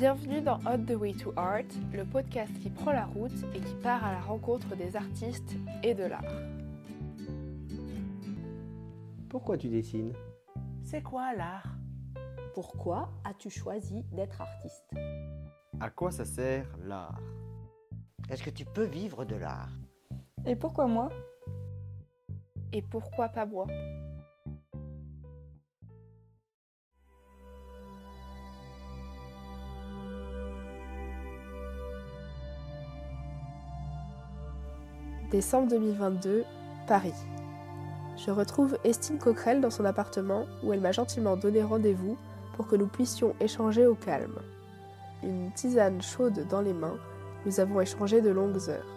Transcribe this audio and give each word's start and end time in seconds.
Bienvenue 0.00 0.40
dans 0.40 0.58
On 0.64 0.82
the 0.82 0.92
Way 0.92 1.12
to 1.12 1.30
Art, 1.36 1.68
le 1.92 2.06
podcast 2.06 2.50
qui 2.62 2.70
prend 2.70 2.90
la 2.90 3.04
route 3.04 3.44
et 3.54 3.60
qui 3.60 3.74
part 3.82 4.02
à 4.02 4.12
la 4.12 4.20
rencontre 4.22 4.74
des 4.74 4.96
artistes 4.96 5.52
et 5.82 5.92
de 5.92 6.04
l'art. 6.04 6.24
Pourquoi 9.28 9.58
tu 9.58 9.68
dessines? 9.68 10.14
C'est 10.82 11.02
quoi 11.02 11.34
l'art? 11.34 11.76
Pourquoi 12.54 13.10
as-tu 13.24 13.50
choisi 13.50 14.02
d'être 14.10 14.40
artiste? 14.40 14.90
À 15.80 15.90
quoi 15.90 16.10
ça 16.10 16.24
sert 16.24 16.66
l'art? 16.82 17.20
Est-ce 18.30 18.42
que 18.42 18.48
tu 18.48 18.64
peux 18.64 18.86
vivre 18.86 19.26
de 19.26 19.36
l'art? 19.36 19.68
Et 20.46 20.56
pourquoi 20.56 20.86
moi? 20.86 21.10
Et 22.72 22.80
pourquoi 22.80 23.28
pas 23.28 23.44
moi? 23.44 23.66
Décembre 35.30 35.68
2022, 35.68 36.44
Paris. 36.88 37.14
Je 38.16 38.32
retrouve 38.32 38.76
Estine 38.82 39.18
Coquerel 39.18 39.60
dans 39.60 39.70
son 39.70 39.84
appartement 39.84 40.46
où 40.64 40.72
elle 40.72 40.80
m'a 40.80 40.90
gentiment 40.90 41.36
donné 41.36 41.62
rendez-vous 41.62 42.18
pour 42.56 42.66
que 42.66 42.74
nous 42.74 42.88
puissions 42.88 43.36
échanger 43.38 43.86
au 43.86 43.94
calme. 43.94 44.40
Une 45.22 45.52
tisane 45.52 46.02
chaude 46.02 46.48
dans 46.50 46.60
les 46.60 46.72
mains, 46.72 46.96
nous 47.46 47.60
avons 47.60 47.80
échangé 47.80 48.20
de 48.20 48.30
longues 48.30 48.68
heures. 48.68 48.92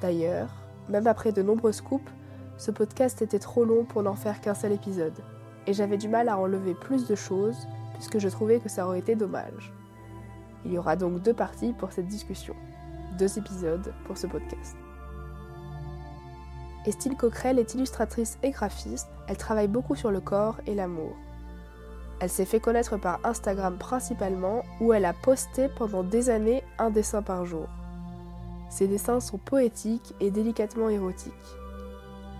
D'ailleurs, 0.00 0.48
même 0.88 1.06
après 1.06 1.30
de 1.30 1.42
nombreuses 1.42 1.80
coupes, 1.80 2.10
ce 2.58 2.72
podcast 2.72 3.22
était 3.22 3.38
trop 3.38 3.64
long 3.64 3.84
pour 3.84 4.02
n'en 4.02 4.16
faire 4.16 4.40
qu'un 4.40 4.54
seul 4.54 4.72
épisode, 4.72 5.20
et 5.68 5.74
j'avais 5.74 5.96
du 5.96 6.08
mal 6.08 6.28
à 6.28 6.38
enlever 6.38 6.74
plus 6.74 7.06
de 7.06 7.14
choses 7.14 7.68
puisque 7.94 8.18
je 8.18 8.28
trouvais 8.28 8.58
que 8.58 8.68
ça 8.68 8.84
aurait 8.84 8.98
été 8.98 9.14
dommage. 9.14 9.72
Il 10.64 10.72
y 10.72 10.78
aura 10.78 10.96
donc 10.96 11.22
deux 11.22 11.34
parties 11.34 11.72
pour 11.72 11.92
cette 11.92 12.08
discussion, 12.08 12.56
deux 13.16 13.38
épisodes 13.38 13.94
pour 14.06 14.18
ce 14.18 14.26
podcast. 14.26 14.76
Estine 16.86 17.16
Coquerel 17.16 17.58
est 17.58 17.74
illustratrice 17.74 18.38
et 18.42 18.50
graphiste, 18.50 19.08
elle 19.28 19.36
travaille 19.36 19.68
beaucoup 19.68 19.96
sur 19.96 20.10
le 20.10 20.20
corps 20.20 20.56
et 20.66 20.74
l'amour. 20.74 21.14
Elle 22.20 22.30
s'est 22.30 22.44
fait 22.44 22.60
connaître 22.60 22.96
par 22.96 23.20
Instagram 23.24 23.76
principalement, 23.78 24.62
où 24.80 24.92
elle 24.92 25.04
a 25.04 25.12
posté 25.12 25.68
pendant 25.68 26.02
des 26.02 26.30
années 26.30 26.62
un 26.78 26.90
dessin 26.90 27.22
par 27.22 27.44
jour. 27.44 27.68
Ses 28.70 28.88
dessins 28.88 29.20
sont 29.20 29.38
poétiques 29.38 30.14
et 30.20 30.30
délicatement 30.30 30.88
érotiques. 30.88 31.32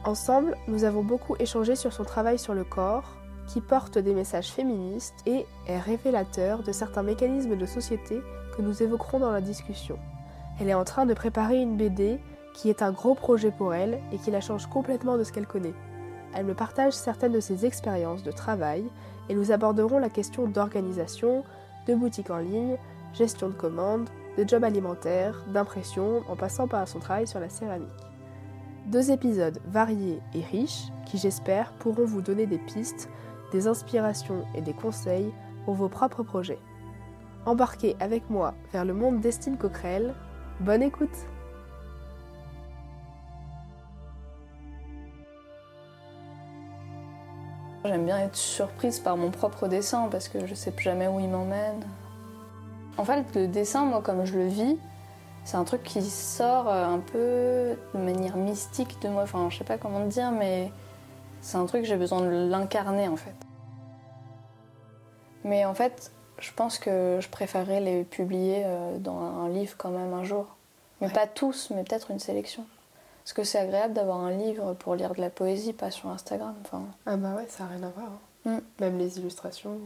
Ensemble, 0.05 0.57
nous 0.69 0.85
avons 0.85 1.03
beaucoup 1.03 1.37
échangé 1.39 1.77
sur 1.77 1.93
son 1.93 2.05
travail 2.05 2.39
sur 2.39 2.55
le 2.55 2.65
corps, 2.65 3.17
qui 3.47 3.61
porte 3.61 3.99
des 3.99 4.15
messages 4.15 4.49
féministes 4.49 5.17
et 5.27 5.45
est 5.67 5.79
révélateur 5.79 6.63
de 6.63 6.73
certains 6.73 7.03
mécanismes 7.03 7.57
de 7.57 7.67
société 7.67 8.21
que 8.57 8.63
nous 8.63 8.83
évoquerons 8.83 9.19
dans 9.19 9.33
la 9.33 9.41
discussion. 9.41 9.99
Elle 10.61 10.69
est 10.69 10.75
en 10.75 10.85
train 10.85 11.05
de 11.05 11.15
préparer 11.15 11.61
une 11.61 11.77
BD 11.77 12.21
qui 12.55 12.69
est 12.69 12.83
un 12.83 12.93
gros 12.93 13.15
projet 13.15 13.51
pour 13.51 13.75
elle 13.75 14.01
et 14.13 14.19
qui 14.19 14.31
la 14.31 14.41
change 14.41 14.67
complètement 14.67 15.17
de 15.17 15.25
ce 15.25 15.33
qu'elle 15.33 15.47
connaît. 15.47 15.75
Elle 16.35 16.47
me 16.47 16.55
partage 16.55 16.93
certaines 16.93 17.33
de 17.33 17.41
ses 17.41 17.67
expériences 17.67 18.23
de 18.23 18.31
travail 18.31 18.85
et 19.29 19.35
nous 19.35 19.53
aborderons 19.53 19.99
la 19.99 20.09
question 20.09 20.47
d'organisation, 20.47 21.45
de 21.87 21.95
boutique 21.95 22.31
en 22.31 22.39
ligne, 22.39 22.77
gestion 23.13 23.49
de 23.49 23.55
commandes, 23.55 24.09
de 24.39 24.49
job 24.49 24.65
alimentaire, 24.65 25.45
d'impression, 25.53 26.23
en 26.29 26.37
passant 26.37 26.69
par 26.69 26.87
son 26.87 27.01
travail 27.01 27.27
sur 27.27 27.41
la 27.41 27.49
céramique. 27.49 27.89
Deux 28.87 29.11
épisodes 29.11 29.61
variés 29.67 30.21
et 30.35 30.43
riches 30.43 30.89
qui 31.07 31.19
j'espère 31.19 31.73
pourront 31.73 32.05
vous 32.05 32.23
donner 32.23 32.47
des 32.47 32.59
pistes, 32.59 33.09
des 33.53 33.67
inspirations 33.67 34.45
et 34.55 34.63
des 34.63 34.73
conseils 34.73 35.33
pour 35.65 35.75
vos 35.75 35.89
propres 35.89 36.23
projets. 36.23 36.59
Embarquez 37.47 37.97
avec 38.01 38.29
moi 38.31 38.55
vers 38.73 38.85
le 38.85 38.95
monde 38.95 39.21
d'Estine 39.21 39.57
Coquerel. 39.57 40.15
Bonne 40.61 40.83
écoute! 40.83 41.27
J'aime 47.85 48.05
bien 48.05 48.19
être 48.19 48.37
surprise 48.37 48.99
par 48.99 49.17
mon 49.17 49.31
propre 49.31 49.67
dessin 49.67 50.09
parce 50.11 50.29
que 50.29 50.47
je 50.47 50.55
sais 50.55 50.73
jamais 50.79 51.09
où 51.09 51.19
il 51.19 51.29
m'emmène. 51.29 51.83
En 52.99 53.05
fait, 53.05 53.25
le 53.35 53.47
dessin, 53.47 53.85
moi, 53.87 54.03
comme 54.03 54.27
je 54.27 54.35
le 54.35 54.47
vis, 54.47 54.77
c'est 55.45 55.57
un 55.57 55.65
truc 55.65 55.83
qui 55.83 56.03
sort 56.03 56.69
un 56.69 56.99
peu 56.99 57.77
de 57.95 57.99
manière 57.99 58.37
mystique 58.37 59.01
de 59.01 59.09
moi. 59.09 59.23
Enfin, 59.23 59.49
je 59.49 59.59
sais 59.59 59.65
pas 59.65 59.79
comment 59.79 60.05
dire, 60.07 60.31
mais 60.31 60.71
c'est 61.41 61.57
un 61.57 61.65
truc 61.65 61.83
que 61.83 61.89
j'ai 61.89 61.97
besoin 61.97 62.21
de 62.21 62.49
l'incarner 62.51 63.09
en 63.09 63.17
fait. 63.17 63.35
Mais 65.45 65.65
en 65.65 65.73
fait, 65.73 66.13
je 66.39 66.53
pense 66.53 66.79
que 66.79 67.19
je 67.21 67.29
préférerais 67.31 67.81
les 67.81 68.05
publier 68.05 68.67
dans 68.99 69.19
un 69.19 69.49
livre 69.49 69.75
quand 69.79 69.91
même 69.91 70.13
un 70.13 70.25
jour. 70.25 70.47
Mais 71.01 71.07
ouais. 71.07 71.13
pas 71.15 71.27
tous, 71.27 71.71
mais 71.75 71.83
peut-être 71.83 72.11
une 72.11 72.19
sélection. 72.19 72.67
Parce 73.25 73.33
que 73.33 73.45
c'est 73.45 73.59
agréable 73.59 73.95
d'avoir 73.95 74.21
un 74.21 74.31
livre 74.31 74.75
pour 74.75 74.95
lire 74.95 75.15
de 75.15 75.21
la 75.21 75.31
poésie, 75.31 75.73
pas 75.73 75.91
sur 75.91 76.09
Instagram. 76.09 76.55
Enfin... 76.65 76.85
Ah 77.07 77.17
bah 77.17 77.35
ouais, 77.37 77.47
ça 77.49 77.65
n'a 77.65 77.71
rien 77.71 77.83
à 77.85 77.91
voir. 77.91 78.09
Hein. 78.47 78.57
Mm. 78.57 78.61
Même 78.81 78.99
les 78.99 79.19
illustrations. 79.19 79.79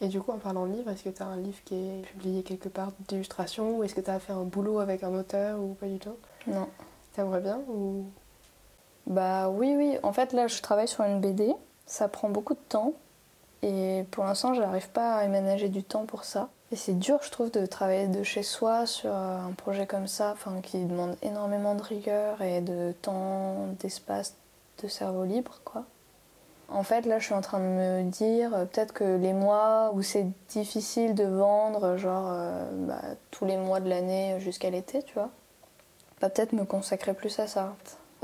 Et 0.00 0.08
du 0.08 0.20
coup, 0.20 0.32
en 0.32 0.38
parlant 0.38 0.66
de 0.66 0.72
livre, 0.72 0.90
est-ce 0.90 1.04
que 1.04 1.08
tu 1.08 1.22
as 1.22 1.26
un 1.26 1.36
livre 1.36 1.58
qui 1.64 1.74
est 1.74 2.02
publié 2.02 2.42
quelque 2.42 2.68
part 2.68 2.92
d'illustration 3.08 3.78
ou 3.78 3.84
est-ce 3.84 3.94
que 3.94 4.00
tu 4.00 4.10
as 4.10 4.18
fait 4.18 4.32
un 4.32 4.44
boulot 4.44 4.78
avec 4.78 5.02
un 5.02 5.14
auteur 5.14 5.58
ou 5.58 5.74
pas 5.74 5.86
du 5.86 5.98
tout? 5.98 6.16
Non. 6.46 6.68
T'aimerais 7.14 7.40
bien 7.40 7.60
ou? 7.68 8.04
Bah 9.06 9.48
oui, 9.48 9.74
oui. 9.76 9.98
En 10.02 10.12
fait, 10.12 10.32
là, 10.32 10.48
je 10.48 10.60
travaille 10.60 10.88
sur 10.88 11.04
une 11.04 11.20
BD. 11.20 11.54
Ça 11.86 12.08
prend 12.08 12.28
beaucoup 12.28 12.54
de 12.54 12.60
temps. 12.68 12.92
Et 13.62 14.04
pour 14.10 14.24
l'instant, 14.24 14.52
je 14.52 14.60
n'arrive 14.60 14.90
pas 14.90 15.14
à 15.14 15.20
aménager 15.20 15.68
du 15.68 15.82
temps 15.82 16.04
pour 16.04 16.24
ça. 16.24 16.50
Et 16.72 16.76
c'est 16.76 16.98
dur, 16.98 17.20
je 17.22 17.30
trouve, 17.30 17.50
de 17.50 17.64
travailler 17.64 18.08
de 18.08 18.24
chez 18.24 18.42
soi 18.42 18.86
sur 18.86 19.12
un 19.12 19.52
projet 19.56 19.86
comme 19.86 20.08
ça, 20.08 20.32
enfin, 20.32 20.60
qui 20.62 20.84
demande 20.84 21.16
énormément 21.22 21.74
de 21.74 21.82
rigueur 21.82 22.42
et 22.42 22.60
de 22.60 22.92
temps, 23.02 23.68
d'espace, 23.78 24.34
de 24.82 24.88
cerveau 24.88 25.24
libre, 25.24 25.60
quoi. 25.64 25.84
En 26.68 26.82
fait, 26.82 27.06
là, 27.06 27.20
je 27.20 27.26
suis 27.26 27.34
en 27.34 27.40
train 27.40 27.60
de 27.60 27.64
me 27.64 28.02
dire, 28.02 28.50
peut-être 28.72 28.92
que 28.92 29.16
les 29.16 29.32
mois 29.32 29.92
où 29.94 30.02
c'est 30.02 30.26
difficile 30.48 31.14
de 31.14 31.24
vendre, 31.24 31.96
genre 31.96 32.26
euh, 32.28 32.68
bah, 32.72 33.00
tous 33.30 33.44
les 33.44 33.56
mois 33.56 33.78
de 33.78 33.88
l'année 33.88 34.40
jusqu'à 34.40 34.70
l'été, 34.70 35.04
tu 35.04 35.14
vois, 35.14 35.30
bah, 36.20 36.28
peut-être 36.28 36.52
me 36.52 36.64
consacrer 36.64 37.14
plus 37.14 37.38
à 37.38 37.46
ça. 37.46 37.76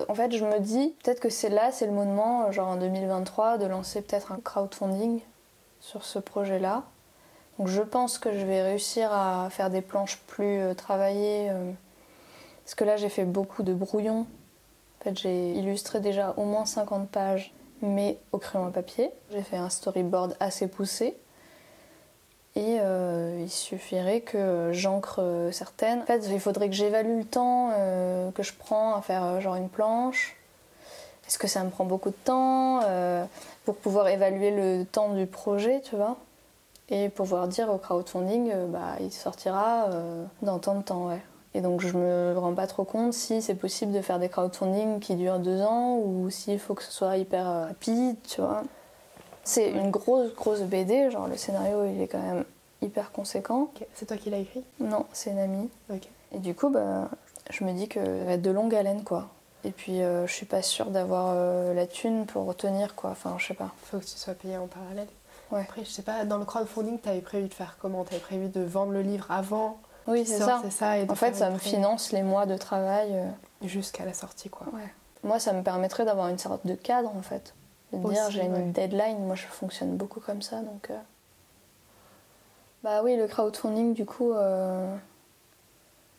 En 0.08 0.14
fait, 0.14 0.32
je 0.32 0.44
me 0.44 0.58
dis, 0.58 0.94
peut-être 1.04 1.20
que 1.20 1.28
c'est 1.28 1.50
là, 1.50 1.70
c'est 1.70 1.86
le 1.86 1.92
moment, 1.92 2.50
genre 2.50 2.68
en 2.68 2.76
2023, 2.76 3.58
de 3.58 3.66
lancer 3.66 4.02
peut-être 4.02 4.32
un 4.32 4.40
crowdfunding 4.40 5.20
sur 5.80 6.04
ce 6.04 6.18
projet-là. 6.18 6.82
Donc 7.62 7.70
je 7.70 7.82
pense 7.82 8.18
que 8.18 8.36
je 8.36 8.44
vais 8.44 8.60
réussir 8.60 9.12
à 9.12 9.46
faire 9.48 9.70
des 9.70 9.82
planches 9.82 10.18
plus 10.26 10.58
euh, 10.58 10.74
travaillées. 10.74 11.48
Euh, 11.48 11.70
parce 12.64 12.74
que 12.74 12.82
là, 12.82 12.96
j'ai 12.96 13.08
fait 13.08 13.24
beaucoup 13.24 13.62
de 13.62 13.72
brouillons. 13.72 14.26
J'ai 15.14 15.52
illustré 15.52 16.00
déjà 16.00 16.34
au 16.36 16.42
moins 16.42 16.66
50 16.66 17.08
pages, 17.08 17.54
mais 17.80 18.18
au 18.32 18.38
crayon 18.38 18.66
à 18.66 18.70
papier. 18.72 19.12
J'ai 19.30 19.42
fait 19.42 19.58
un 19.58 19.70
storyboard 19.70 20.36
assez 20.40 20.66
poussé. 20.66 21.16
Et 22.56 22.78
euh, 22.80 23.38
il 23.40 23.48
suffirait 23.48 24.22
que 24.22 24.70
j'encre 24.72 25.48
certaines. 25.52 26.00
En 26.00 26.06
fait, 26.06 26.26
il 26.32 26.40
faudrait 26.40 26.68
que 26.68 26.74
j'évalue 26.74 27.18
le 27.18 27.24
temps 27.24 27.70
que 28.34 28.42
je 28.42 28.54
prends 28.58 28.96
à 28.96 29.02
faire 29.02 29.40
genre 29.40 29.54
une 29.54 29.68
planche. 29.68 30.36
Est-ce 31.28 31.38
que 31.38 31.46
ça 31.46 31.62
me 31.62 31.70
prend 31.70 31.84
beaucoup 31.84 32.10
de 32.10 32.24
temps 32.24 32.80
pour 33.64 33.76
pouvoir 33.76 34.08
évaluer 34.08 34.50
le 34.50 34.84
temps 34.84 35.14
du 35.14 35.26
projet, 35.26 35.80
tu 35.80 35.94
vois? 35.94 36.16
Et 36.92 37.08
pouvoir 37.08 37.48
dire 37.48 37.68
au 37.70 37.78
crowdfunding, 37.78 38.52
bah, 38.68 38.96
il 39.00 39.10
sortira 39.10 39.88
dans 40.42 40.58
tant 40.58 40.76
de 40.76 40.82
temps, 40.82 41.06
ouais. 41.08 41.20
Et 41.54 41.60
donc 41.60 41.80
je 41.80 41.96
me 41.96 42.34
rends 42.38 42.54
pas 42.54 42.66
trop 42.66 42.84
compte 42.84 43.12
si 43.12 43.42
c'est 43.42 43.54
possible 43.54 43.92
de 43.92 44.00
faire 44.00 44.18
des 44.18 44.28
crowdfunding 44.28 45.00
qui 45.00 45.16
durent 45.16 45.38
deux 45.38 45.60
ans 45.62 45.96
ou 45.98 46.30
s'il 46.30 46.58
faut 46.58 46.74
que 46.74 46.82
ce 46.82 46.92
soit 46.92 47.16
hyper 47.16 47.44
rapide, 47.44 48.16
tu 48.26 48.40
vois. 48.40 48.62
C'est 49.44 49.70
une 49.70 49.90
grosse, 49.90 50.34
grosse 50.34 50.60
BD, 50.60 51.10
genre 51.10 51.26
le 51.26 51.36
scénario 51.36 51.84
il 51.84 52.00
est 52.00 52.08
quand 52.08 52.22
même 52.22 52.44
hyper 52.80 53.12
conséquent. 53.12 53.70
Okay. 53.74 53.86
C'est 53.94 54.06
toi 54.06 54.16
qui 54.16 54.30
l'as 54.30 54.38
écrit? 54.38 54.64
Non, 54.80 55.06
c'est 55.12 55.30
une 55.30 55.38
amie. 55.38 55.68
Okay. 55.90 56.10
Et 56.32 56.38
du 56.38 56.54
coup, 56.54 56.70
bah, 56.70 57.08
je 57.50 57.64
me 57.64 57.72
dis 57.72 57.88
que 57.88 58.04
ça 58.04 58.24
va 58.24 58.32
être 58.32 58.42
de 58.42 58.50
longue 58.50 58.74
haleine, 58.74 59.04
quoi. 59.04 59.28
Et 59.64 59.70
puis 59.70 60.02
euh, 60.02 60.26
je 60.26 60.32
suis 60.32 60.46
pas 60.46 60.62
sûre 60.62 60.86
d'avoir 60.86 61.34
euh, 61.36 61.74
la 61.74 61.86
thune 61.86 62.26
pour 62.26 62.46
retenir, 62.46 62.94
quoi. 62.94 63.10
Enfin, 63.10 63.34
je 63.38 63.46
sais 63.46 63.54
pas. 63.54 63.70
Faut 63.84 63.98
que 63.98 64.04
tu 64.04 64.16
sois 64.16 64.34
payé 64.34 64.56
en 64.56 64.66
parallèle. 64.66 65.08
Ouais. 65.52 65.60
Après, 65.60 65.84
je 65.84 65.90
sais 65.90 66.02
pas, 66.02 66.24
dans 66.24 66.38
le 66.38 66.44
crowdfunding, 66.44 66.98
t'avais 66.98 67.20
prévu 67.20 67.46
de 67.46 67.54
faire 67.54 67.76
comment? 67.80 68.02
T'avais 68.04 68.20
prévu 68.20 68.48
de 68.48 68.62
vendre 68.62 68.90
le 68.92 69.02
livre 69.02 69.30
avant 69.30 69.78
Oui, 70.08 70.24
c'est 70.26 70.38
ça. 70.38 70.62
ça 70.70 70.98
et 70.98 71.08
en 71.08 71.14
fait, 71.14 71.36
ça 71.36 71.50
me 71.50 71.58
finance 71.58 72.10
les 72.10 72.22
mois 72.22 72.46
de 72.46 72.56
travail. 72.56 73.10
Euh... 73.12 73.28
Jusqu'à 73.68 74.04
la 74.04 74.14
sortie, 74.14 74.48
quoi. 74.48 74.66
Ouais. 74.72 74.92
Moi, 75.22 75.38
ça 75.38 75.52
me 75.52 75.62
permettrait 75.62 76.04
d'avoir 76.04 76.28
une 76.28 76.38
sorte 76.38 76.66
de 76.66 76.74
cadre, 76.74 77.14
en 77.14 77.22
fait. 77.22 77.54
De 77.92 77.98
Aussi, 77.98 78.14
dire, 78.14 78.30
j'ai 78.30 78.44
une 78.44 78.72
deadline. 78.72 79.24
Moi, 79.26 79.36
je 79.36 79.46
fonctionne 79.46 79.96
beaucoup 79.96 80.18
comme 80.20 80.42
ça, 80.42 80.60
donc... 80.60 80.90
euh. 80.90 80.98
Bah 82.82 83.02
oui, 83.04 83.16
le 83.16 83.28
crowdfunding, 83.28 83.94
du 83.94 84.06
coup... 84.06 84.32
euh, 84.32 84.96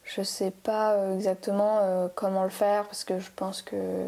Je 0.05 0.21
sais 0.21 0.51
pas 0.51 0.95
exactement 1.15 1.79
comment 2.15 2.43
le 2.43 2.49
faire, 2.49 2.85
parce 2.85 3.03
que 3.03 3.19
je 3.19 3.31
pense 3.35 3.61
que... 3.63 4.07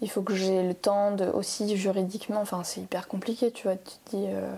Il 0.00 0.10
faut 0.10 0.22
que 0.22 0.34
j'ai 0.34 0.62
le 0.62 0.74
temps 0.74 1.10
de 1.12 1.24
aussi 1.26 1.76
juridiquement, 1.76 2.40
enfin 2.40 2.62
c'est 2.64 2.80
hyper 2.80 3.08
compliqué, 3.08 3.50
tu 3.50 3.64
vois. 3.64 3.76
Tu 3.76 3.96
te 4.04 4.16
dis, 4.16 4.26
euh, 4.28 4.54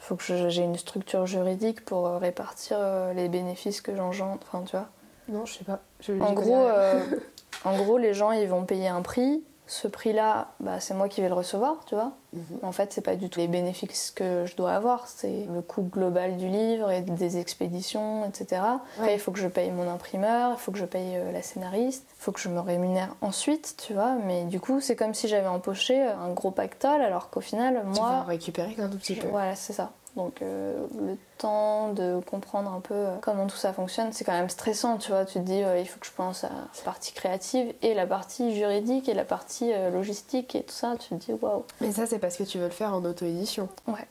Il 0.00 0.04
faut 0.04 0.16
que 0.16 0.48
j'ai 0.48 0.62
une 0.62 0.76
structure 0.76 1.26
juridique 1.26 1.84
pour 1.84 2.06
euh, 2.06 2.18
répartir 2.18 2.76
euh, 2.80 3.14
les 3.14 3.28
bénéfices 3.28 3.80
que 3.80 3.96
j'engendre. 3.96 4.40
Enfin, 4.46 4.62
tu 4.64 4.76
vois. 4.76 4.88
Non, 5.28 5.46
je 5.46 5.54
sais 5.54 5.64
pas. 5.64 5.80
Je, 6.00 6.12
En 6.20 6.32
gros, 6.32 6.66
euh, 6.66 7.02
en 7.64 7.76
gros, 7.76 7.96
les 7.96 8.12
gens 8.12 8.32
ils 8.32 8.48
vont 8.48 8.64
payer 8.64 8.88
un 8.88 9.02
prix. 9.02 9.42
Ce 9.72 9.86
prix-là, 9.86 10.48
bah, 10.58 10.80
c'est 10.80 10.94
moi 10.94 11.08
qui 11.08 11.20
vais 11.20 11.28
le 11.28 11.34
recevoir, 11.34 11.84
tu 11.86 11.94
vois. 11.94 12.10
Mhm. 12.32 12.42
En 12.64 12.72
fait, 12.72 12.92
c'est 12.92 13.02
pas 13.02 13.14
du 13.14 13.28
tout 13.30 13.38
les 13.38 13.46
bénéfices 13.46 14.10
que 14.10 14.44
je 14.44 14.56
dois 14.56 14.72
avoir, 14.72 15.06
c'est 15.06 15.46
le 15.48 15.62
coût 15.62 15.82
global 15.82 16.36
du 16.38 16.48
livre 16.48 16.90
et 16.90 17.02
des 17.02 17.38
expéditions, 17.38 18.24
etc. 18.26 18.62
Après, 18.96 19.06
Ouais. 19.06 19.14
il 19.14 19.20
faut 19.20 19.30
que 19.30 19.38
je 19.38 19.46
paye 19.46 19.70
mon 19.70 19.88
imprimeur, 19.88 20.50
il 20.54 20.58
faut 20.58 20.72
que 20.72 20.78
je 20.78 20.84
paye 20.84 21.16
euh, 21.16 21.30
la 21.30 21.40
scénariste, 21.42 22.04
il 22.18 22.20
faut 22.22 22.32
que 22.32 22.40
je 22.40 22.48
me 22.48 22.58
rémunère 22.58 23.14
ensuite, 23.20 23.76
tu 23.78 23.94
vois. 23.94 24.16
Mais 24.26 24.42
du 24.44 24.58
coup, 24.58 24.80
c'est 24.80 24.96
comme 24.96 25.14
si 25.14 25.28
j'avais 25.28 25.46
empoché 25.46 26.02
un 26.02 26.30
gros 26.30 26.50
pactole, 26.50 27.00
alors 27.00 27.30
qu'au 27.30 27.40
final, 27.40 27.80
tu 27.94 28.00
vas 28.00 28.06
en 28.06 28.12
moi, 28.14 28.22
récupérer 28.24 28.74
qu'un 28.74 28.88
tout 28.88 28.98
petit 28.98 29.14
peu. 29.14 29.28
voilà, 29.28 29.54
c'est 29.54 29.72
ça. 29.72 29.92
Donc 30.20 30.42
euh, 30.42 30.86
le 30.98 31.16
temps 31.38 31.94
de 31.94 32.20
comprendre 32.26 32.70
un 32.70 32.80
peu 32.80 32.92
euh, 32.92 33.16
comment 33.22 33.46
tout 33.46 33.56
ça 33.56 33.72
fonctionne, 33.72 34.12
c'est 34.12 34.22
quand 34.22 34.34
même 34.34 34.50
stressant, 34.50 34.98
tu 34.98 35.10
vois. 35.12 35.24
Tu 35.24 35.34
te 35.34 35.38
dis, 35.38 35.62
euh, 35.62 35.78
il 35.78 35.88
faut 35.88 35.98
que 35.98 36.06
je 36.06 36.12
pense 36.12 36.44
à 36.44 36.50
la 36.50 36.82
partie 36.84 37.14
créative 37.14 37.72
et 37.80 37.94
la 37.94 38.06
partie 38.06 38.54
juridique 38.54 39.08
et 39.08 39.14
la 39.14 39.24
partie 39.24 39.72
euh, 39.72 39.88
logistique 39.88 40.54
et 40.54 40.62
tout 40.62 40.74
ça. 40.74 40.96
Tu 40.98 41.08
te 41.08 41.14
dis, 41.14 41.32
waouh. 41.32 41.64
Mais 41.80 41.90
ça, 41.92 42.04
c'est 42.04 42.18
parce 42.18 42.36
que 42.36 42.42
tu 42.42 42.58
veux 42.58 42.66
le 42.66 42.70
faire 42.70 42.92
en 42.92 43.02
auto-édition. 43.02 43.70
Ouais. 43.86 44.06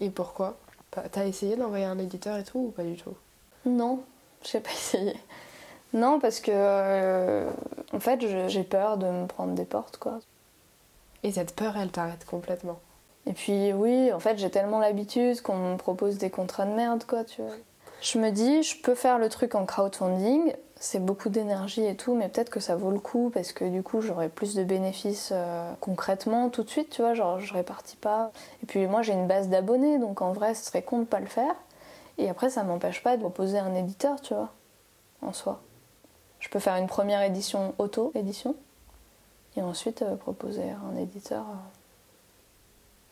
Et 0.00 0.10
pourquoi? 0.10 0.56
T'as 0.90 1.24
essayé 1.24 1.54
d'envoyer 1.54 1.84
un 1.84 1.98
éditeur 1.98 2.36
et 2.36 2.42
tout 2.42 2.58
ou 2.58 2.70
pas 2.72 2.82
du 2.82 2.96
tout? 2.96 3.14
Non, 3.64 4.00
j'ai 4.42 4.58
pas 4.58 4.70
essayé. 4.74 5.14
Non, 5.92 6.18
parce 6.18 6.40
que 6.40 7.46
en 7.92 8.00
fait, 8.00 8.48
j'ai 8.48 8.64
peur 8.64 8.96
de 8.96 9.06
me 9.06 9.26
prendre 9.26 9.54
des 9.54 9.64
portes, 9.64 9.98
quoi. 9.98 10.18
Et 11.22 11.30
cette 11.30 11.54
peur, 11.54 11.76
elle 11.76 11.90
t'arrête 11.90 12.24
complètement. 12.24 12.80
Et 13.30 13.32
puis 13.32 13.72
oui, 13.72 14.12
en 14.12 14.18
fait, 14.18 14.38
j'ai 14.38 14.50
tellement 14.50 14.80
l'habitude 14.80 15.40
qu'on 15.40 15.54
me 15.54 15.76
propose 15.76 16.18
des 16.18 16.30
contrats 16.30 16.64
de 16.64 16.72
merde, 16.72 17.04
quoi, 17.06 17.22
tu 17.22 17.42
vois. 17.42 17.52
Je 18.02 18.18
me 18.18 18.30
dis, 18.30 18.64
je 18.64 18.82
peux 18.82 18.96
faire 18.96 19.20
le 19.20 19.28
truc 19.28 19.54
en 19.54 19.66
crowdfunding, 19.66 20.52
c'est 20.74 20.98
beaucoup 20.98 21.28
d'énergie 21.28 21.86
et 21.86 21.94
tout, 21.94 22.16
mais 22.16 22.28
peut-être 22.28 22.50
que 22.50 22.58
ça 22.58 22.74
vaut 22.74 22.90
le 22.90 22.98
coup 22.98 23.30
parce 23.32 23.52
que 23.52 23.64
du 23.64 23.84
coup, 23.84 24.00
j'aurai 24.00 24.28
plus 24.28 24.56
de 24.56 24.64
bénéfices 24.64 25.30
euh, 25.32 25.72
concrètement 25.78 26.48
tout 26.48 26.64
de 26.64 26.70
suite, 26.70 26.90
tu 26.90 27.02
vois, 27.02 27.14
genre 27.14 27.38
je 27.38 27.54
répartis 27.54 27.96
pas. 27.96 28.32
Et 28.64 28.66
puis 28.66 28.84
moi, 28.88 29.02
j'ai 29.02 29.12
une 29.12 29.28
base 29.28 29.48
d'abonnés, 29.48 30.00
donc 30.00 30.22
en 30.22 30.32
vrai, 30.32 30.56
ce 30.56 30.64
serait 30.64 30.82
con 30.82 30.98
de 30.98 31.04
pas 31.04 31.20
le 31.20 31.26
faire. 31.26 31.54
Et 32.18 32.28
après, 32.28 32.50
ça 32.50 32.64
m'empêche 32.64 33.00
pas 33.00 33.16
de 33.16 33.20
proposer 33.22 33.60
un 33.60 33.76
éditeur, 33.76 34.20
tu 34.20 34.34
vois, 34.34 34.48
en 35.22 35.32
soi. 35.32 35.60
Je 36.40 36.48
peux 36.48 36.58
faire 36.58 36.74
une 36.74 36.88
première 36.88 37.22
édition 37.22 37.74
auto-édition 37.78 38.56
et 39.56 39.62
ensuite 39.62 40.02
euh, 40.02 40.16
proposer 40.16 40.64
un 40.64 40.96
éditeur. 40.96 41.42
euh, 41.42 41.79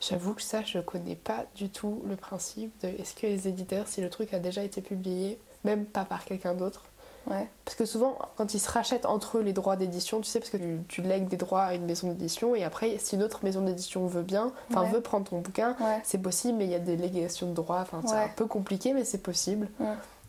J'avoue 0.00 0.34
que 0.34 0.42
ça, 0.42 0.62
je 0.64 0.78
connais 0.78 1.16
pas 1.16 1.44
du 1.56 1.70
tout 1.70 2.02
le 2.06 2.14
principe 2.16 2.72
de 2.82 2.88
est-ce 2.88 3.14
que 3.14 3.26
les 3.26 3.48
éditeurs, 3.48 3.88
si 3.88 4.00
le 4.00 4.10
truc 4.10 4.32
a 4.32 4.38
déjà 4.38 4.62
été 4.62 4.80
publié, 4.80 5.38
même 5.64 5.84
pas 5.86 6.04
par 6.04 6.24
quelqu'un 6.24 6.54
d'autre, 6.54 6.84
Ouais. 7.26 7.46
Parce 7.66 7.76
que 7.76 7.84
souvent, 7.84 8.16
quand 8.38 8.54
ils 8.54 8.58
se 8.60 8.70
rachètent 8.70 9.04
entre 9.04 9.36
eux 9.36 9.42
les 9.42 9.52
droits 9.52 9.76
d'édition, 9.76 10.18
tu 10.22 10.24
sais, 10.30 10.38
parce 10.40 10.50
que 10.50 10.56
tu, 10.56 10.78
tu 10.88 11.02
lègues 11.02 11.28
des 11.28 11.36
droits 11.36 11.60
à 11.64 11.74
une 11.74 11.84
maison 11.84 12.08
d'édition, 12.08 12.54
et 12.54 12.64
après, 12.64 12.96
si 12.98 13.16
une 13.16 13.22
autre 13.22 13.40
maison 13.44 13.60
d'édition 13.60 14.06
veut 14.06 14.22
bien, 14.22 14.50
enfin 14.70 14.84
Ouais. 14.84 14.90
veut 14.92 15.02
prendre 15.02 15.28
ton 15.28 15.40
bouquin, 15.40 15.76
Ouais. 15.78 16.00
c'est 16.04 16.22
possible, 16.22 16.56
mais 16.56 16.64
il 16.64 16.70
y 16.70 16.74
a 16.74 16.78
des 16.78 16.96
légations 16.96 17.48
de 17.50 17.52
droits, 17.52 17.80
enfin 17.82 18.00
c'est 18.06 18.14
un 18.14 18.28
peu 18.34 18.46
compliqué, 18.46 18.94
mais 18.94 19.04
c'est 19.04 19.18
possible. 19.22 19.68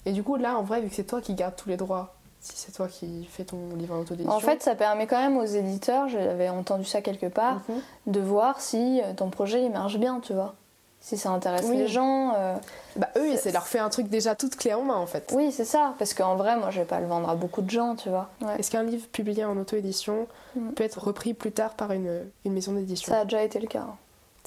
Et 0.06 0.12
du 0.12 0.24
coup, 0.24 0.36
là, 0.36 0.58
en 0.58 0.64
vrai, 0.64 0.82
vu 0.82 0.90
que 0.90 0.96
c'est 0.96 1.06
toi 1.06 1.22
qui 1.22 1.36
gardes 1.36 1.56
tous 1.56 1.70
les 1.70 1.78
droits, 1.78 2.16
si 2.42 2.54
c'est 2.56 2.72
toi 2.72 2.88
qui 2.88 3.26
fais 3.30 3.44
ton 3.44 3.76
livre 3.76 3.96
en 3.96 4.00
autodédition. 4.00 4.34
En 4.36 4.40
fait, 4.40 4.64
ça 4.64 4.76
permet 4.76 5.08
quand 5.08 5.20
même 5.22 5.38
aux 5.38 5.46
éditeurs, 5.46 6.08
j'avais 6.10 6.50
entendu 6.50 6.86
ça 6.86 7.02
quelque 7.02 7.26
part, 7.28 7.62
Mhm. 7.68 7.82
de 8.08 8.20
voir 8.20 8.62
si 8.62 9.02
euh, 9.04 9.14
ton 9.14 9.30
projet 9.30 9.64
il 9.64 9.72
marche 9.72 9.98
bien, 9.98 10.20
tu 10.22 10.34
vois. 10.34 10.56
Si 11.02 11.18
ça 11.18 11.30
intéresse 11.30 11.66
Oui. 11.70 11.78
les 11.78 11.88
gens. 11.88 12.34
euh, 12.36 12.56
bah 12.98 13.08
eux, 13.16 13.32
c'est- 13.32 13.38
ça 13.38 13.52
leur 13.52 13.68
fait 13.68 13.80
un 13.80 13.88
truc 13.90 14.10
déjà 14.10 14.36
tout 14.36 14.50
clé 14.50 14.74
en 14.74 14.82
main, 14.84 14.96
en 14.98 15.06
fait. 15.06 15.34
Oui, 15.34 15.50
c'est 15.54 15.64
ça. 15.64 15.94
Parce 15.98 16.14
qu'en 16.14 16.36
vrai, 16.36 16.58
moi, 16.58 16.72
je 16.72 16.80
vais 16.82 16.86
pas 16.86 17.00
le 17.00 17.08
vendre 17.08 17.30
à 17.30 17.36
beaucoup 17.36 17.62
de 17.62 17.70
gens, 17.70 17.96
tu 17.96 18.10
vois. 18.10 18.30
Ouais. 18.42 18.60
Est-ce 18.60 18.70
qu'un 18.70 18.84
livre 18.84 19.08
publié 19.08 19.46
en 19.46 19.56
auto-édition 19.58 20.28
Mhm. 20.58 20.74
peut 20.74 20.84
être 20.84 21.00
repris 21.02 21.34
plus 21.34 21.54
tard 21.54 21.72
par 21.76 21.94
une, 21.94 22.24
une 22.44 22.52
maison 22.54 22.74
d'édition? 22.74 23.14
Ça 23.14 23.20
a 23.22 23.24
déjà 23.24 23.44
été 23.44 23.60
le 23.60 23.68
cas. 23.68 23.86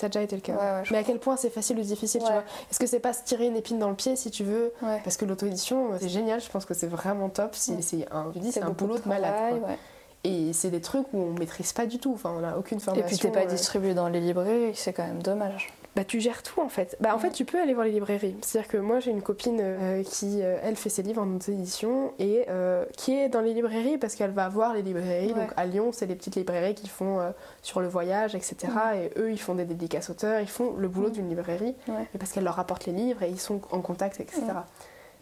Ça 0.02 0.06
a 0.06 0.08
déjà 0.08 0.22
été 0.22 0.34
le 0.34 0.42
cas. 0.42 0.54
Ouais, 0.54 0.58
ouais, 0.58 0.84
je 0.84 0.92
mais 0.92 0.98
à 0.98 1.04
quel 1.04 1.20
point 1.20 1.36
c'est 1.36 1.48
facile 1.48 1.78
ou 1.78 1.82
difficile, 1.82 2.20
tu 2.20 2.26
vois 2.26 2.42
Est-ce 2.70 2.80
que 2.80 2.86
c'est 2.88 2.98
pas 2.98 3.12
se 3.12 3.22
tirer 3.22 3.46
une 3.46 3.54
épine 3.56 3.78
dans 3.78 3.88
le 3.88 3.94
pied 3.94 4.16
si 4.16 4.32
tu 4.32 4.42
veux 4.42 4.72
Ouais. 4.82 5.00
Parce 5.04 5.16
que 5.16 5.24
l'auto-édition, 5.24 5.90
c'est 6.00 6.08
génial, 6.08 6.40
je 6.40 6.50
pense 6.50 6.64
que 6.64 6.74
c'est 6.74 6.88
vraiment 6.88 7.28
top. 7.28 7.54
Si, 7.54 7.70
Ouais. 7.70 7.82
c'est 7.82 8.08
un, 8.10 8.32
c'est 8.50 8.62
un 8.64 8.70
boulot 8.70 8.98
de 8.98 9.08
malade. 9.08 9.32
travail, 9.32 9.60
quoi. 9.60 9.68
ouais. 9.68 9.78
Et 10.24 10.52
c'est 10.52 10.70
des 10.70 10.80
trucs 10.80 11.06
où 11.12 11.18
on 11.18 11.32
maîtrise 11.38 11.72
pas 11.72 11.86
du 11.86 11.98
tout, 12.00 12.12
enfin 12.14 12.32
on 12.36 12.42
a 12.44 12.56
aucune 12.56 12.78
Et 12.78 12.80
formation. 12.80 13.06
puis 13.06 13.18
t'es 13.18 13.28
pas 13.30 13.42
euh, 13.44 13.46
distribué 13.46 13.94
dans 13.94 14.08
les 14.08 14.18
librairies, 14.20 14.72
c'est 14.74 14.92
quand 14.92 15.06
même 15.06 15.22
dommage. 15.22 15.72
Bah 15.94 16.04
tu 16.04 16.20
gères 16.20 16.42
tout 16.42 16.60
en 16.60 16.70
fait. 16.70 16.96
Bah 17.00 17.14
en 17.14 17.18
fait 17.18 17.32
tu 17.32 17.44
peux 17.44 17.60
aller 17.60 17.74
voir 17.74 17.84
les 17.84 17.92
librairies. 17.92 18.34
C'est-à-dire 18.40 18.70
que 18.70 18.78
moi 18.78 19.00
j'ai 19.00 19.10
une 19.10 19.20
copine 19.20 19.58
euh, 19.60 20.02
qui 20.02 20.40
euh, 20.40 20.58
elle 20.62 20.76
fait 20.76 20.88
ses 20.88 21.02
livres 21.02 21.20
en 21.20 21.34
auto-édition 21.34 22.14
et 22.18 22.46
euh, 22.48 22.86
qui 22.96 23.12
est 23.12 23.28
dans 23.28 23.42
les 23.42 23.52
librairies 23.52 23.98
parce 23.98 24.14
qu'elle 24.14 24.30
va 24.30 24.48
voir 24.48 24.72
les 24.72 24.80
librairies. 24.80 25.34
Ouais. 25.34 25.40
Donc 25.40 25.50
à 25.54 25.66
Lyon 25.66 25.90
c'est 25.92 26.06
les 26.06 26.14
petites 26.14 26.36
librairies 26.36 26.74
qui 26.74 26.88
font 26.88 27.20
sur 27.60 27.80
le 27.80 27.88
voyage 27.88 28.34
etc. 28.34 28.56
Et 28.94 29.20
eux 29.20 29.30
ils 29.30 29.40
font 29.40 29.54
des 29.54 29.66
dédicaces 29.66 30.08
auteurs, 30.08 30.40
ils 30.40 30.48
font 30.48 30.74
le 30.78 30.88
boulot 30.88 31.10
d'une 31.10 31.28
librairie. 31.28 31.74
Ouais. 31.88 32.08
Parce 32.18 32.32
qu'elle 32.32 32.44
leur 32.44 32.58
apporte 32.58 32.86
les 32.86 32.92
livres 32.92 33.22
et 33.22 33.28
ils 33.28 33.40
sont 33.40 33.60
en 33.70 33.82
contact 33.82 34.18
etc. 34.18 34.40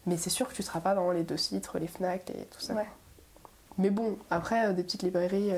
Mais 0.06 0.16
c'est 0.16 0.30
sûr 0.30 0.48
que 0.48 0.54
tu 0.54 0.62
seras 0.62 0.80
pas 0.80 0.94
dans 0.94 1.10
les 1.10 1.24
deux 1.24 1.34
titres, 1.34 1.78
les 1.80 1.88
Fnac 1.88 2.30
et 2.30 2.44
tout 2.44 2.60
ça. 2.60 2.74
Ouais. 2.74 2.86
Mais 3.76 3.90
bon 3.90 4.16
après 4.30 4.72
des 4.72 4.84
petites 4.84 5.02
librairies. 5.02 5.50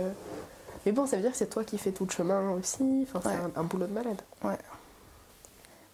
Mais 0.86 0.92
bon 0.92 1.06
ça 1.06 1.16
veut 1.16 1.22
dire 1.22 1.32
que 1.32 1.36
c'est 1.36 1.50
toi 1.50 1.64
qui 1.64 1.76
fais 1.76 1.92
tout 1.92 2.06
le 2.06 2.12
chemin 2.12 2.52
aussi. 2.52 3.06
Enfin 3.06 3.20
c'est 3.22 3.60
un 3.60 3.64
boulot 3.64 3.86
de 3.86 3.92
malade. 3.92 4.22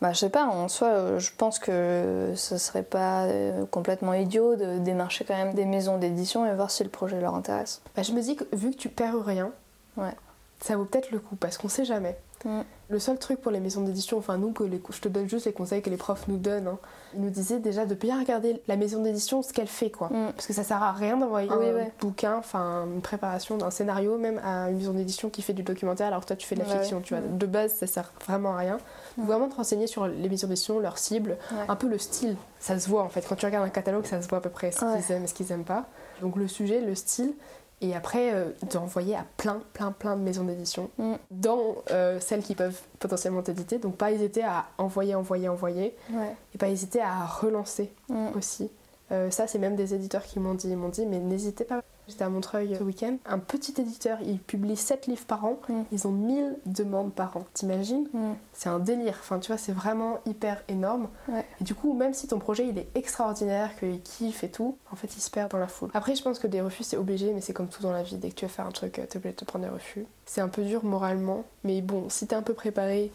Bah, 0.01 0.13
je 0.13 0.19
sais 0.19 0.31
pas, 0.31 0.45
en 0.47 0.69
soi, 0.69 0.89
euh, 0.89 1.19
je 1.19 1.33
pense 1.37 1.59
que 1.59 2.33
ce 2.37 2.57
serait 2.57 2.85
pas 2.85 3.25
euh, 3.25 3.67
complètement 3.67 4.15
idiot 4.15 4.55
de 4.55 4.79
démarcher 4.79 5.25
quand 5.25 5.35
même 5.37 5.55
des 5.55 5.65
maisons 5.65 5.99
d'édition 5.99 6.47
et 6.47 6.55
voir 6.55 6.71
si 6.71 6.85
le 6.85 6.89
projet 6.91 7.21
leur 7.21 7.35
intéresse. 7.35 7.81
Bah, 7.97 8.03
je 8.03 8.13
me 8.13 8.21
dis 8.21 8.37
que 8.37 8.45
vu 8.55 8.71
que 8.71 8.77
tu 8.77 8.89
perds 8.89 9.25
rien, 9.25 9.51
Ouais. 9.97 10.15
ça 10.61 10.77
vaut 10.77 10.85
peut-être 10.85 11.11
le 11.11 11.19
coup 11.19 11.35
parce 11.35 11.59
qu'on 11.59 11.69
sait 11.69 11.85
jamais. 11.85 12.17
Mm. 12.45 12.61
Le 12.91 12.99
seul 12.99 13.19
truc 13.19 13.41
pour 13.43 13.51
les 13.53 13.61
maisons 13.61 13.83
d'édition, 13.83 14.17
enfin 14.17 14.39
nous, 14.39 14.53
que 14.53 14.63
les, 14.65 14.81
je 14.91 15.01
te 15.01 15.09
donne 15.09 15.29
juste 15.29 15.45
les 15.45 15.53
conseils 15.53 15.83
que 15.83 15.91
les 15.91 15.97
profs 15.99 16.27
nous 16.29 16.39
donnent. 16.39 16.69
hein. 16.69 16.79
Ils 17.15 17.21
nous 17.21 17.29
disaient 17.31 17.59
déjà 17.59 17.85
de 17.85 17.95
bien 17.95 18.19
regarder 18.19 18.63
la 18.67 18.77
maison 18.77 19.03
d'édition, 19.03 19.43
ce 19.43 19.53
qu'elle 19.53 19.67
fait 19.67 19.91
quoi. 19.91 20.09
Mm. 20.09 20.33
Parce 20.35 20.47
que 20.47 20.53
ça 20.55 20.63
sert 20.65 20.83
à 20.83 20.93
rien 20.93 21.17
d'envoyer 21.19 21.51
oui, 21.51 21.69
un 21.69 21.75
ouais. 21.75 21.93
bouquin, 22.01 22.37
enfin 22.39 22.87
une 22.87 23.03
préparation 23.03 23.57
d'un 23.59 23.71
scénario, 23.71 24.17
même 24.17 24.41
à 24.45 24.71
une 24.71 24.79
maison 24.79 24.93
d'édition 24.95 25.29
qui 25.29 25.43
fait 25.43 25.53
du 25.53 25.63
documentaire 25.63 26.07
alors 26.07 26.21
que 26.23 26.27
toi 26.27 26.37
tu 26.37 26.47
fais 26.47 26.55
de 26.55 26.61
la 26.63 26.67
Ouais, 26.69 26.79
fiction. 26.81 26.99
ouais. 26.99 27.03
Tu 27.03 27.15
vois. 27.15 27.23
Mm. 27.23 27.39
De 27.39 27.47
base, 27.47 27.75
ça 27.75 27.87
sert 27.87 28.13
vraiment 28.27 28.55
à 28.55 28.59
rien. 28.59 28.79
Mm. 29.19 29.27
Vraiment 29.27 29.49
te 29.49 29.57
renseigner 29.57 29.87
sur 29.87 30.07
les 30.07 30.29
maisons 30.29 30.47
d'édition, 30.49 30.79
leur 30.81 30.97
cible, 30.97 31.37
un 31.69 31.77
peu 31.77 31.89
le 31.89 31.99
style. 31.99 32.37
Ça 32.61 32.79
se 32.79 32.89
voit 32.89 33.03
en 33.03 33.09
fait. 33.09 33.25
Quand 33.29 33.37
tu 33.37 33.45
regardes 33.47 33.67
un 33.67 33.71
catalogue, 33.71 34.07
ça 34.07 34.23
se 34.23 34.29
voit 34.29 34.39
à 34.39 34.41
peu 34.41 34.51
près 34.51 34.73
ce 34.73 34.79
qu'ils 34.81 35.15
aiment 35.15 35.25
et 35.25 35.27
ce 35.27 35.35
qu'ils 35.35 35.53
aiment 35.53 35.65
pas. 35.65 35.87
Donc 36.23 36.37
le 36.37 36.49
sujet, 36.49 36.81
le 36.81 36.95
style. 36.95 37.35
Et 37.81 37.95
après, 37.95 38.35
euh, 38.35 38.51
d'envoyer 38.73 39.15
à 39.15 39.25
plein, 39.37 39.63
plein, 39.73 39.93
plein 39.93 40.17
de 40.17 40.23
maisons 40.23 40.45
d'édition, 40.45 40.91
Mm. 40.99 41.15
dans 41.31 41.77
euh, 41.93 42.19
celles 42.21 42.43
qui 42.43 42.55
peuvent 42.55 42.81
potentiellement 42.99 43.43
t'éditer. 43.43 43.79
Donc 43.79 43.97
pas 43.97 44.11
hésiter 44.11 44.43
à 44.45 44.67
envoyer, 44.79 45.15
envoyer, 45.15 45.49
envoyer. 45.49 45.95
Ouais. 46.13 46.35
Et 46.55 46.59
pas 46.59 46.69
hésiter 46.69 47.01
à 47.01 47.25
relancer 47.25 47.93
Mm. 48.09 48.29
aussi. 48.37 48.71
Euh, 49.13 49.31
ça, 49.31 49.47
c'est 49.47 49.59
même 49.59 49.77
des 49.77 49.95
éditeurs 49.95 50.25
qui 50.25 50.39
m'ont 50.41 50.55
dit, 50.55 50.69
ils 50.69 50.77
m'ont 50.77 50.89
dit, 50.89 51.07
mais 51.07 51.19
n'hésitez 51.19 51.65
pas. 51.65 51.83
J'étais 52.09 52.25
à 52.25 52.29
Montreuil 52.31 52.75
ce 52.77 52.83
week-end. 52.83 53.19
Un 53.27 53.39
petit 53.39 53.75
éditeur, 53.81 54.19
il 54.23 54.39
publie 54.41 54.77
7 54.77 55.07
livres 55.07 55.27
par 55.27 55.45
an. 55.45 55.59
Mm. 55.69 55.83
Ils 55.93 56.09
ont 56.09 56.13
1000 56.13 56.57
demandes 56.67 57.13
par 57.13 57.37
an. 57.37 57.45
T'imagines? 57.53 58.09
Mm. 58.13 58.33
C'est 58.53 58.71
un 58.71 58.79
délire. 58.79 59.17
Enfin, 59.21 59.39
tu 59.39 59.49
vois, 59.49 59.59
c'est 59.59 59.73
vraiment 59.73 60.19
hyper 60.27 60.63
énorme. 60.69 61.09
Ouais. 61.29 61.45
Et 61.61 61.65
du 61.65 61.75
coup, 61.75 61.93
même 61.93 62.15
si 62.15 62.27
ton 62.27 62.39
projet, 62.39 62.67
il 62.67 62.79
est 62.79 62.89
extraordinaire, 62.95 63.79
qu'il 63.79 64.01
kiffe 64.01 64.43
et 64.43 64.51
tout, 64.51 64.77
en 64.91 64.97
fait, 64.97 65.15
il 65.17 65.21
se 65.21 65.31
perd 65.31 65.51
dans 65.51 65.59
la 65.59 65.69
foule. 65.69 65.91
Après, 65.93 66.15
je 66.15 66.23
pense 66.23 66.39
que 66.39 66.47
des 66.47 66.61
refus, 66.61 66.83
c'est 66.83 66.97
obligé, 66.97 67.33
mais 67.33 67.41
c'est 67.41 67.53
comme 67.53 67.69
tout 67.69 67.83
dans 67.83 67.93
la 67.93 68.03
vie. 68.03 68.17
Dès 68.17 68.31
que 68.31 68.35
tu 68.35 68.45
veux 68.47 68.51
faire 68.51 68.67
un 68.67 68.73
truc, 68.73 68.99
euh, 68.99 69.07
t'es 69.07 69.19
obligé 69.19 69.35
de 69.35 69.41
te 69.41 69.45
prendre 69.45 69.67
des 69.67 69.71
refus. 69.71 70.07
C'est 70.31 70.43
un 70.43 70.49
peu 70.49 70.63
dur 70.63 70.85
moralement, 70.85 71.45
mais 71.65 71.81
bon, 71.81 72.11
si 72.11 72.27
t'es 72.27 72.37
un 72.37 72.43
peu 72.43 72.53
préparé, 72.53 73.11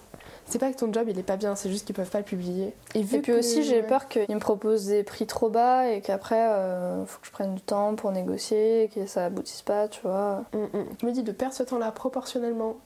c'est 0.47 0.57
pas 0.57 0.71
que 0.71 0.77
ton 0.77 0.91
job, 0.91 1.05
il 1.07 1.19
est 1.19 1.23
pas 1.23 1.37
bien, 1.37 1.55
c'est 1.55 1.69
juste 1.69 1.85
qu'ils 1.85 1.93
peuvent 1.95 2.09
pas 2.09 2.17
le 2.17 2.23
publier. 2.23 2.73
vu 2.95 3.01
Et 3.01 3.03
puis 3.03 3.21
que- 3.21 3.37
aussi, 3.37 3.61
j'ai 3.63 3.83
peur 3.83 4.07
qu'ils 4.07 4.33
me 4.33 4.39
proposent 4.39 4.87
des 4.87 5.03
prix 5.03 5.27
trop 5.27 5.49
bas 5.49 5.89
et 5.91 6.01
qu'après, 6.01 6.41
il 6.41 7.05
faut 7.05 7.19
que 7.21 7.27
je 7.27 7.31
prenne 7.31 7.53
du 7.53 7.61
temps 7.61 7.93
pour 7.95 8.11
négocier, 8.11 8.89
que 8.95 9.05
ça 9.05 9.25
aboutisse 9.25 9.61
pas, 9.61 9.87
tu 9.87 10.01
vois. 10.01 10.43
Mm, 10.53 10.57
mm. 10.77 10.85
Je 11.01 11.05
me 11.05 11.11
dis 11.11 11.21
de 11.21 11.31
perdre 11.31 11.53
ce 11.53 11.61
temps-là 11.61 11.91
proportionnellement 11.91 12.77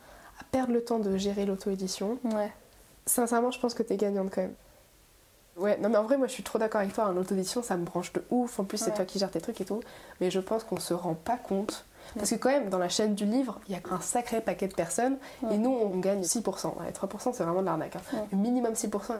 à 0.42 0.44
perdre 0.52 0.74
le 0.74 0.84
temps 0.84 1.00
de 1.00 1.16
gérer 1.16 1.46
l'auto-édition. 1.46 2.20
Ouais. 2.26 2.52
Sincèrement, 3.06 3.52
je 3.52 3.60
pense 3.62 3.74
que 3.74 3.82
t'es 3.82 3.96
gagnante 3.96 4.30
quand 4.30 4.42
même. 4.42 4.54
Ouais, 5.56 5.78
non 5.80 5.90
mais 5.90 5.98
en 5.98 6.04
vrai, 6.04 6.18
moi 6.18 6.28
je 6.28 6.34
suis 6.34 6.44
trop 6.44 6.60
d'accord 6.60 6.82
avec 6.82 6.94
toi. 6.94 7.06
hein, 7.06 7.14
L'auto-édition, 7.14 7.64
ça 7.64 7.78
me 7.78 7.86
branche 7.86 8.14
de 8.14 8.22
ouf. 8.30 8.60
En 8.60 8.66
plus, 8.66 8.78
c'est 8.78 8.90
Ouais. 8.92 8.96
toi 8.98 9.06
qui 9.06 9.18
gères 9.20 9.32
tes 9.32 9.42
trucs 9.42 9.60
et 9.62 9.66
tout. 9.66 9.80
Mais 10.22 10.30
je 10.30 10.40
pense 10.40 10.64
qu'on 10.64 10.80
se 10.80 10.94
rend 10.94 11.16
pas 11.16 11.38
compte. 11.38 11.86
Parce 12.16 12.30
que 12.32 12.36
quand 12.36 12.50
même, 12.50 12.70
dans 12.70 12.78
la 12.78 12.90
chaîne 12.90 13.16
du 13.16 13.26
livre, 13.26 13.60
il 13.68 13.74
y 13.74 13.76
a 13.76 13.82
un 13.92 14.00
sacré 14.02 14.42
paquet 14.42 14.68
de 14.68 14.74
personnes. 14.74 15.18
Et 15.52 15.58
nous, 15.58 15.70
on 15.72 15.98
gagne 16.00 16.22
6%. 16.22 16.78
Ouais, 16.80 16.92
3%, 16.92 17.34
c'est 17.34 17.44
vraiment 17.44 17.62
de 17.62 17.66
l'arnaque. 17.66 17.96
hein. 17.96 18.26
Le 18.32 18.38
minimum 18.38 18.74
6%. 18.74 19.14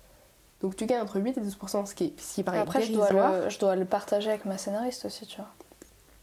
Donc 0.62 0.76
tu 0.76 0.86
gagnes 0.88 1.02
entre 1.02 1.20
8 1.20 1.38
et 1.38 1.42
12%, 1.42 1.86
ce 1.86 1.94
qui, 1.94 2.06
est, 2.06 2.20
ce 2.20 2.36
qui 2.36 2.44
paraît 2.44 2.60
Après, 2.60 2.82
je 2.82 2.92
dois, 2.92 3.12
le, 3.12 3.50
je 3.50 3.60
dois 3.60 3.76
le 3.76 3.86
partager 3.86 4.30
avec 4.30 4.46
ma 4.46 4.58
scénariste 4.58 5.06
aussi, 5.06 5.28
tu 5.28 5.38
vois. 5.38 5.50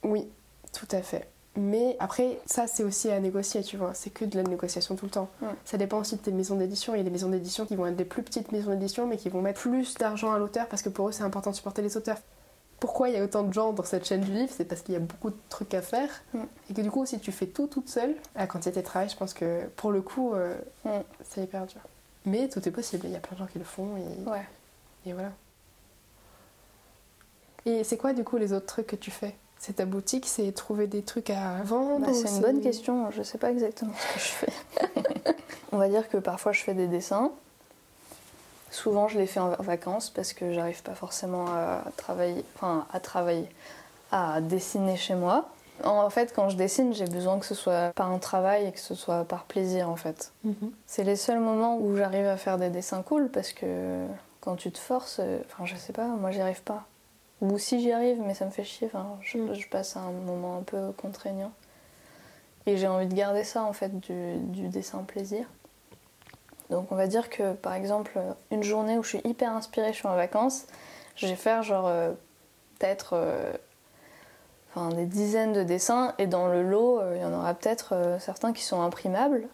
Oui, 0.02 0.28
tout 0.72 0.88
à 0.90 1.02
fait. 1.02 1.28
Mais 1.56 1.96
après, 2.00 2.40
ça 2.44 2.66
c'est 2.66 2.82
aussi 2.82 3.12
à 3.12 3.20
négocier, 3.20 3.62
tu 3.62 3.76
vois. 3.76 3.94
C'est 3.94 4.10
que 4.10 4.24
de 4.24 4.36
la 4.36 4.42
négociation 4.42 4.96
tout 4.96 5.04
le 5.04 5.12
temps. 5.12 5.28
Ça 5.64 5.76
dépend 5.78 5.98
aussi 6.00 6.16
de 6.16 6.20
tes 6.20 6.32
maisons 6.32 6.56
d'édition. 6.56 6.94
Il 6.94 6.98
y 6.98 7.00
a 7.00 7.04
des 7.04 7.10
maisons 7.10 7.28
d'édition 7.28 7.64
qui 7.64 7.76
vont 7.76 7.86
être 7.86 7.94
des 7.94 8.04
plus 8.04 8.24
petites 8.24 8.50
maisons 8.50 8.70
d'édition, 8.72 9.06
mais 9.06 9.18
qui 9.18 9.28
vont 9.28 9.40
mettre 9.40 9.60
plus 9.60 9.94
d'argent 9.94 10.32
à 10.32 10.38
l'auteur 10.40 10.66
parce 10.66 10.82
que 10.82 10.88
pour 10.88 11.08
eux 11.08 11.12
c'est 11.12 11.22
important 11.22 11.50
de 11.50 11.54
supporter 11.56 11.80
les 11.82 11.96
auteurs. 11.96 12.18
Pourquoi 12.80 13.08
il 13.08 13.14
y 13.14 13.18
a 13.18 13.24
autant 13.24 13.42
de 13.44 13.52
gens 13.52 13.72
dans 13.72 13.82
cette 13.84 14.04
chaîne 14.06 14.20
du 14.20 14.32
livre 14.32 14.52
C'est 14.54 14.64
parce 14.64 14.82
qu'il 14.82 14.92
y 14.94 14.96
a 14.96 15.00
beaucoup 15.00 15.30
de 15.30 15.36
trucs 15.48 15.72
à 15.74 15.80
faire. 15.82 16.08
Mm. 16.34 16.38
Et 16.70 16.74
que 16.74 16.80
du 16.82 16.90
coup, 16.90 17.06
si 17.06 17.18
tu 17.18 17.32
fais 17.32 17.46
tout 17.46 17.66
toute 17.66 17.88
seule, 17.88 18.14
la 18.34 18.46
quantité 18.46 18.80
de 18.80 18.84
travail, 18.86 19.08
je 19.08 19.16
pense 19.16 19.32
que 19.32 19.64
pour 19.76 19.90
le 19.92 20.02
coup, 20.02 20.34
euh, 20.34 20.54
Mm. 20.84 20.90
c'est 21.24 21.42
hyper 21.42 21.66
dur. 21.66 21.80
Mais 22.26 22.48
tout 22.48 22.66
est 22.68 22.72
possible. 22.72 23.06
Il 23.06 23.12
y 23.12 23.16
a 23.16 23.20
plein 23.20 23.34
de 23.34 23.38
gens 23.40 23.46
qui 23.46 23.58
le 23.58 23.64
font. 23.64 23.96
Et, 23.96 24.28
Ouais. 24.30 24.46
et 25.06 25.12
voilà. 25.12 25.30
Et 27.66 27.82
c'est 27.84 27.96
quoi 27.96 28.12
du 28.12 28.24
coup 28.24 28.36
les 28.36 28.52
autres 28.52 28.66
trucs 28.66 28.86
que 28.88 28.96
tu 28.96 29.10
fais? 29.10 29.34
C'est 29.58 29.74
ta 29.76 29.86
boutique, 29.86 30.26
c'est 30.26 30.52
trouver 30.52 30.86
des 30.86 31.02
trucs 31.02 31.30
à 31.30 31.62
vendre 31.62 32.04
Bah, 32.06 32.12
c'est 32.12 32.28
une 32.28 32.40
bonne 32.42 32.60
question, 32.60 33.10
je 33.10 33.22
sais 33.22 33.38
pas 33.38 33.50
exactement 33.50 33.92
ce 33.98 34.14
que 34.14 34.20
je 34.20 34.24
fais. 34.26 34.52
On 35.72 35.78
va 35.78 35.88
dire 35.88 36.08
que 36.10 36.18
parfois 36.18 36.52
je 36.52 36.60
fais 36.62 36.74
des 36.74 36.86
dessins. 36.86 37.32
Souvent 38.74 39.06
je 39.06 39.18
les 39.20 39.26
fais 39.26 39.38
en 39.38 39.50
vacances 39.60 40.10
parce 40.10 40.32
que 40.32 40.52
j'arrive 40.52 40.82
pas 40.82 40.96
forcément 40.96 41.46
à 41.46 41.84
travailler, 41.96 42.44
enfin 42.56 42.86
à 42.92 42.98
travailler, 42.98 43.48
à 44.10 44.40
dessiner 44.40 44.96
chez 44.96 45.14
moi. 45.14 45.48
En 45.84 46.10
fait, 46.10 46.32
quand 46.34 46.48
je 46.48 46.56
dessine, 46.56 46.92
j'ai 46.92 47.04
besoin 47.04 47.38
que 47.38 47.46
ce 47.46 47.54
soit 47.54 47.92
pas 47.94 48.02
un 48.02 48.18
travail 48.18 48.66
et 48.66 48.72
que 48.72 48.80
ce 48.80 48.96
soit 48.96 49.22
par 49.24 49.44
plaisir 49.44 49.88
en 49.88 49.94
fait. 49.94 50.32
Mhm. 50.42 50.72
C'est 50.86 51.04
les 51.04 51.14
seuls 51.14 51.38
moments 51.38 51.76
où 51.78 51.96
j'arrive 51.96 52.26
à 52.26 52.36
faire 52.36 52.58
des 52.58 52.68
dessins 52.68 53.02
cool 53.02 53.28
parce 53.28 53.52
que 53.52 54.06
quand 54.40 54.56
tu 54.56 54.72
te 54.72 54.78
forces, 54.78 55.20
euh, 55.20 55.38
enfin 55.46 55.66
je 55.66 55.76
sais 55.76 55.92
pas, 55.92 56.06
moi 56.08 56.32
j'y 56.32 56.40
arrive 56.40 56.62
pas. 56.62 56.82
Ou 57.42 57.58
si 57.58 57.80
j'y 57.80 57.92
arrive, 57.92 58.20
mais 58.26 58.34
ça 58.34 58.44
me 58.44 58.50
fait 58.50 58.64
chier, 58.64 58.88
enfin 58.92 59.06
je, 59.20 59.38
Mm. 59.38 59.54
je 59.54 59.68
passe 59.68 59.96
un 59.96 60.10
moment 60.26 60.58
un 60.58 60.62
peu 60.62 60.90
contraignant. 61.00 61.52
Et 62.66 62.76
j'ai 62.76 62.88
envie 62.88 63.06
de 63.06 63.14
garder 63.14 63.44
ça 63.44 63.62
en 63.62 63.72
fait, 63.72 64.00
du, 64.00 64.36
du 64.38 64.66
dessin 64.68 64.98
plaisir. 65.04 65.46
Donc 66.70 66.90
on 66.92 66.96
va 66.96 67.06
dire 67.06 67.30
que 67.30 67.52
par 67.52 67.74
exemple, 67.74 68.18
une 68.50 68.62
journée 68.62 68.98
où 68.98 69.02
je 69.02 69.10
suis 69.10 69.20
hyper 69.24 69.52
inspirée, 69.52 69.92
je 69.92 69.98
suis 69.98 70.08
en 70.08 70.16
vacances, 70.16 70.66
je 71.16 71.26
vais 71.26 71.36
faire 71.36 71.62
genre 71.62 71.86
euh, 71.86 72.12
peut-être 72.78 73.14
euh, 73.14 73.52
des 74.94 75.06
dizaines 75.06 75.52
de 75.52 75.62
dessins 75.62 76.14
et 76.18 76.26
dans 76.26 76.48
le 76.48 76.62
lot, 76.62 77.00
euh, 77.00 77.14
il 77.16 77.22
y 77.22 77.24
en 77.24 77.32
aura 77.32 77.54
peut-être 77.54 78.16
certains 78.18 78.52
qui 78.52 78.62
sont 78.62 78.82
imprimables. 78.82 79.46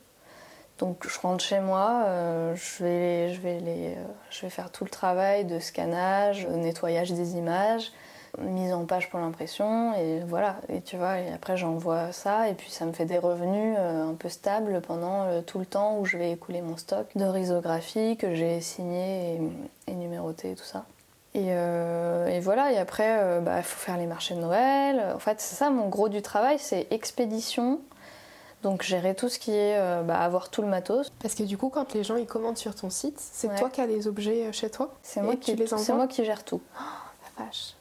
Donc 0.78 1.06
je 1.06 1.20
rentre 1.20 1.44
chez 1.44 1.60
moi, 1.60 2.06
je, 2.54 2.82
vais, 2.82 3.34
je, 3.34 3.40
vais 3.42 4.50
faire 4.50 4.72
tout 4.72 4.84
le 4.84 4.88
travail 4.88 5.44
de 5.44 5.58
scannage, 5.58 6.46
nettoyage 6.46 7.12
des 7.12 7.36
images, 7.36 7.92
mise 8.38 8.72
en 8.72 8.84
page 8.84 9.10
pour 9.10 9.18
l'impression 9.20 9.94
et 9.94 10.20
voilà. 10.26 10.56
Et 10.68 10.80
tu 10.80 10.96
vois, 10.96 11.18
et 11.18 11.32
après 11.32 11.56
j'envoie 11.56 12.12
ça 12.12 12.48
et 12.48 12.54
puis 12.54 12.70
ça 12.70 12.84
me 12.86 12.92
fait 12.92 13.04
des 13.04 13.18
revenus 13.18 13.76
euh, 13.78 14.10
un 14.10 14.14
peu 14.14 14.28
stables 14.28 14.80
pendant 14.80 15.22
euh, 15.24 15.40
tout 15.42 15.58
le 15.58 15.66
temps 15.66 15.98
où 15.98 16.04
je 16.04 16.16
vais 16.16 16.30
écouler 16.30 16.62
mon 16.62 16.76
stock 16.76 17.06
de 17.16 17.24
risographie 17.24 18.16
que 18.16 18.34
j'ai 18.34 18.60
signé 18.60 19.34
et, 19.86 19.92
et 19.92 19.94
numéroté 19.94 20.52
et 20.52 20.54
tout 20.54 20.64
ça. 20.64 20.84
Et, 21.34 21.46
euh, 21.50 22.26
et 22.26 22.40
voilà, 22.40 22.72
et 22.72 22.78
après, 22.78 23.38
il 23.38 23.44
bah, 23.44 23.62
faut 23.62 23.78
faire 23.78 23.96
les 23.96 24.06
marchés 24.06 24.34
de 24.34 24.40
Noël. 24.40 25.12
En 25.14 25.20
fait, 25.20 25.40
c'est 25.40 25.54
ça 25.54 25.70
mon 25.70 25.88
gros 25.88 26.08
du 26.08 26.22
travail, 26.22 26.58
c'est 26.58 26.88
expédition. 26.90 27.80
Donc 28.62 28.82
gérer 28.82 29.14
tout 29.14 29.28
ce 29.28 29.38
qui 29.38 29.52
est 29.52 29.78
euh, 29.78 30.02
bah, 30.02 30.18
avoir 30.18 30.50
tout 30.50 30.60
le 30.60 30.68
matos. 30.68 31.10
Parce 31.22 31.34
que 31.34 31.44
du 31.44 31.56
coup, 31.56 31.68
quand 31.68 31.94
les 31.94 32.04
gens 32.04 32.16
ils 32.16 32.26
commandent 32.26 32.58
sur 32.58 32.74
ton 32.74 32.90
site, 32.90 33.18
c'est 33.18 33.48
Ouais. 33.48 33.54
toi 33.56 33.70
qui 33.70 33.80
as 33.80 33.86
les 33.86 34.06
objets 34.08 34.52
chez 34.52 34.70
toi? 34.70 34.90
C'est 35.02 35.22
moi, 35.22 35.36
qui, 35.36 35.54
les 35.54 35.66
c'est 35.68 35.74
envoies? 35.74 35.94
moi 35.94 36.06
qui 36.08 36.24
gère 36.24 36.44
tout. 36.44 36.60
La 37.38 37.44
vache. 37.46 37.74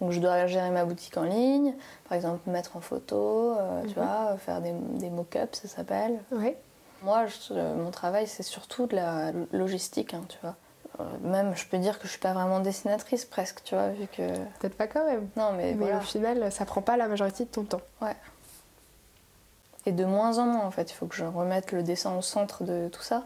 Donc 0.00 0.12
je 0.12 0.20
dois 0.20 0.46
gérer 0.46 0.70
ma 0.70 0.84
boutique 0.84 1.16
en 1.16 1.24
ligne, 1.24 1.74
par 2.08 2.16
exemple 2.16 2.48
mettre 2.50 2.76
en 2.76 2.80
photo, 2.80 3.54
euh, 3.58 3.82
tu 3.82 3.88
Mhm. 3.88 3.94
vois, 4.06 4.36
faire 4.38 4.60
des, 4.62 4.72
des 4.72 5.10
mock-ups, 5.10 5.60
ça 5.60 5.68
s'appelle. 5.68 6.20
Ouais. 6.32 6.56
Moi, 7.02 7.26
je- 7.26 7.52
euh, 7.52 7.74
mon 7.76 7.90
travail, 7.90 8.26
c'est 8.26 8.42
surtout 8.42 8.86
de 8.86 8.96
la 8.96 9.32
logistique, 9.52 10.14
hein, 10.14 10.22
tu 10.28 10.38
vois. 10.42 10.56
Euh, 11.00 11.04
même, 11.22 11.54
je 11.56 11.66
peux 11.66 11.78
dire 11.78 11.98
que 11.98 12.06
je 12.06 12.10
suis 12.12 12.20
pas 12.20 12.32
vraiment 12.32 12.60
dessinatrice 12.60 13.24
presque, 13.24 13.62
tu 13.64 13.74
vois, 13.74 13.88
vu 13.90 14.06
que... 14.06 14.34
Peut-être 14.58 14.76
pas 14.76 14.86
quand 14.86 15.04
même. 15.06 15.28
Non, 15.36 15.52
mais, 15.52 15.72
Mais 15.74 15.74
voilà. 15.74 15.98
au 15.98 16.00
final, 16.00 16.50
ça 16.52 16.64
prend 16.66 16.82
pas 16.82 16.96
la 16.96 17.06
majorité 17.08 17.44
de 17.44 17.50
ton 17.50 17.64
temps. 17.64 17.80
Et 19.86 19.92
de 19.92 20.04
moins 20.04 20.38
en 20.38 20.44
moins, 20.46 20.64
en 20.66 20.70
fait. 20.70 20.90
Il 20.90 20.94
faut 20.94 21.06
que 21.06 21.14
je 21.14 21.24
remette 21.24 21.72
le 21.72 21.82
dessin 21.82 22.14
au 22.16 22.22
centre 22.22 22.64
de 22.64 22.88
tout 22.92 23.00
ça. 23.02 23.24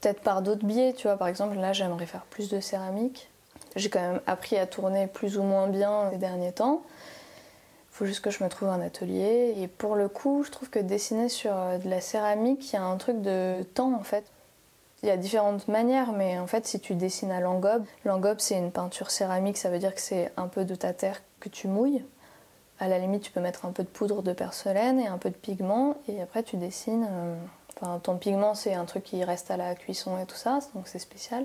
Peut-être 0.00 0.20
par 0.22 0.40
d'autres 0.40 0.64
biais, 0.64 0.94
tu 0.96 1.06
vois. 1.08 1.16
Par 1.18 1.28
exemple, 1.28 1.56
là, 1.56 1.72
j'aimerais 1.74 2.06
faire 2.06 2.24
plus 2.24 2.48
de 2.48 2.58
céramique. 2.60 3.30
J'ai 3.76 3.90
quand 3.90 4.00
même 4.00 4.20
appris 4.26 4.56
à 4.56 4.66
tourner 4.66 5.06
plus 5.06 5.38
ou 5.38 5.42
moins 5.42 5.66
bien 5.66 6.10
ces 6.10 6.18
derniers 6.18 6.52
temps. 6.52 6.82
Il 7.90 7.96
faut 7.96 8.06
juste 8.06 8.24
que 8.24 8.30
je 8.30 8.42
me 8.42 8.48
trouve 8.48 8.68
un 8.68 8.80
atelier. 8.80 9.54
Et 9.58 9.68
pour 9.68 9.94
le 9.94 10.08
coup, 10.08 10.42
je 10.44 10.50
trouve 10.50 10.70
que 10.70 10.78
dessiner 10.78 11.28
sur 11.28 11.56
euh, 11.56 11.78
de 11.78 11.88
la 11.88 12.00
céramique, 12.00 12.72
il 12.72 12.76
y 12.76 12.78
a 12.78 12.84
un 12.84 12.96
truc 12.96 13.20
de 13.20 13.62
temps, 13.74 13.94
en 13.94 14.02
fait. 14.02 14.24
Il 15.02 15.08
y 15.08 15.10
a 15.10 15.16
différentes 15.16 15.68
manières, 15.68 16.12
mais 16.12 16.38
en 16.38 16.46
fait, 16.46 16.66
si 16.66 16.80
tu 16.80 16.94
dessines 16.94 17.30
à 17.30 17.40
l'engobe, 17.40 17.84
l'engobe, 18.04 18.38
c'est 18.40 18.56
une 18.56 18.72
peinture 18.72 19.10
céramique, 19.10 19.58
ça 19.58 19.68
veut 19.68 19.78
dire 19.78 19.94
que 19.94 20.00
c'est 20.00 20.32
un 20.36 20.48
peu 20.48 20.64
de 20.64 20.74
ta 20.74 20.92
terre 20.94 21.20
que 21.40 21.50
tu 21.50 21.68
mouilles. 21.68 22.02
À 22.80 22.88
la 22.88 22.98
limite, 22.98 23.22
tu 23.22 23.30
peux 23.30 23.40
mettre 23.40 23.66
un 23.66 23.70
peu 23.70 23.82
de 23.82 23.88
poudre 23.88 24.22
de 24.22 24.32
porcelaine 24.32 24.98
et 24.98 25.06
un 25.06 25.18
peu 25.18 25.28
de 25.28 25.34
pigment, 25.34 25.96
et 26.08 26.22
après 26.22 26.42
tu 26.42 26.56
dessines. 26.56 27.06
euh, 27.10 27.34
Enfin, 27.76 27.98
ton 27.98 28.16
pigment, 28.18 28.54
c'est 28.54 28.74
un 28.74 28.84
truc 28.84 29.02
qui 29.02 29.24
reste 29.24 29.50
à 29.50 29.56
la 29.56 29.74
cuisson 29.74 30.16
et 30.18 30.26
tout 30.26 30.36
ça, 30.36 30.60
donc 30.74 30.86
c'est 30.86 31.00
spécial. 31.00 31.44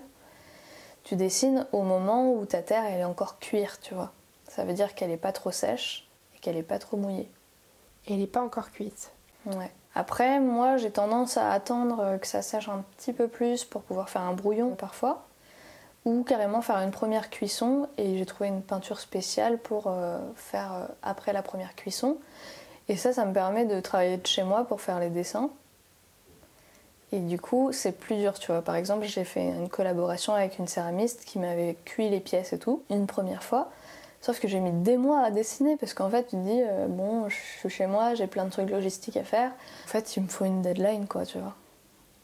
Tu 1.09 1.15
dessines 1.15 1.65
au 1.71 1.81
moment 1.81 2.31
où 2.31 2.45
ta 2.45 2.61
terre, 2.61 2.85
elle 2.85 2.99
est 2.99 3.03
encore 3.03 3.39
cuire, 3.39 3.79
tu 3.79 3.95
vois. 3.95 4.11
Ça 4.47 4.63
veut 4.63 4.73
dire 4.73 4.93
qu'elle 4.93 5.09
est 5.09 5.17
pas 5.17 5.31
trop 5.31 5.49
sèche 5.49 6.07
et 6.35 6.39
qu'elle 6.39 6.55
est 6.55 6.61
pas 6.61 6.77
trop 6.77 6.97
mouillée. 6.97 7.31
Et 8.05 8.13
elle 8.13 8.19
n'est 8.19 8.27
pas 8.27 8.43
encore 8.43 8.69
cuite. 8.69 9.11
Ouais. 9.47 9.71
Après, 9.95 10.39
moi, 10.39 10.77
j'ai 10.77 10.91
tendance 10.91 11.35
à 11.35 11.51
attendre 11.51 12.19
que 12.21 12.27
ça 12.27 12.43
sèche 12.43 12.69
un 12.69 12.85
petit 12.95 13.11
peu 13.11 13.27
plus 13.27 13.65
pour 13.65 13.81
pouvoir 13.81 14.07
faire 14.07 14.21
un 14.21 14.33
brouillon 14.33 14.75
parfois, 14.75 15.25
ou 16.05 16.21
carrément 16.21 16.61
faire 16.61 16.77
une 16.77 16.91
première 16.91 17.31
cuisson. 17.31 17.89
Et 17.97 18.19
j'ai 18.19 18.25
trouvé 18.27 18.49
une 18.49 18.61
peinture 18.61 18.99
spéciale 18.99 19.57
pour 19.57 19.87
euh, 19.87 20.19
faire 20.35 20.73
euh, 20.73 20.85
après 21.01 21.33
la 21.33 21.41
première 21.41 21.73
cuisson. 21.73 22.17
Et 22.87 22.97
ça, 22.97 23.13
ça 23.13 23.25
me 23.25 23.33
permet 23.33 23.65
de 23.65 23.79
travailler 23.79 24.17
de 24.17 24.27
chez 24.27 24.43
moi 24.43 24.63
pour 24.63 24.79
faire 24.79 24.99
les 24.99 25.09
dessins. 25.09 25.49
Et 27.11 27.19
du 27.19 27.39
coup, 27.39 27.71
c'est 27.71 27.91
plus 27.91 28.17
dur, 28.17 28.37
tu 28.37 28.51
vois. 28.51 28.61
Par 28.61 28.75
exemple, 28.75 29.05
j'ai 29.05 29.23
fait 29.23 29.43
une 29.43 29.69
collaboration 29.69 30.33
avec 30.33 30.59
une 30.59 30.67
céramiste 30.67 31.25
qui 31.25 31.39
m'avait 31.39 31.75
cuit 31.85 32.09
les 32.09 32.19
pièces 32.19 32.53
et 32.53 32.59
tout, 32.59 32.83
une 32.89 33.07
première 33.07 33.43
fois. 33.43 33.69
Sauf 34.21 34.39
que 34.39 34.47
j'ai 34.47 34.59
mis 34.59 34.71
des 34.71 34.97
mois 34.97 35.21
à 35.21 35.31
dessiner 35.31 35.77
parce 35.77 35.93
qu'en 35.93 36.09
fait, 36.09 36.23
tu 36.23 36.31
te 36.31 36.35
dis, 36.35 36.61
euh, 36.61 36.87
bon, 36.87 37.29
je 37.29 37.35
suis 37.35 37.69
chez 37.69 37.87
moi, 37.87 38.15
j'ai 38.15 38.27
plein 38.27 38.45
de 38.45 38.51
trucs 38.51 38.69
logistiques 38.69 39.17
à 39.17 39.23
faire. 39.23 39.51
En 39.85 39.87
fait, 39.87 40.17
il 40.17 40.23
me 40.23 40.27
faut 40.27 40.45
une 40.45 40.61
deadline, 40.61 41.07
quoi, 41.07 41.25
tu 41.25 41.39
vois. 41.39 41.55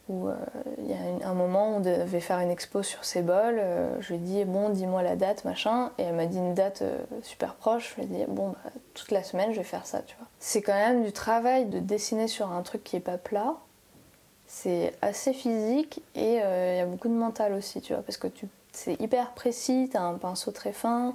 Où 0.08 0.28
euh, 0.28 0.36
il 0.78 0.88
y 0.88 0.94
a 0.94 1.28
un 1.28 1.34
moment, 1.34 1.76
on 1.76 1.80
devait 1.80 2.20
faire 2.20 2.38
une 2.38 2.50
expo 2.50 2.84
sur 2.84 3.04
ces 3.04 3.22
bols. 3.22 3.58
euh, 3.58 3.96
je 4.00 4.08
lui 4.08 4.16
ai 4.16 4.18
dit, 4.18 4.44
bon, 4.44 4.68
dis-moi 4.68 5.02
la 5.02 5.16
date, 5.16 5.44
machin. 5.44 5.90
Et 5.98 6.02
elle 6.02 6.14
m'a 6.14 6.26
dit 6.26 6.38
une 6.38 6.54
date 6.54 6.84
super 7.22 7.54
proche. 7.54 7.94
Je 7.96 8.02
lui 8.02 8.02
ai 8.04 8.18
dit, 8.18 8.24
bon, 8.28 8.50
bah, 8.50 8.70
toute 8.94 9.10
la 9.10 9.24
semaine, 9.24 9.50
je 9.52 9.56
vais 9.56 9.64
faire 9.64 9.86
ça, 9.86 10.02
tu 10.02 10.14
vois. 10.16 10.28
C'est 10.38 10.62
quand 10.62 10.74
même 10.74 11.02
du 11.02 11.12
travail 11.12 11.64
de 11.64 11.80
dessiner 11.80 12.28
sur 12.28 12.52
un 12.52 12.62
truc 12.62 12.84
qui 12.84 12.94
est 12.96 13.00
pas 13.00 13.18
plat. 13.18 13.56
C'est 14.48 14.94
assez 15.02 15.32
physique 15.32 16.02
et 16.14 16.40
euh, 16.42 16.74
il 16.74 16.78
y 16.78 16.80
a 16.80 16.86
beaucoup 16.86 17.08
de 17.08 17.14
mental 17.14 17.52
aussi, 17.52 17.80
tu 17.80 17.92
vois, 17.94 18.02
parce 18.02 18.16
que 18.16 18.28
tu, 18.28 18.46
c'est 18.72 18.94
hyper 19.00 19.32
précis, 19.32 19.88
t'as 19.92 20.00
un 20.02 20.14
pinceau 20.14 20.52
très 20.52 20.72
fin, 20.72 21.14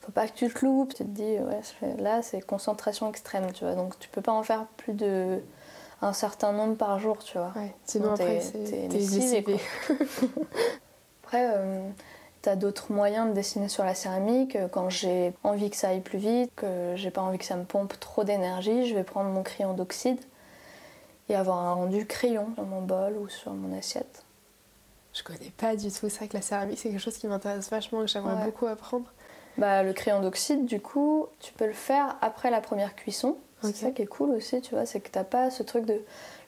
faut 0.00 0.12
pas 0.12 0.28
que 0.28 0.32
tu 0.34 0.48
te 0.48 0.64
loupes, 0.64 0.90
tu 0.94 1.04
te 1.04 1.08
dis, 1.10 1.22
ouais, 1.22 1.60
là 1.98 2.22
c'est 2.22 2.40
concentration 2.40 3.08
extrême, 3.10 3.50
tu 3.52 3.64
vois, 3.64 3.74
donc 3.74 3.98
tu 3.98 4.08
peux 4.08 4.22
pas 4.22 4.32
en 4.32 4.42
faire 4.44 4.66
plus 4.76 4.92
de 4.94 5.40
un 6.02 6.12
certain 6.12 6.52
nombre 6.52 6.76
par 6.76 6.98
jour, 7.00 7.18
tu 7.18 7.36
vois. 7.38 7.52
Ouais. 7.56 7.74
Sinon, 7.84 8.08
Non, 8.08 8.12
après, 8.14 8.38
t'es- 8.64 8.88
lessivé. 8.88 9.58
Après, 11.24 11.50
euh, 11.54 11.88
t'as 12.42 12.54
d'autres 12.54 12.92
moyens 12.92 13.28
de 13.28 13.32
dessiner 13.32 13.68
sur 13.68 13.82
la 13.84 13.94
céramique. 13.94 14.56
Quand 14.70 14.90
j'ai 14.90 15.32
envie 15.42 15.70
que 15.70 15.76
ça 15.76 15.88
aille 15.88 16.00
plus 16.02 16.18
vite, 16.18 16.52
que 16.54 16.92
j'ai 16.94 17.10
pas 17.10 17.22
envie 17.22 17.38
que 17.38 17.44
ça 17.44 17.56
me 17.56 17.64
pompe 17.64 17.98
trop 17.98 18.22
d'énergie, 18.22 18.86
je 18.86 18.94
vais 18.94 19.02
prendre 19.02 19.30
mon 19.30 19.42
crayon 19.42 19.72
d'oxyde 19.74 20.20
et 21.28 21.34
avoir 21.34 21.58
un 21.58 21.72
rendu 21.74 22.06
crayon 22.06 22.48
sur 22.54 22.64
mon 22.64 22.82
bol 22.82 23.16
ou 23.18 23.28
sur 23.28 23.52
mon 23.52 23.76
assiette. 23.76 24.24
Je 25.12 25.22
connais 25.22 25.50
pas 25.56 25.76
du 25.76 25.88
tout. 25.90 26.08
C'est 26.08 26.16
vrai 26.18 26.28
que 26.28 26.34
la 26.36 26.42
céramique, 26.42 26.78
c'est 26.78 26.90
quelque 26.90 27.00
chose 27.00 27.16
qui 27.16 27.26
m'intéresse 27.26 27.70
vachement, 27.70 28.00
que 28.00 28.06
j'aimerais 28.06 28.34
Ouais. 28.34 28.44
beaucoup 28.44 28.66
apprendre. 28.66 29.06
Bah, 29.56 29.82
le 29.82 29.92
crayon 29.94 30.20
d'oxyde, 30.20 30.66
du 30.66 30.80
coup, 30.80 31.26
tu 31.40 31.52
peux 31.54 31.66
le 31.66 31.72
faire 31.72 32.16
après 32.20 32.50
la 32.50 32.60
première 32.60 32.94
cuisson. 32.94 33.38
C'est 33.62 33.74
ça 33.74 33.90
qui 33.90 34.02
est 34.02 34.06
cool 34.06 34.30
aussi, 34.32 34.60
tu 34.60 34.74
vois, 34.74 34.84
c'est 34.84 35.00
que 35.00 35.08
t'as 35.08 35.24
pas 35.24 35.50
ce 35.50 35.62
truc 35.62 35.86
de 35.86 35.98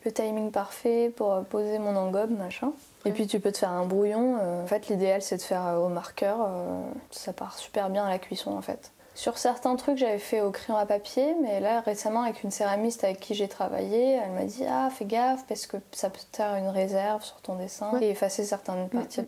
le 0.05 0.13
timing 0.13 0.51
parfait 0.53 1.11
pour 1.17 1.33
euh, 1.33 1.41
poser 1.41 1.79
mon 1.79 1.97
engobe, 1.97 2.31
machin. 2.31 2.71
Et 3.07 3.13
puis 3.13 3.27
tu 3.27 3.41
peux 3.41 3.51
te 3.51 3.57
faire 3.59 3.71
un 3.71 3.87
brouillon. 3.87 4.37
euh, 4.39 4.63
en 4.63 4.67
fait, 4.67 4.89
l'idéal 4.89 5.23
c'est 5.23 5.39
de 5.39 5.43
faire 5.43 5.67
euh, 5.67 5.79
au 5.79 5.89
marqueur. 5.89 6.47
ça 7.11 7.33
part 7.33 7.57
super 7.59 7.89
bien 7.89 8.05
à 8.05 8.11
la 8.11 8.19
cuisson 8.19 8.51
en 8.53 8.61
fait. 8.61 8.93
Sur 9.19 9.37
certains 9.37 9.75
trucs, 9.75 9.99
j'avais 9.99 10.21
fait 10.21 10.43
au 10.43 10.53
crayon 10.53 10.79
à 10.79 10.87
papier, 10.87 11.35
mais 11.43 11.59
là 11.59 11.81
récemment 11.81 12.23
avec 12.23 12.45
une 12.45 12.53
céramiste 12.53 13.03
avec 13.03 13.19
qui 13.19 13.35
j'ai 13.35 13.49
travaillé, 13.49 14.13
elle 14.13 14.31
m'a 14.31 14.45
dit 14.45 14.63
ah 14.69 14.91
fais 14.97 15.07
gaffe 15.07 15.45
parce 15.49 15.67
que 15.67 15.77
ça 15.91 16.09
peut 16.09 16.21
te 16.31 16.37
faire 16.37 16.55
une 16.55 16.69
réserve 16.69 17.25
sur 17.25 17.35
ton 17.41 17.57
dessin 17.57 17.91
Ouais. 17.93 18.05
et 18.05 18.11
effacer 18.11 18.45
certaines 18.45 18.89
parties. 18.89 19.23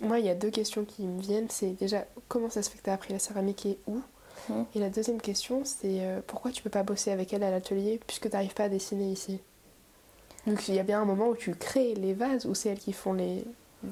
Moi, 0.00 0.18
il 0.18 0.24
y 0.24 0.30
a 0.30 0.34
deux 0.34 0.48
questions 0.48 0.86
qui 0.86 1.02
me 1.02 1.20
viennent. 1.20 1.50
C'est 1.50 1.78
déjà, 1.78 2.06
comment 2.28 2.48
ça 2.48 2.62
se 2.62 2.70
fait 2.70 2.78
que 2.78 2.84
tu 2.84 2.88
as 2.88 2.94
appris 2.94 3.12
la 3.12 3.18
céramique 3.18 3.66
et 3.66 3.78
où? 3.86 4.00
Mm. 4.48 4.62
Et 4.74 4.78
la 4.78 4.88
deuxième 4.88 5.20
question, 5.20 5.60
c'est 5.66 6.00
euh, 6.00 6.20
pourquoi 6.26 6.50
tu 6.50 6.62
peux 6.62 6.70
pas 6.70 6.82
bosser 6.82 7.10
avec 7.10 7.34
elle 7.34 7.42
à 7.42 7.50
l'atelier 7.50 8.00
puisque 8.06 8.30
tu 8.30 8.32
n'arrives 8.34 8.54
pas 8.54 8.64
à 8.64 8.68
dessiner 8.70 9.12
ici? 9.12 9.40
Donc 10.46 10.66
il 10.68 10.74
y 10.74 10.78
a 10.80 10.84
bien 10.84 11.02
un 11.02 11.04
moment 11.04 11.28
où 11.28 11.36
tu 11.36 11.54
crées 11.54 11.92
les 11.96 12.14
vases 12.14 12.46
ou 12.46 12.54
c'est 12.54 12.70
elles 12.70 12.78
qui 12.78 12.94
font 12.94 13.12
les. 13.12 13.44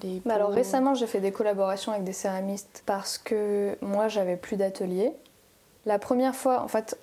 Les 0.02 0.22
Bah 0.24 0.34
alors 0.34 0.50
récemment, 0.50 0.94
j'ai 0.94 1.06
fait 1.06 1.20
des 1.20 1.32
collaborations 1.32 1.92
avec 1.92 2.04
des 2.04 2.12
céramistes 2.12 2.82
parce 2.86 3.18
que 3.18 3.76
moi, 3.80 4.08
j'avais 4.08 4.36
plus 4.36 4.56
d'atelier. 4.56 5.12
La 5.86 5.98
première 5.98 6.34
fois, 6.34 6.62
en 6.62 6.68
fait, 6.68 6.98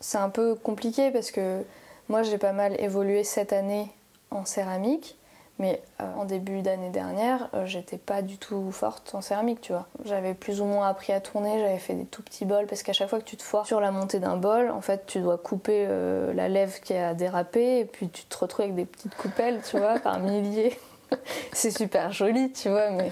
c'est 0.00 0.18
un 0.18 0.30
peu 0.30 0.54
compliqué 0.54 1.10
parce 1.10 1.30
que 1.30 1.62
moi, 2.08 2.22
j'ai 2.22 2.38
pas 2.38 2.52
mal 2.52 2.80
évolué 2.80 3.24
cette 3.24 3.52
année 3.52 3.90
en 4.30 4.44
céramique. 4.44 5.16
Mais 5.60 5.82
euh, 6.00 6.04
en 6.16 6.24
début 6.24 6.62
d'année 6.62 6.88
dernière, 6.88 7.50
euh, 7.52 7.66
j'étais 7.66 7.98
pas 7.98 8.22
du 8.22 8.38
tout 8.38 8.72
forte 8.72 9.14
en 9.14 9.20
céramique, 9.20 9.60
tu 9.60 9.72
vois. 9.72 9.86
J'avais 10.06 10.32
plus 10.32 10.62
ou 10.62 10.64
moins 10.64 10.88
appris 10.88 11.12
à 11.12 11.20
tourner, 11.20 11.60
j'avais 11.60 11.78
fait 11.78 11.92
des 11.92 12.06
tout 12.06 12.22
petits 12.22 12.46
bols 12.46 12.66
parce 12.66 12.82
qu'à 12.82 12.94
chaque 12.94 13.10
fois 13.10 13.18
que 13.18 13.26
tu 13.26 13.36
te 13.36 13.42
foires 13.42 13.66
sur 13.66 13.78
la 13.78 13.90
montée 13.90 14.20
d'un 14.20 14.38
bol, 14.38 14.70
en 14.70 14.80
fait, 14.80 15.04
tu 15.04 15.20
dois 15.20 15.36
couper 15.36 15.84
euh, 15.86 16.32
la 16.32 16.48
lèvre 16.48 16.80
qui 16.80 16.94
a 16.94 17.12
dérapé 17.12 17.80
et 17.80 17.84
puis 17.84 18.08
tu 18.08 18.24
te 18.24 18.38
retrouves 18.38 18.62
avec 18.62 18.74
des 18.74 18.86
petites 18.86 19.14
coupelles, 19.16 19.60
tu 19.68 19.76
vois, 19.76 19.98
par 20.00 20.18
milliers. 20.18 20.78
c'est 21.52 21.70
super 21.70 22.12
joli, 22.12 22.52
tu 22.52 22.68
vois, 22.68 22.90
mais 22.90 23.10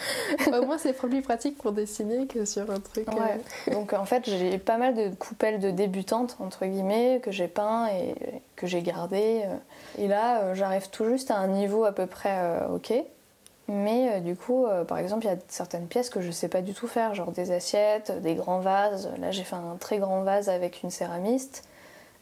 Au 0.59 0.65
moins, 0.65 0.79
c'est 0.79 0.93
plus 0.93 1.23
pratique 1.23 1.59
pour 1.59 1.73
dessiner 1.73 2.27
que 2.27 2.45
sur 2.45 2.71
un 2.71 2.81
truc. 2.81 3.07
euh, 3.09 3.13
Ouais. 3.13 3.73
Donc 3.73 3.93
en 3.93 4.05
fait, 4.05 4.25
j'ai 4.29 4.59
pas 4.59 4.77
mal 4.77 4.95
de 4.95 5.11
coupelles 5.15 5.61
de 5.61 5.71
débutantes, 5.71 6.37
entre 6.41 6.67
guillemets, 6.67 7.21
que 7.23 7.31
j'ai 7.31 7.49
peint 7.49 7.89
et 7.89 8.15
que 8.57 8.67
j'ai 8.67 8.83
gardé. 8.83 9.43
Et 9.99 10.09
là, 10.09 10.41
euh, 10.43 10.55
j'arrive 10.55 10.89
tout 10.91 11.05
juste 11.07 11.31
à 11.31 11.37
un 11.37 11.49
niveau 11.49 11.85
à 11.85 11.93
peu 11.93 12.07
près 12.07 12.37
euh, 12.39 12.69
ok. 12.75 12.93
Mais 13.71 14.09
euh, 14.13 14.21
du 14.21 14.35
coup, 14.35 14.65
euh, 14.65 14.85
par 14.85 14.97
exemple, 14.99 15.27
il 15.27 15.29
y 15.29 15.33
a 15.33 15.37
certaines 15.49 15.89
pièces 15.89 16.09
que 16.09 16.23
je 16.23 16.31
sais 16.31 16.49
pas 16.49 16.63
du 16.63 16.73
tout 16.73 16.89
faire, 16.89 17.15
genre 17.15 17.33
des 17.33 17.51
assiettes, 17.53 18.13
des 18.23 18.35
grands 18.35 18.61
vases. 18.61 19.11
Là, 19.21 19.31
j'ai 19.31 19.45
fait 19.45 19.57
un 19.57 19.77
très 19.79 19.99
grand 19.99 20.23
vase 20.23 20.49
avec 20.49 20.83
une 20.83 20.91
céramiste. 20.91 21.65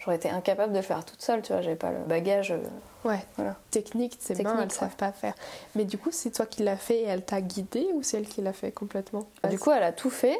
J'aurais 0.06 0.16
été 0.16 0.30
incapable 0.30 0.72
de 0.72 0.78
le 0.78 0.84
faire 0.84 1.04
toute 1.04 1.20
seule, 1.20 1.42
tu 1.42 1.52
vois, 1.52 1.62
j'avais 1.62 1.74
pas 1.76 1.90
le 1.90 1.98
bagage. 2.06 2.52
euh, 2.52 2.58
Ouais, 3.04 3.18
Voilà. 3.36 3.56
technique, 3.72 4.16
ses 4.20 4.40
mains, 4.42 4.54
elles 4.60 4.68
ouais. 4.68 4.70
savent 4.70 4.94
pas 4.96 5.10
faire. 5.10 5.34
Mais 5.74 5.84
du 5.84 5.98
coup, 5.98 6.10
c'est 6.12 6.30
toi 6.30 6.46
qui 6.46 6.62
l'as 6.62 6.76
fait 6.76 7.00
et 7.00 7.06
elle 7.06 7.24
t'a 7.24 7.40
guidé 7.40 7.88
ou 7.92 8.02
c'est 8.04 8.16
elle 8.18 8.28
qui 8.28 8.40
l'a 8.40 8.52
fait 8.52 8.70
complètement 8.70 9.26
Du 9.50 9.58
coup, 9.58 9.72
elle 9.72 9.82
a 9.82 9.90
tout 9.92 10.10
fait 10.10 10.38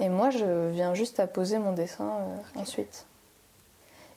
et 0.00 0.08
moi, 0.08 0.30
je 0.30 0.68
viens 0.70 0.92
juste 0.94 1.20
à 1.20 1.26
poser 1.28 1.58
mon 1.58 1.72
dessin 1.72 2.04
euh, 2.04 2.60
ensuite. 2.60 3.06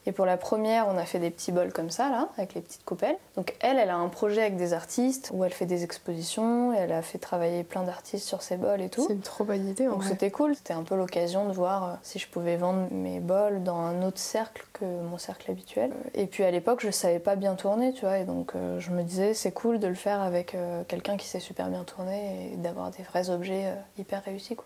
Et 0.05 0.11
pour 0.11 0.25
la 0.25 0.37
première, 0.37 0.87
on 0.87 0.97
a 0.97 1.05
fait 1.05 1.19
des 1.19 1.29
petits 1.29 1.51
bols 1.51 1.71
comme 1.71 1.89
ça, 1.89 2.09
là, 2.09 2.29
avec 2.37 2.53
les 2.53 2.61
petites 2.61 2.85
coupelles. 2.85 3.17
Donc 3.35 3.55
elle, 3.59 3.77
elle 3.77 3.89
a 3.89 3.97
un 3.97 4.07
projet 4.09 4.41
avec 4.41 4.55
des 4.55 4.73
artistes 4.73 5.29
où 5.33 5.43
elle 5.43 5.53
fait 5.53 5.65
des 5.65 5.83
expositions 5.83 6.73
et 6.73 6.77
elle 6.77 6.91
a 6.91 7.01
fait 7.01 7.17
travailler 7.17 7.63
plein 7.63 7.83
d'artistes 7.83 8.25
sur 8.25 8.41
ses 8.41 8.57
bols 8.57 8.81
et 8.81 8.89
tout. 8.89 9.05
c'est 9.05 9.13
une 9.13 9.21
trop 9.21 9.43
bonne 9.43 9.67
idée 9.67 9.87
en 9.87 9.91
Donc 9.91 10.03
c'était 10.03 10.31
cool, 10.31 10.55
c'était 10.55 10.73
un 10.73 10.83
peu 10.83 10.95
l'occasion 10.95 11.47
de 11.47 11.53
voir 11.53 11.83
euh, 11.83 11.93
si 12.01 12.19
je 12.19 12.27
pouvais 12.27 12.57
vendre 12.57 12.87
mes 12.91 13.19
bols 13.19 13.63
dans 13.63 13.77
un 13.77 14.03
autre 14.03 14.19
cercle 14.19 14.65
que 14.73 14.85
mon 14.85 15.17
cercle 15.17 15.51
habituel. 15.51 15.91
Et 16.13 16.25
puis 16.25 16.43
à 16.43 16.51
l'époque, 16.51 16.79
je 16.81 16.91
savais 16.91 17.19
pas 17.19 17.35
bien 17.35 17.55
tourner, 17.55 17.93
tu 17.93 18.01
vois, 18.01 18.19
et 18.19 18.25
donc 18.25 18.55
euh, 18.55 18.79
je 18.79 18.91
me 18.91 19.03
disais 19.03 19.33
c'est 19.33 19.51
cool 19.51 19.79
de 19.79 19.87
le 19.87 19.95
faire 19.95 20.21
avec 20.21 20.55
euh, 20.55 20.83
quelqu'un 20.87 21.17
qui 21.17 21.27
sait 21.27 21.39
super 21.39 21.69
bien 21.69 21.83
tourner 21.83 22.53
et 22.53 22.57
d'avoir 22.57 22.91
des 22.91 23.03
vrais 23.03 23.29
objets 23.29 23.65
euh, 23.65 23.75
hyper 23.97 24.23
réussis, 24.23 24.55
quoi. 24.55 24.65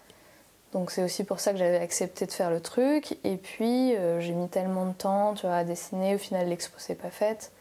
Donc 0.74 0.92
c'est 0.92 1.04
aussi 1.04 1.24
pour 1.24 1.40
ça 1.40 1.52
que 1.52 1.58
j'avais 1.58 1.78
accepté 1.78 2.26
de 2.26 2.32
faire 2.32 2.50
le 2.50 2.60
truc. 2.60 3.18
Et 3.24 3.38
puis 3.38 3.96
euh, 3.96 4.20
j'ai 4.20 4.34
mis 4.34 4.50
tellement 4.50 4.86
de 4.86 4.94
temps, 4.94 5.34
tu 5.36 5.46
vois, 5.46 5.58
à 5.58 5.64
dessiner. 5.64 6.16
Au 6.16 6.18
final, 6.18 6.48
l'expo 6.50 6.78
s'est 6.80 6.96
pas 6.96 7.12
faite. 7.12 7.52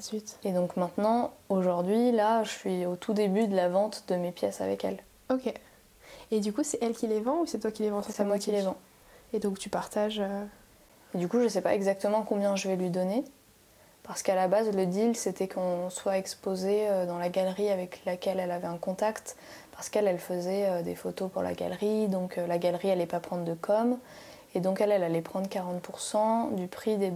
Zut. 0.00 0.36
Et 0.44 0.52
donc 0.52 0.76
maintenant, 0.76 1.32
aujourd'hui, 1.48 2.10
là, 2.10 2.42
je 2.42 2.50
suis 2.50 2.86
au 2.86 2.96
tout 2.96 3.12
début 3.12 3.46
de 3.46 3.54
la 3.54 3.68
vente 3.68 4.04
de 4.08 4.16
mes 4.16 4.32
pièces 4.32 4.60
avec 4.60 4.84
elle. 4.84 4.98
Ok. 5.30 5.52
Et 6.30 6.40
du 6.40 6.52
coup, 6.52 6.64
c'est 6.64 6.82
elle 6.82 6.94
qui 6.94 7.06
les 7.06 7.20
vend 7.20 7.40
ou 7.40 7.46
c'est 7.46 7.58
toi 7.60 7.70
qui 7.70 7.82
les 7.82 7.90
vends 7.90 8.02
C'est 8.02 8.24
moi 8.24 8.38
qui 8.38 8.50
les 8.50 8.62
vends. 8.62 8.76
Et 9.32 9.38
donc 9.38 9.58
tu 9.58 9.68
partages. 9.68 10.20
euh, 10.20 10.44
Et 11.14 11.18
du 11.18 11.28
coup, 11.28 11.40
je 11.40 11.48
sais 11.48 11.60
pas 11.60 11.74
exactement 11.74 12.22
combien 12.22 12.56
je 12.56 12.68
vais 12.68 12.76
lui 12.76 12.90
donner. 12.90 13.24
Parce 14.02 14.22
qu'à 14.22 14.34
la 14.34 14.48
base, 14.48 14.70
le 14.74 14.84
deal, 14.84 15.16
c'était 15.16 15.48
qu'on 15.48 15.88
soit 15.88 16.18
exposé 16.18 16.88
euh, 16.88 17.06
dans 17.06 17.18
la 17.18 17.30
galerie 17.30 17.70
avec 17.70 18.04
laquelle 18.04 18.38
elle 18.38 18.50
avait 18.50 18.66
un 18.66 18.76
contact. 18.76 19.36
Parce 19.74 19.88
qu'elle, 19.88 20.06
elle 20.06 20.18
faisait 20.18 20.66
euh, 20.68 20.82
des 20.82 20.94
photos 20.94 21.30
pour 21.30 21.42
la 21.42 21.52
galerie. 21.54 22.08
Donc 22.08 22.38
euh, 22.38 22.46
la 22.46 22.58
galerie, 22.58 22.88
elle 22.88 22.98
allait 22.98 23.06
pas 23.06 23.20
prendre 23.20 23.44
de 23.44 23.54
com. 23.54 23.98
Et 24.54 24.60
donc 24.60 24.80
elle, 24.80 24.92
elle 24.92 25.02
allait 25.02 25.20
prendre 25.20 25.48
40% 25.48 26.54
du 26.54 26.68
prix 26.68 26.96
des, 26.96 27.12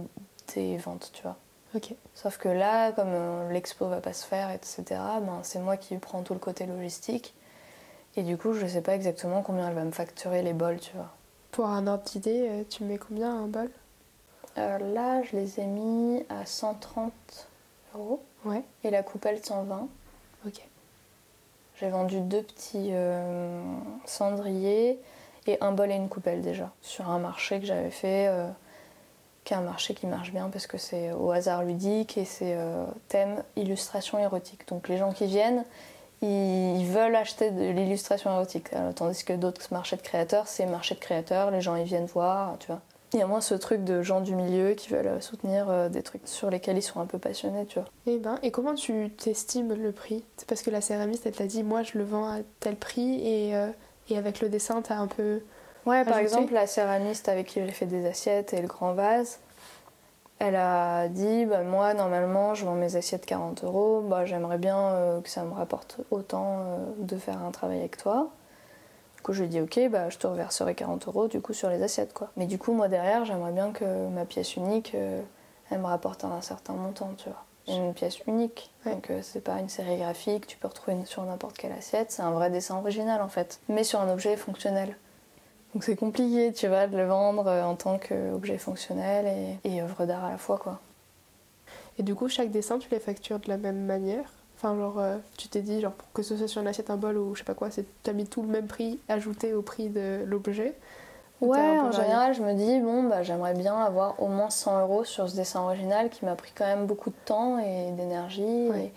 des 0.55 0.77
ventes, 0.77 1.11
tu 1.13 1.23
vois. 1.23 1.37
Ok. 1.75 1.93
Sauf 2.15 2.37
que 2.37 2.49
là, 2.49 2.91
comme 2.91 3.09
euh, 3.11 3.51
l'expo 3.51 3.87
va 3.87 4.01
pas 4.01 4.13
se 4.13 4.25
faire, 4.25 4.49
etc., 4.51 4.83
ben, 4.89 5.39
c'est 5.43 5.59
moi 5.59 5.77
qui 5.77 5.95
prends 5.97 6.21
tout 6.23 6.33
le 6.33 6.39
côté 6.39 6.65
logistique. 6.65 7.33
Et 8.15 8.23
du 8.23 8.37
coup, 8.37 8.53
je 8.53 8.65
sais 8.65 8.81
pas 8.81 8.95
exactement 8.95 9.41
combien 9.43 9.67
elle 9.69 9.75
va 9.75 9.83
me 9.83 9.91
facturer 9.91 10.41
les 10.41 10.53
bols, 10.53 10.79
tu 10.79 10.91
vois. 10.95 11.09
Pour 11.51 11.67
un 11.67 11.87
ordre 11.87 12.03
d'idée, 12.03 12.65
tu 12.69 12.83
mets 12.83 12.97
combien 12.97 13.31
un 13.43 13.47
bol? 13.47 13.69
Euh, 14.57 14.77
là, 14.93 15.21
je 15.23 15.35
les 15.37 15.59
ai 15.59 15.65
mis 15.65 16.25
à 16.29 16.45
130 16.45 17.13
euros 17.95 18.21
Ouais. 18.45 18.63
et 18.83 18.89
la 18.89 19.03
coupelle 19.03 19.39
120. 19.43 19.87
Ok. 20.47 20.67
J'ai 21.79 21.89
vendu 21.89 22.19
deux 22.19 22.41
petits 22.41 22.89
euh, 22.91 23.61
cendriers 24.05 24.99
et 25.47 25.57
un 25.61 25.71
bol 25.71 25.89
et 25.91 25.95
une 25.95 26.09
coupelle 26.09 26.41
déjà 26.41 26.71
sur 26.81 27.09
un 27.09 27.19
marché 27.19 27.59
que 27.61 27.65
j'avais 27.65 27.89
fait, 27.89 28.27
euh, 28.27 28.49
qui 29.45 29.53
est 29.53 29.55
un 29.55 29.61
marché 29.61 29.93
qui 29.93 30.05
marche 30.05 30.31
bien 30.31 30.49
parce 30.49 30.67
que 30.67 30.77
c'est 30.77 31.13
au 31.13 31.31
hasard 31.31 31.63
ludique 31.63 32.17
et 32.17 32.25
c'est 32.25 32.55
euh, 32.55 32.85
thème 33.07 33.43
illustration 33.55 34.19
érotique. 34.19 34.67
Donc 34.67 34.89
les 34.89 34.97
gens 34.97 35.13
qui 35.13 35.25
viennent, 35.25 35.63
ils 36.21 36.85
veulent 36.85 37.15
acheter 37.15 37.49
de 37.49 37.69
l'illustration 37.69 38.29
érotique, 38.29 38.71
tandis 38.95 39.23
que 39.23 39.31
d'autres 39.31 39.65
marchés 39.71 39.95
de 39.95 40.01
créateurs, 40.01 40.49
c'est 40.49 40.65
marché 40.65 40.95
de 40.95 40.99
créateurs, 40.99 41.49
les 41.49 41.61
gens 41.61 41.77
ils 41.77 41.85
viennent 41.85 42.07
voir, 42.07 42.57
tu 42.59 42.67
vois. 42.67 42.81
Il 43.13 43.19
y 43.19 43.21
a 43.21 43.27
moins 43.27 43.41
ce 43.41 43.55
truc 43.55 43.83
de 43.83 44.01
gens 44.01 44.21
du 44.21 44.35
milieu 44.35 44.73
qui 44.73 44.89
veulent 44.89 45.07
euh, 45.07 45.19
soutenir 45.19 45.69
euh, 45.69 45.89
des 45.89 46.03
trucs 46.03 46.27
sur 46.27 46.49
lesquels 46.49 46.77
ils 46.77 46.83
sont 46.83 46.99
un 46.99 47.05
peu 47.07 47.17
passionnés, 47.17 47.65
tu 47.65 47.79
vois. 47.79 47.87
Et 48.05 48.19
ben, 48.19 48.37
et 48.43 48.51
comment 48.51 48.75
tu 48.75 49.09
t'estimes 49.17 49.73
le 49.73 49.91
prix? 49.91 50.23
C'est 50.37 50.47
parce 50.47 50.61
que 50.61 50.69
la 50.69 50.81
céramiste, 50.81 51.25
elle 51.25 51.35
t'a 51.35 51.47
dit, 51.47 51.63
moi, 51.63 51.81
je 51.81 51.97
le 51.97 52.03
vends 52.03 52.29
à 52.29 52.37
tel 52.59 52.75
prix 52.75 53.19
et, 53.25 53.55
euh, 53.55 53.69
et 54.09 54.17
avec 54.17 54.41
le 54.41 54.49
dessin, 54.49 54.81
t'as 54.81 54.95
un 54.95 55.07
peu. 55.07 55.41
Ouais, 55.85 56.05
par 56.05 56.19
exemple, 56.19 56.53
la 56.53 56.67
céramiste 56.67 57.29
avec 57.29 57.47
qui 57.47 57.61
j'ai 57.65 57.71
fait 57.71 57.87
des 57.87 58.05
assiettes 58.05 58.53
et 58.53 58.61
le 58.61 58.67
grand 58.67 58.93
vase, 58.93 59.39
elle 60.39 60.55
a 60.55 61.09
dit 61.09 61.45
bah, 61.45 61.63
Moi, 61.63 61.93
normalement, 61.93 62.55
je 62.55 62.65
vends 62.65 62.75
mes 62.75 62.95
assiettes 62.95 63.25
40 63.25 63.63
euros. 63.65 64.01
Bah, 64.01 64.25
J'aimerais 64.25 64.57
bien 64.57 64.77
euh, 64.77 65.21
que 65.21 65.29
ça 65.29 65.43
me 65.43 65.53
rapporte 65.53 65.97
autant 66.11 66.59
euh, 66.59 66.77
de 66.99 67.17
faire 67.17 67.43
un 67.43 67.51
travail 67.51 67.79
avec 67.79 67.97
toi. 67.97 68.29
Coup, 69.29 69.33
je 69.33 69.43
lui 69.43 69.49
dit 69.49 69.61
Ok, 69.61 69.79
bah, 69.91 70.09
je 70.09 70.17
te 70.17 70.25
reverserai 70.25 70.73
40 70.73 71.07
euros 71.07 71.27
du 71.27 71.39
coup 71.39 71.53
sur 71.53 71.69
les 71.69 71.83
assiettes. 71.83 72.13
quoi. 72.13 72.31
Mais 72.35 72.47
du 72.47 72.57
coup, 72.57 72.73
moi, 72.73 72.87
derrière, 72.87 73.25
j'aimerais 73.25 73.51
bien 73.51 73.69
que 73.69 74.07
ma 74.07 74.25
pièce 74.25 74.55
unique, 74.55 74.93
euh, 74.95 75.21
elle 75.69 75.77
me 75.77 75.85
rapporte 75.85 76.23
un 76.23 76.41
certain 76.41 76.73
montant, 76.73 77.13
tu 77.15 77.29
vois. 77.29 77.45
Une 77.67 77.93
pièce 77.93 78.17
unique. 78.25 78.71
Ouais. 78.87 78.95
Donc, 78.95 79.11
euh, 79.11 79.19
c'est 79.21 79.41
pas 79.41 79.59
une 79.59 79.69
sérigraphie 79.69 80.39
que 80.39 80.47
tu 80.47 80.57
peux 80.57 80.67
retrouver 80.67 80.97
sur 81.05 81.21
n'importe 81.25 81.59
quelle 81.59 81.73
assiette. 81.73 82.09
C'est 82.11 82.23
un 82.23 82.31
vrai 82.31 82.49
dessin 82.49 82.77
original, 82.77 83.21
en 83.21 83.27
fait. 83.27 83.59
Mais 83.69 83.83
sur 83.83 84.01
un 84.01 84.11
objet 84.11 84.35
fonctionnel. 84.35 84.97
Donc 85.75 85.83
c'est 85.83 85.95
compliqué, 85.95 86.51
tu 86.51 86.67
vois, 86.67 86.87
de 86.87 86.97
le 86.97 87.05
vendre 87.05 87.45
euh, 87.45 87.63
en 87.63 87.75
tant 87.75 87.99
qu'objet 87.99 88.57
fonctionnel 88.57 89.59
et, 89.63 89.75
et 89.75 89.83
œuvre 89.83 90.07
d'art 90.07 90.25
à 90.25 90.31
la 90.31 90.39
fois, 90.39 90.57
quoi. 90.57 90.79
Et 91.99 92.01
du 92.01 92.15
coup, 92.15 92.29
chaque 92.29 92.49
dessin, 92.49 92.79
tu 92.79 92.89
les 92.89 92.99
factures 92.99 93.37
de 93.37 93.47
la 93.47 93.57
même 93.57 93.85
manière? 93.85 94.38
Enfin, 94.61 94.75
genre, 94.75 94.99
euh, 94.99 95.15
tu 95.37 95.47
t'es 95.47 95.61
dit, 95.61 95.79
genre, 95.79 95.93
pour 95.93 96.11
que 96.11 96.21
ce 96.21 96.35
soit 96.35 96.49
sur 96.49 96.61
une 96.61 96.67
assiette, 96.67 96.89
un 96.89 96.97
bol 96.97 97.17
ou 97.17 97.33
je 97.33 97.39
sais 97.39 97.45
pas 97.45 97.53
quoi, 97.53 97.69
t'as 98.03 98.11
mis 98.11 98.25
tout 98.25 98.41
le 98.41 98.49
même 98.49 98.67
prix 98.67 98.99
ajouté 99.07 99.53
au 99.53 99.61
prix 99.61 99.87
de 99.87 100.25
l'objet 100.25 100.75
Ouais, 101.39 101.57
en 101.57 101.93
général, 101.93 102.33
je 102.33 102.41
me 102.41 102.53
dis, 102.53 102.81
bon, 102.81 103.03
bah, 103.03 103.23
j'aimerais 103.23 103.53
bien 103.53 103.73
avoir 103.77 104.21
au 104.21 104.27
moins 104.27 104.49
100 104.49 104.81
euros 104.81 105.05
sur 105.05 105.29
ce 105.29 105.35
dessin 105.37 105.61
original 105.61 106.09
qui 106.09 106.25
m'a 106.25 106.35
pris 106.35 106.51
quand 106.53 106.65
même 106.65 106.85
beaucoup 106.85 107.09
de 107.09 107.15
temps 107.23 107.57
et 107.59 107.91
d'énergie. 107.91 108.41
Ouais. 108.43 108.91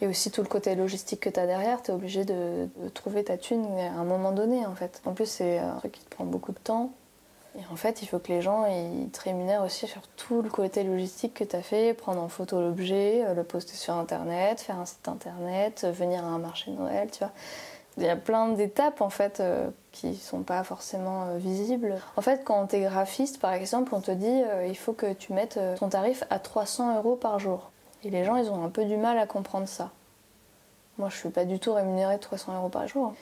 Et, 0.00 0.04
et 0.04 0.06
aussi 0.06 0.30
tout 0.30 0.42
le 0.42 0.46
côté 0.46 0.76
logistique 0.76 1.18
que 1.18 1.30
tu 1.30 1.40
as 1.40 1.46
derrière, 1.46 1.82
tu 1.82 1.90
es 1.90 1.94
obligé 1.94 2.24
de, 2.24 2.68
de 2.80 2.88
trouver 2.88 3.24
ta 3.24 3.36
thune 3.36 3.66
à 3.76 3.98
un 3.98 4.04
moment 4.04 4.30
donné, 4.30 4.64
en 4.64 4.76
fait. 4.76 5.02
En 5.04 5.12
plus, 5.14 5.26
c'est 5.26 5.58
un 5.58 5.74
truc 5.78 5.90
qui 5.90 6.04
te 6.04 6.14
prend 6.14 6.24
beaucoup 6.24 6.52
de 6.52 6.58
temps. 6.58 6.92
Et 7.58 7.72
en 7.72 7.76
fait, 7.76 8.02
il 8.02 8.06
faut 8.06 8.20
que 8.20 8.28
les 8.28 8.40
gens 8.40 8.66
ils 8.66 9.10
te 9.10 9.20
rémunèrent 9.22 9.64
aussi 9.64 9.86
sur 9.88 10.02
tout 10.16 10.42
le 10.42 10.48
côté 10.48 10.84
logistique 10.84 11.34
que 11.34 11.44
tu 11.44 11.56
as 11.56 11.62
fait, 11.62 11.92
prendre 11.92 12.22
en 12.22 12.28
photo 12.28 12.60
l'objet, 12.60 13.24
euh, 13.26 13.34
le 13.34 13.42
poster 13.42 13.74
sur 13.74 13.94
Internet, 13.94 14.60
faire 14.60 14.78
un 14.78 14.84
site 14.84 15.08
Internet, 15.08 15.82
euh, 15.84 15.90
venir 15.90 16.24
à 16.24 16.28
un 16.28 16.38
marché 16.38 16.70
de 16.70 16.76
Noël, 16.76 17.10
tu 17.10 17.18
vois. 17.18 17.32
Il 17.96 18.04
y 18.04 18.08
a 18.08 18.14
plein 18.14 18.50
d'étapes 18.50 19.00
en 19.00 19.10
fait 19.10 19.40
euh, 19.40 19.70
qui 19.90 20.14
sont 20.14 20.42
pas 20.44 20.62
forcément 20.62 21.24
euh, 21.24 21.38
visibles. 21.38 21.96
En 22.16 22.22
fait, 22.22 22.44
quand 22.44 22.68
tu 22.68 22.76
es 22.76 22.80
graphiste, 22.80 23.40
par 23.40 23.52
exemple, 23.52 23.92
on 23.92 24.00
te 24.00 24.12
dit 24.12 24.42
il 24.68 24.76
faut 24.76 24.92
que 24.92 25.12
tu 25.12 25.32
mettes 25.32 25.58
ton 25.80 25.88
tarif 25.88 26.22
à 26.30 26.38
300 26.38 26.98
euros 26.98 27.16
par 27.16 27.40
jour. 27.40 27.72
Et 28.04 28.10
les 28.10 28.24
gens, 28.24 28.36
ils 28.36 28.50
ont 28.50 28.64
un 28.64 28.68
peu 28.68 28.84
du 28.84 28.96
mal 28.96 29.18
à 29.18 29.26
comprendre 29.26 29.66
ça. 29.66 29.90
Moi, 30.96 31.08
je 31.08 31.16
suis 31.16 31.28
pas 31.30 31.44
du 31.44 31.58
tout 31.58 31.72
rémunérée 31.72 32.16
de 32.16 32.20
300 32.20 32.54
euros 32.56 32.68
par 32.68 32.86
jour. 32.86 33.14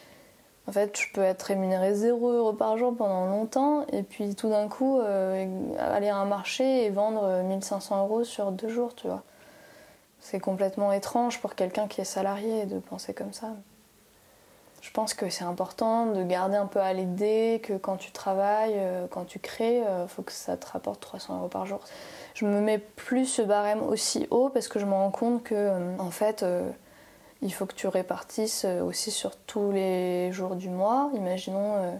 En 0.68 0.72
fait, 0.72 0.98
je 0.98 1.12
peux 1.12 1.22
être 1.22 1.42
rémunérée 1.44 1.94
0 1.94 2.28
euros 2.32 2.52
par 2.52 2.76
jour 2.76 2.94
pendant 2.96 3.26
longtemps, 3.26 3.86
et 3.92 4.02
puis 4.02 4.34
tout 4.34 4.48
d'un 4.48 4.68
coup, 4.68 4.98
euh, 4.98 5.46
aller 5.78 6.08
à 6.08 6.16
un 6.16 6.24
marché 6.24 6.84
et 6.84 6.90
vendre 6.90 7.22
euh, 7.22 7.42
1500 7.44 8.02
euros 8.02 8.24
sur 8.24 8.50
deux 8.50 8.68
jours, 8.68 8.94
tu 8.96 9.06
vois. 9.06 9.22
C'est 10.18 10.40
complètement 10.40 10.92
étrange 10.92 11.40
pour 11.40 11.54
quelqu'un 11.54 11.86
qui 11.86 12.00
est 12.00 12.04
salarié 12.04 12.66
de 12.66 12.80
penser 12.80 13.14
comme 13.14 13.32
ça. 13.32 13.50
Je 14.82 14.90
pense 14.90 15.14
que 15.14 15.30
c'est 15.30 15.44
important 15.44 16.06
de 16.06 16.22
garder 16.24 16.56
un 16.56 16.66
peu 16.66 16.80
à 16.80 16.92
l'idée 16.92 17.60
que 17.62 17.74
quand 17.74 17.96
tu 17.96 18.10
travailles, 18.10 18.74
euh, 18.76 19.06
quand 19.08 19.24
tu 19.24 19.38
crées, 19.38 19.78
il 19.78 20.08
faut 20.08 20.22
que 20.22 20.32
ça 20.32 20.56
te 20.56 20.66
rapporte 20.66 21.00
300 21.00 21.38
euros 21.38 21.48
par 21.48 21.66
jour. 21.66 21.78
Je 22.34 22.44
me 22.44 22.60
mets 22.60 22.78
plus 22.78 23.26
ce 23.26 23.42
barème 23.42 23.82
aussi 23.84 24.26
haut 24.30 24.48
parce 24.48 24.66
que 24.66 24.80
je 24.80 24.84
me 24.84 24.94
rends 24.94 25.10
compte 25.12 25.44
que, 25.44 25.96
en 25.98 26.10
fait, 26.10 26.44
il 27.42 27.52
faut 27.52 27.66
que 27.66 27.74
tu 27.74 27.88
répartisses 27.88 28.64
aussi 28.64 29.10
sur 29.10 29.36
tous 29.36 29.70
les 29.72 30.32
jours 30.32 30.56
du 30.56 30.68
mois. 30.68 31.10
Imaginons 31.14 31.98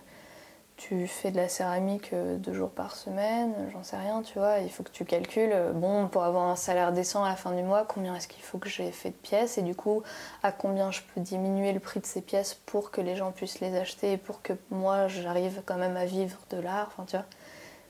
tu 0.76 1.06
fais 1.06 1.30
de 1.30 1.36
la 1.36 1.48
céramique 1.48 2.12
euh, 2.12 2.36
deux 2.36 2.52
jours 2.52 2.70
par 2.70 2.94
semaine, 2.94 3.54
j'en 3.72 3.82
sais 3.82 3.96
rien, 3.96 4.22
tu 4.22 4.38
vois, 4.38 4.58
il 4.58 4.70
faut 4.70 4.82
que 4.82 4.90
tu 4.90 5.04
calcules, 5.04 5.52
euh, 5.52 5.72
bon, 5.72 6.06
pour 6.08 6.22
avoir 6.22 6.44
un 6.48 6.56
salaire 6.56 6.92
décent 6.92 7.24
à 7.24 7.30
la 7.30 7.36
fin 7.36 7.52
du 7.52 7.62
mois, 7.62 7.86
combien 7.88 8.14
est-ce 8.14 8.28
qu'il 8.28 8.42
faut 8.42 8.58
que 8.58 8.68
j'ai 8.68 8.90
fait 8.92 9.10
de 9.10 9.14
pièces, 9.14 9.56
et 9.56 9.62
du 9.62 9.74
coup, 9.74 10.02
à 10.42 10.52
combien 10.52 10.90
je 10.90 11.00
peux 11.14 11.20
diminuer 11.20 11.72
le 11.72 11.80
prix 11.80 12.00
de 12.00 12.06
ces 12.06 12.20
pièces 12.20 12.54
pour 12.54 12.90
que 12.90 13.00
les 13.00 13.16
gens 13.16 13.32
puissent 13.32 13.60
les 13.60 13.74
acheter, 13.74 14.12
et 14.12 14.16
pour 14.18 14.42
que 14.42 14.52
moi, 14.70 15.08
j'arrive 15.08 15.62
quand 15.64 15.76
même 15.76 15.96
à 15.96 16.04
vivre 16.04 16.38
de 16.50 16.58
l'art, 16.58 16.88
enfin, 16.88 17.04
tu 17.06 17.16
vois, 17.16 17.26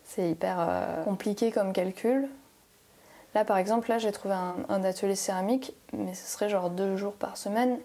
c'est 0.05 0.31
hyper 0.31 0.59
euh, 0.61 1.03
compliqué 1.03 1.51
comme 1.51 1.73
calcul. 1.73 2.29
Là, 3.37 3.45
par 3.45 3.59
exemple, 3.59 3.91
là, 3.91 3.99
j'ai 3.99 4.13
trouvé 4.13 4.33
un, 4.33 4.83
atelier 4.83 5.15
céramique, 5.15 5.75
mais 5.93 6.15
ce 6.15 6.27
serait 6.27 6.49
genre 6.49 6.71
deux 6.71 6.97
jours 6.97 7.13
par 7.13 7.37
semaine, 7.37 7.79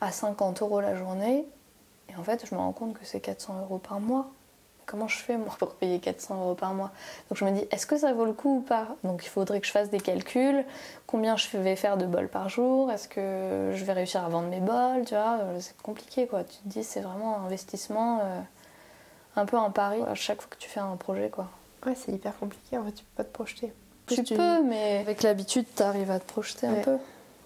à 0.00 0.12
50 0.12 0.62
euros 0.62 0.80
la 0.80 0.94
journée, 0.94 1.44
et 2.08 2.14
en 2.14 2.22
fait, 2.22 2.46
je 2.46 2.54
me 2.54 2.60
rends 2.60 2.70
compte 2.70 2.96
que 2.96 3.04
c'est 3.04 3.18
400 3.18 3.58
euros 3.62 3.78
par 3.78 3.98
mois. 3.98 4.30
Comment 4.86 5.08
je 5.08 5.18
fais 5.18 5.36
moi 5.36 5.52
pour 5.58 5.74
payer 5.74 5.98
400 5.98 6.42
euros 6.42 6.54
par 6.54 6.74
mois? 6.74 6.92
Donc 7.28 7.38
je 7.38 7.44
me 7.44 7.50
dis, 7.50 7.66
est-ce 7.72 7.86
que 7.86 7.98
ça 7.98 8.12
vaut 8.12 8.24
le 8.24 8.32
coup 8.32 8.58
ou 8.58 8.60
pas? 8.60 8.86
Donc 9.02 9.24
il 9.24 9.28
faudrait 9.28 9.60
que 9.60 9.66
je 9.66 9.72
fasse 9.72 9.90
des 9.90 9.98
calculs. 9.98 10.64
Combien 11.08 11.36
je 11.36 11.58
vais 11.58 11.74
faire 11.74 11.96
de 11.96 12.06
bols 12.06 12.28
par 12.28 12.48
jour? 12.48 12.92
Est-ce 12.92 13.08
que 13.08 13.72
je 13.74 13.84
vais 13.84 13.94
réussir 13.94 14.24
à 14.24 14.28
vendre 14.28 14.46
mes 14.46 14.60
bols? 14.60 15.04
Tu 15.06 15.14
vois, 15.14 15.38
euh, 15.40 15.58
c'est 15.58 15.76
compliqué 15.82 16.28
quoi. 16.28 16.44
Tu 16.44 16.56
te 16.58 16.68
dis, 16.68 16.84
c'est 16.84 17.00
vraiment 17.00 17.38
un 17.38 17.46
investissement, 17.46 18.20
euh, 18.20 18.40
un 19.34 19.44
peu 19.44 19.56
un 19.56 19.70
pari 19.70 20.02
à 20.02 20.14
chaque 20.14 20.40
fois 20.40 20.50
que 20.52 20.62
tu 20.62 20.68
fais 20.68 20.78
un 20.78 20.94
projet 20.94 21.30
quoi. 21.30 21.48
Ouais, 21.84 21.96
c'est 21.96 22.12
hyper 22.12 22.38
compliqué 22.38 22.78
en 22.78 22.84
fait, 22.84 22.92
tu 22.92 23.02
peux 23.02 23.24
pas 23.24 23.24
te 23.24 23.34
projeter. 23.34 23.72
Tu, 24.08 24.22
peux, 24.22 24.62
mais 24.62 24.98
avec 24.98 25.22
l'habitude, 25.22 25.66
tu 25.76 25.82
arrives 25.82 26.10
à 26.10 26.18
te 26.18 26.30
projeter 26.30 26.66
un 26.66 26.74
peu. 26.74 26.96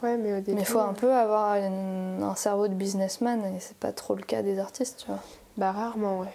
Ouais, 0.03 0.17
mais 0.17 0.33
au 0.33 0.37
début. 0.37 0.55
Mais 0.55 0.63
il 0.63 0.67
faut 0.67 0.81
un 0.81 0.95
peu 0.95 1.13
avoir 1.13 1.53
un 1.53 2.35
cerveau 2.35 2.69
de 2.69 2.75
businessman 2.75 3.45
et 3.45 3.61
c'est 3.61 3.77
pas 3.77 3.93
trop 3.93 4.15
le 4.15 4.23
cas 4.23 4.43
des 4.43 4.59
artistes, 4.59 5.05
tu 5.05 5.07
vois. 5.07 5.21
Bah, 5.57 5.71
rarement, 5.73 6.21
ouais. 6.21 6.33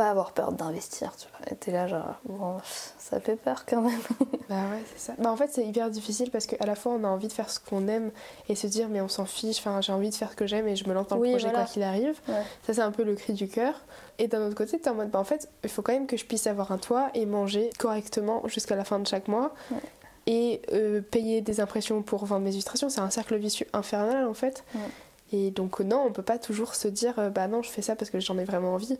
Pas 0.00 0.08
avoir 0.08 0.32
peur 0.32 0.52
d'investir, 0.52 1.14
tu 1.18 1.26
vois. 1.28 1.52
Et 1.52 1.56
t'es 1.56 1.72
là, 1.72 1.86
genre, 1.86 2.14
bon, 2.24 2.56
ça 2.98 3.20
fait 3.20 3.36
peur 3.36 3.66
quand 3.66 3.82
même. 3.82 4.00
bah, 4.48 4.62
ouais, 4.70 4.82
c'est 4.94 4.98
ça. 4.98 5.12
Bah, 5.18 5.30
en 5.30 5.36
fait, 5.36 5.50
c'est 5.52 5.66
hyper 5.66 5.90
difficile 5.90 6.30
parce 6.30 6.46
qu'à 6.46 6.64
la 6.64 6.74
fois, 6.74 6.92
on 6.92 7.04
a 7.04 7.08
envie 7.08 7.28
de 7.28 7.32
faire 7.34 7.50
ce 7.50 7.60
qu'on 7.60 7.86
aime 7.86 8.10
et 8.48 8.54
se 8.54 8.66
dire, 8.66 8.88
mais 8.88 9.02
on 9.02 9.08
s'en 9.08 9.26
fiche, 9.26 9.58
enfin, 9.58 9.82
j'ai 9.82 9.92
envie 9.92 10.08
de 10.08 10.14
faire 10.14 10.30
ce 10.30 10.36
que 10.36 10.46
j'aime 10.46 10.66
et 10.68 10.74
je 10.74 10.88
me 10.88 10.94
lance 10.94 11.08
dans 11.08 11.16
le 11.16 11.30
projet 11.30 11.52
quoi 11.52 11.64
qu'il 11.64 11.82
arrive. 11.82 12.18
Ça, 12.62 12.72
c'est 12.72 12.80
un 12.80 12.92
peu 12.92 13.04
le 13.04 13.14
cri 13.14 13.34
du 13.34 13.46
cœur. 13.46 13.74
Et 14.18 14.26
d'un 14.26 14.46
autre 14.46 14.54
côté, 14.54 14.78
t'es 14.78 14.88
en 14.88 14.94
mode, 14.94 15.10
bah, 15.10 15.18
en 15.18 15.24
fait, 15.24 15.50
il 15.64 15.68
faut 15.68 15.82
quand 15.82 15.92
même 15.92 16.06
que 16.06 16.16
je 16.16 16.24
puisse 16.24 16.46
avoir 16.46 16.72
un 16.72 16.78
toit 16.78 17.10
et 17.12 17.26
manger 17.26 17.68
correctement 17.78 18.42
jusqu'à 18.46 18.76
la 18.76 18.84
fin 18.84 19.00
de 19.00 19.06
chaque 19.06 19.28
mois 19.28 19.52
et 20.26 20.62
euh, 20.72 21.00
payer 21.00 21.40
des 21.40 21.60
impressions 21.60 22.02
pour 22.02 22.24
vendre 22.24 22.44
mes 22.44 22.52
illustrations. 22.52 22.88
C'est 22.88 23.00
un 23.00 23.10
cercle 23.10 23.36
vicieux 23.36 23.66
infernal 23.72 24.26
en 24.26 24.34
fait. 24.34 24.64
Et 25.32 25.50
donc 25.50 25.80
non, 25.80 26.04
on 26.06 26.12
peut 26.12 26.22
pas 26.22 26.38
toujours 26.38 26.74
se 26.74 26.88
dire 26.88 27.18
euh, 27.18 27.30
bah 27.30 27.48
non, 27.48 27.62
je 27.62 27.70
fais 27.70 27.82
ça 27.82 27.96
parce 27.96 28.10
que 28.10 28.20
j'en 28.20 28.38
ai 28.38 28.44
vraiment 28.44 28.74
envie. 28.74 28.98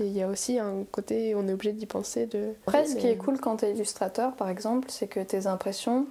Il 0.00 0.16
y 0.16 0.22
a 0.22 0.28
aussi 0.28 0.58
un 0.58 0.84
côté, 0.90 1.34
on 1.34 1.46
est 1.48 1.52
obligé 1.52 1.72
d'y 1.72 1.86
penser. 1.86 2.26
De... 2.26 2.54
Après, 2.66 2.86
ce 2.86 2.96
qui 2.96 3.06
est 3.06 3.16
cool 3.16 3.38
quand 3.40 3.58
tu 3.58 3.66
es 3.66 3.72
illustrateur, 3.72 4.34
par 4.34 4.48
exemple, 4.48 4.88
c'est 4.90 5.06
que 5.06 5.20
tes 5.20 5.46
impressions, 5.46 6.06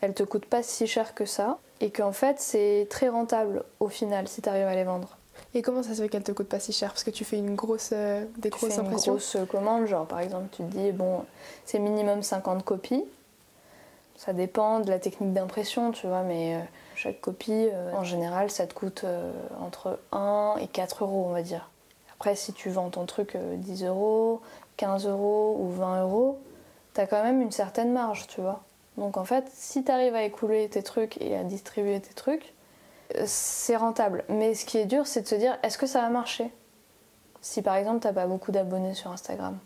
elles 0.00 0.14
te 0.14 0.22
coûtent 0.22 0.46
pas 0.46 0.62
si 0.62 0.86
cher 0.86 1.14
que 1.14 1.24
ça, 1.24 1.58
et 1.80 1.90
qu'en 1.90 2.12
fait, 2.12 2.40
c'est 2.40 2.86
très 2.90 3.08
rentable 3.08 3.64
au 3.78 3.88
final 3.88 4.28
si 4.28 4.42
tu 4.42 4.48
arrives 4.48 4.66
à 4.66 4.74
les 4.74 4.84
vendre. 4.84 5.16
Et 5.54 5.62
comment 5.62 5.82
ça 5.82 5.94
se 5.94 6.02
fait 6.02 6.08
qu'elles 6.08 6.22
te 6.22 6.32
coûtent 6.32 6.48
pas 6.48 6.60
si 6.60 6.72
cher? 6.72 6.90
Parce 6.90 7.04
que 7.04 7.10
tu 7.10 7.24
fais 7.24 7.38
une 7.38 7.54
grosse, 7.54 7.90
euh, 7.92 8.24
des 8.38 8.50
grosses 8.50 8.74
fais 8.74 8.80
impressions. 8.80 9.14
Une 9.14 9.18
grosse 9.18 9.36
commande, 9.48 9.86
genre 9.86 10.06
par 10.06 10.20
exemple, 10.20 10.48
tu 10.52 10.62
te 10.62 10.76
dis 10.76 10.92
bon, 10.92 11.24
c'est 11.64 11.78
minimum 11.78 12.22
50 12.22 12.64
copies. 12.64 13.04
Ça 14.20 14.34
dépend 14.34 14.80
de 14.80 14.90
la 14.90 14.98
technique 14.98 15.32
d'impression, 15.32 15.92
tu 15.92 16.06
vois, 16.06 16.22
mais 16.22 16.56
euh, 16.56 16.58
chaque 16.94 17.22
copie, 17.22 17.70
euh, 17.72 17.94
en 17.94 18.04
général, 18.04 18.50
ça 18.50 18.66
te 18.66 18.74
coûte 18.74 19.04
euh, 19.04 19.32
entre 19.62 19.98
1 20.12 20.56
et 20.60 20.66
4 20.66 21.04
euros, 21.04 21.24
on 21.26 21.32
va 21.32 21.40
dire. 21.40 21.69
Après, 22.20 22.36
si 22.36 22.52
tu 22.52 22.68
vends 22.70 22.90
ton 22.90 23.06
truc 23.06 23.36
10 23.36 23.84
euros, 23.84 24.40
15 24.76 25.06
euros 25.06 25.56
ou 25.58 25.70
20 25.70 26.02
euros, 26.02 26.38
t'as 26.92 27.06
quand 27.06 27.22
même 27.22 27.40
une 27.40 27.50
certaine 27.50 27.92
marge, 27.92 28.26
tu 28.26 28.40
vois. 28.40 28.62
Donc 28.98 29.16
en 29.16 29.24
fait, 29.24 29.50
si 29.54 29.82
t'arrives 29.82 30.14
à 30.14 30.22
écouler 30.22 30.68
tes 30.68 30.82
trucs 30.82 31.20
et 31.20 31.34
à 31.34 31.44
distribuer 31.44 31.98
tes 32.00 32.12
trucs, 32.12 32.52
c'est 33.24 33.76
rentable. 33.76 34.24
Mais 34.28 34.54
ce 34.54 34.66
qui 34.66 34.76
est 34.76 34.84
dur, 34.84 35.06
c'est 35.06 35.22
de 35.22 35.26
se 35.26 35.34
dire, 35.34 35.58
est-ce 35.62 35.78
que 35.78 35.86
ça 35.86 36.02
va 36.02 36.10
marcher? 36.10 36.50
Si 37.40 37.62
par 37.62 37.76
exemple, 37.76 38.00
t'as 38.00 38.12
pas 38.12 38.26
beaucoup 38.26 38.52
d'abonnés 38.52 38.94
sur 38.94 39.10
Instagram 39.10 39.58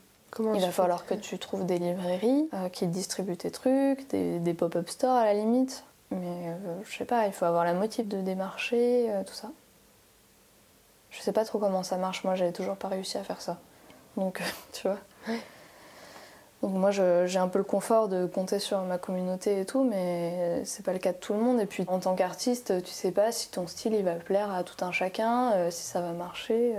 il 0.54 0.60
va 0.60 0.70
falloir 0.70 1.06
que 1.06 1.14
tu 1.14 1.38
trouves 1.38 1.64
des 1.64 1.78
librairies 1.78 2.48
euh, 2.54 2.68
qui 2.68 2.86
distribuent 2.86 3.36
tes 3.36 3.50
trucs, 3.50 4.08
des, 4.10 4.54
pop-up 4.54 4.88
stores 4.88 5.16
à 5.16 5.24
la 5.24 5.34
limite. 5.34 5.84
Mais 6.10 6.48
euh, 6.48 6.82
je 6.84 6.96
sais 6.96 7.04
pas, 7.04 7.26
il 7.26 7.32
faut 7.32 7.44
avoir 7.44 7.64
la 7.64 7.74
motive 7.74 8.08
de 8.08 8.20
démarcher, 8.20 9.06
euh, 9.10 9.22
tout 9.24 9.34
ça. 9.34 9.50
Je 11.16 11.22
sais 11.22 11.32
pas 11.32 11.44
trop 11.44 11.58
comment 11.58 11.82
ça 11.82 11.96
marche, 11.96 12.24
moi 12.24 12.34
j'avais 12.34 12.52
toujours 12.52 12.76
pas 12.76 12.88
réussi 12.88 13.16
à 13.18 13.24
faire 13.24 13.40
ça. 13.40 13.58
Donc, 14.16 14.42
tu 14.72 14.88
vois. 14.88 14.98
Donc 16.62 16.72
moi 16.72 16.90
j'ai 16.90 17.38
un 17.38 17.48
peu 17.48 17.58
le 17.58 17.64
confort 17.64 18.08
de 18.08 18.26
compter 18.26 18.58
sur 18.58 18.80
ma 18.82 18.96
communauté 18.96 19.60
et 19.60 19.66
tout, 19.66 19.84
mais 19.84 20.64
c'est 20.64 20.84
pas 20.84 20.94
le 20.94 20.98
cas 20.98 21.12
de 21.12 21.18
tout 21.18 21.34
le 21.34 21.40
monde. 21.40 21.60
Et 21.60 21.66
puis 21.66 21.84
en 21.88 21.98
tant 21.98 22.14
qu'artiste, 22.14 22.82
tu 22.82 22.90
sais 22.90 23.12
pas 23.12 23.32
si 23.32 23.50
ton 23.50 23.66
style 23.66 23.94
il 23.94 24.02
va 24.02 24.14
plaire 24.14 24.50
à 24.50 24.64
tout 24.64 24.82
un 24.82 24.90
chacun, 24.90 25.70
si 25.70 25.82
ça 25.82 26.00
va 26.00 26.12
marcher 26.12 26.74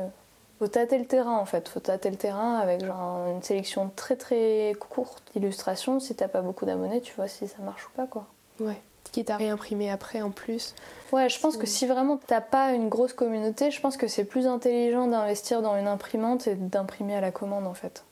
faut 0.60 0.68
tâter 0.68 0.98
le 0.98 1.06
terrain 1.06 1.38
en 1.38 1.46
fait, 1.46 1.68
faut 1.68 1.80
tâter 1.80 2.10
le 2.10 2.16
terrain 2.16 2.56
avec 2.56 2.86
genre 2.86 3.28
une 3.28 3.44
sélection 3.44 3.92
très 3.96 4.16
très 4.16 4.74
courte 4.80 5.24
d'illustrations. 5.34 6.00
Si 6.00 6.16
t'as 6.16 6.28
pas 6.28 6.42
beaucoup 6.42 6.66
d'abonnés, 6.66 7.02
tu 7.02 7.14
vois 7.16 7.28
si 7.28 7.48
ça 7.48 7.58
marche 7.62 7.88
ou 7.88 7.92
pas 7.96 8.08
quoi. 8.08 8.26
Ouais. 8.60 8.82
Quitte 9.12 9.30
à 9.30 9.38
réimprimer 9.38 9.90
après 9.90 10.22
en 10.22 10.32
plus. 10.32 10.76
Ouais, 11.12 11.30
je 11.30 11.40
pense 11.40 11.58
que 11.58 11.66
si 11.66 11.86
vraiment 11.88 12.20
t'as 12.28 12.42
pas 12.42 12.74
une 12.74 12.90
grosse 12.90 13.14
communauté, 13.14 13.72
je 13.72 13.80
pense 13.80 13.98
que 13.98 14.08
c'est 14.08 14.26
plus 14.26 14.48
intelligent 14.48 15.08
d'investir 15.08 15.62
dans 15.62 15.78
une 15.78 15.88
imprimante 15.88 16.48
et 16.48 16.56
d'imprimer 16.56 17.16
à 17.16 17.22
la 17.22 17.32
commande 17.32 17.68
en 17.68 17.74
fait. 17.74 18.04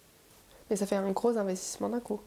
Mais 0.70 0.76
ça 0.76 0.86
fait 0.86 0.96
un 0.96 1.12
gros 1.12 1.38
investissement 1.38 1.90
d'un 1.90 2.00
coup. 2.00 2.22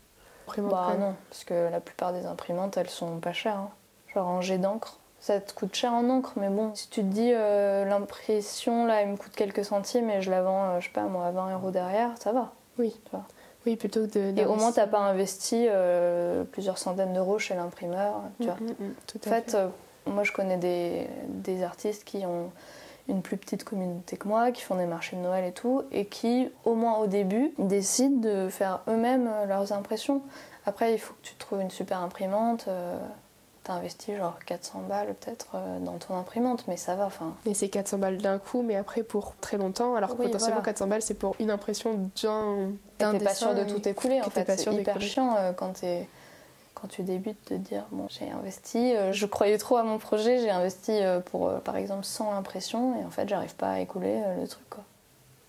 bah 0.59 0.95
non, 0.99 1.15
parce 1.31 1.45
que 1.45 1.71
la 1.71 1.81
plupart 1.81 2.13
des 2.13 2.27
imprimantes 2.27 2.77
elles 2.77 2.91
sont 2.91 3.19
pas 3.19 3.33
chères. 3.33 3.57
Hein. 3.57 3.71
Genre 4.15 4.27
en 4.27 4.41
jet 4.41 4.59
d'encre, 4.59 4.99
ça 5.21 5.41
te 5.41 5.53
coûte 5.53 5.75
cher 5.75 5.93
en 5.93 6.09
encre, 6.11 6.33
mais 6.37 6.51
bon, 6.51 6.75
si 6.75 6.89
tu 6.89 7.01
te 7.01 7.07
dis 7.07 7.33
euh, 7.33 7.85
l'impression 7.85 8.87
là, 8.87 9.03
elle 9.03 9.09
me 9.09 9.17
coûte 9.17 9.33
quelques 9.35 9.65
centimes 9.65 10.11
et 10.11 10.21
je 10.23 10.31
la 10.31 10.43
vends, 10.43 10.71
euh, 10.71 10.81
je 10.81 10.87
sais 10.87 10.93
pas 10.93 11.05
moi, 11.05 11.27
à 11.27 11.31
20 11.31 11.55
euros 11.55 11.71
derrière, 11.71 12.11
ça 12.19 12.33
va. 12.33 12.53
Oui. 12.79 13.01
Tu 13.11 13.17
Oui, 13.67 13.77
plutôt 13.77 14.07
que 14.07 14.33
de. 14.33 14.41
Et 14.41 14.47
au 14.47 14.55
moins, 14.55 14.73
t'as 14.73 14.87
pas 14.87 15.01
investi 15.01 15.67
euh, 15.69 16.45
plusieurs 16.45 16.79
centaines 16.79 17.13
d'euros 17.13 17.39
chez 17.39 17.55
l'imprimeur. 17.55 18.23
Tu 18.41 18.47
vois. 18.47 18.55
Mm, 18.55 18.65
mm, 18.65 18.87
mm, 18.89 18.95
tout 19.07 19.19
en 19.27 19.31
fait, 19.31 19.57
moi 20.07 20.23
je 20.23 20.33
connais 20.33 20.57
des, 20.57 21.09
des, 21.29 21.63
artistes 21.65 22.05
qui 22.05 22.25
ont 22.25 22.53
une 23.09 23.23
plus 23.23 23.37
petite 23.37 23.65
communauté 23.65 24.17
que 24.17 24.29
moi, 24.29 24.53
qui 24.53 24.63
font 24.63 24.77
des 24.77 24.87
marchés 24.87 25.17
de 25.17 25.21
Noël 25.21 25.45
et 25.45 25.53
tout, 25.53 25.83
et 25.93 26.07
qui, 26.07 26.49
au 26.65 26.75
moins 26.75 26.99
au 26.99 27.07
début, 27.07 27.53
décident 27.59 28.21
de 28.21 28.49
faire 28.49 28.81
eux-mêmes 28.89 29.29
leurs 29.49 29.73
impressions. 29.73 30.23
Après, 30.65 30.93
il 30.93 30.99
faut 30.99 31.15
que 31.15 31.23
tu 31.23 31.35
trouves 31.37 31.61
une 31.61 31.71
super 31.71 32.01
imprimante 32.01 32.69
t'as 33.67 33.75
investi 33.75 34.15
genre 34.17 34.39
400 34.47 34.85
balles 34.89 35.15
peut-être 35.15 35.49
euh, 35.55 35.79
dans 35.81 35.99
ton 35.99 36.17
imprimante, 36.17 36.65
mais 36.69 36.77
ça 36.77 36.95
va. 36.95 37.07
enfin. 37.07 37.35
Et 37.47 37.55
c'est 37.55 37.69
400 37.69 37.99
balles 37.99 38.19
d'un 38.19 38.39
coup, 38.39 38.63
mais 38.63 38.77
après 38.77 39.03
pour 39.03 39.35
très 39.41 39.57
longtemps. 39.57 39.95
Alors 39.97 40.17
potentiellement 40.17 40.63
400 40.63 40.87
balles, 40.87 41.03
c'est 41.03 41.15
pour 41.15 41.35
une 41.41 41.51
impression 41.51 42.11
d'un 42.23 42.73
T'es 42.99 43.19
pas 43.19 43.35
sûr 43.35 43.55
de 43.55 43.65
tout 43.65 43.87
écouler 43.89 44.21
en 44.23 44.31
fait. 44.31 44.59
C'est 44.59 44.73
hyper 44.73 45.01
chiant 45.01 45.37
euh, 45.37 45.53
quand 45.53 45.83
quand 46.75 46.89
tu 46.89 47.03
débutes 47.03 47.51
de 47.51 47.57
dire 47.57 47.87
bon 47.91 48.07
j'ai 48.09 48.31
investi, 48.31 48.95
euh, 48.95 49.13
je 49.13 49.27
croyais 49.27 49.59
trop 49.59 49.79
à 49.79 49.83
mon 49.83 49.99
projet, 49.99 50.39
j'ai 50.39 50.51
investi 50.51 51.01
pour 51.31 51.53
par 51.61 51.77
exemple 51.77 52.05
100 52.05 52.33
impressions 52.33 53.01
et 53.01 53.05
en 53.05 53.11
fait 53.11 53.29
j'arrive 53.29 53.57
pas 53.57 53.71
à 53.71 53.81
écouler 53.81 54.23
le 54.41 54.47
truc 54.47 54.69
quoi. 54.71 54.85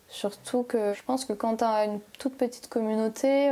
Surtout 0.10 0.64
que 0.64 0.94
je 0.94 1.04
pense 1.04 1.26
que 1.26 1.34
quand 1.34 1.58
t'as 1.58 1.86
une 1.86 2.00
toute 2.18 2.38
petite 2.38 2.70
communauté 2.70 3.52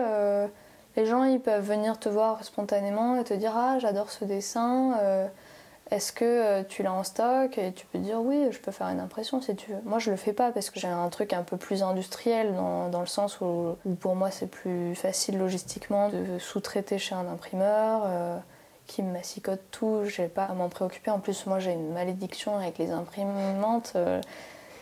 les 0.95 1.05
gens 1.05 1.23
ils 1.23 1.39
peuvent 1.39 1.65
venir 1.65 1.99
te 1.99 2.09
voir 2.09 2.43
spontanément 2.43 3.17
et 3.17 3.23
te 3.23 3.33
dire 3.33 3.53
ah 3.55 3.79
j'adore 3.79 4.11
ce 4.11 4.25
dessin 4.25 4.97
euh, 5.01 5.27
est-ce 5.91 6.11
que 6.11 6.25
euh, 6.25 6.63
tu 6.67 6.81
l'as 6.81 6.93
en 6.93 7.03
stock? 7.03 7.59
Et 7.59 7.71
tu 7.71 7.85
peux 7.85 7.99
dire 7.99 8.19
oui 8.19 8.47
je 8.51 8.59
peux 8.59 8.71
faire 8.71 8.87
une 8.87 8.99
impression 8.99 9.41
si 9.41 9.55
tu 9.55 9.71
veux. 9.71 9.79
Moi 9.85 9.99
je 9.99 10.09
le 10.09 10.17
fais 10.17 10.33
pas 10.33 10.51
parce 10.51 10.69
que 10.69 10.79
j'ai 10.79 10.87
un 10.87 11.09
truc 11.09 11.33
un 11.33 11.43
peu 11.43 11.57
plus 11.57 11.83
industriel 11.83 12.55
dans, 12.55 12.99
le 12.99 13.05
sens 13.05 13.39
où, 13.41 13.77
pour 13.99 14.15
moi 14.15 14.31
c'est 14.31 14.47
plus 14.47 14.95
facile 14.95 15.37
logistiquement 15.37 16.09
de 16.09 16.39
sous-traiter 16.39 16.97
chez 16.97 17.13
un 17.13 17.27
imprimeur 17.27 18.01
euh, 18.05 18.37
qui 18.87 19.03
me 19.03 19.11
massicote 19.11 19.61
tout. 19.69 20.01
J'ai 20.05 20.27
pas 20.27 20.45
à 20.45 20.53
m'en 20.53 20.69
préoccuper. 20.69 21.11
En 21.11 21.19
plus 21.19 21.45
moi 21.45 21.59
j'ai 21.59 21.73
une 21.73 21.93
malédiction 21.93 22.57
avec 22.57 22.77
les 22.77 22.91
imprimantes 22.91 23.95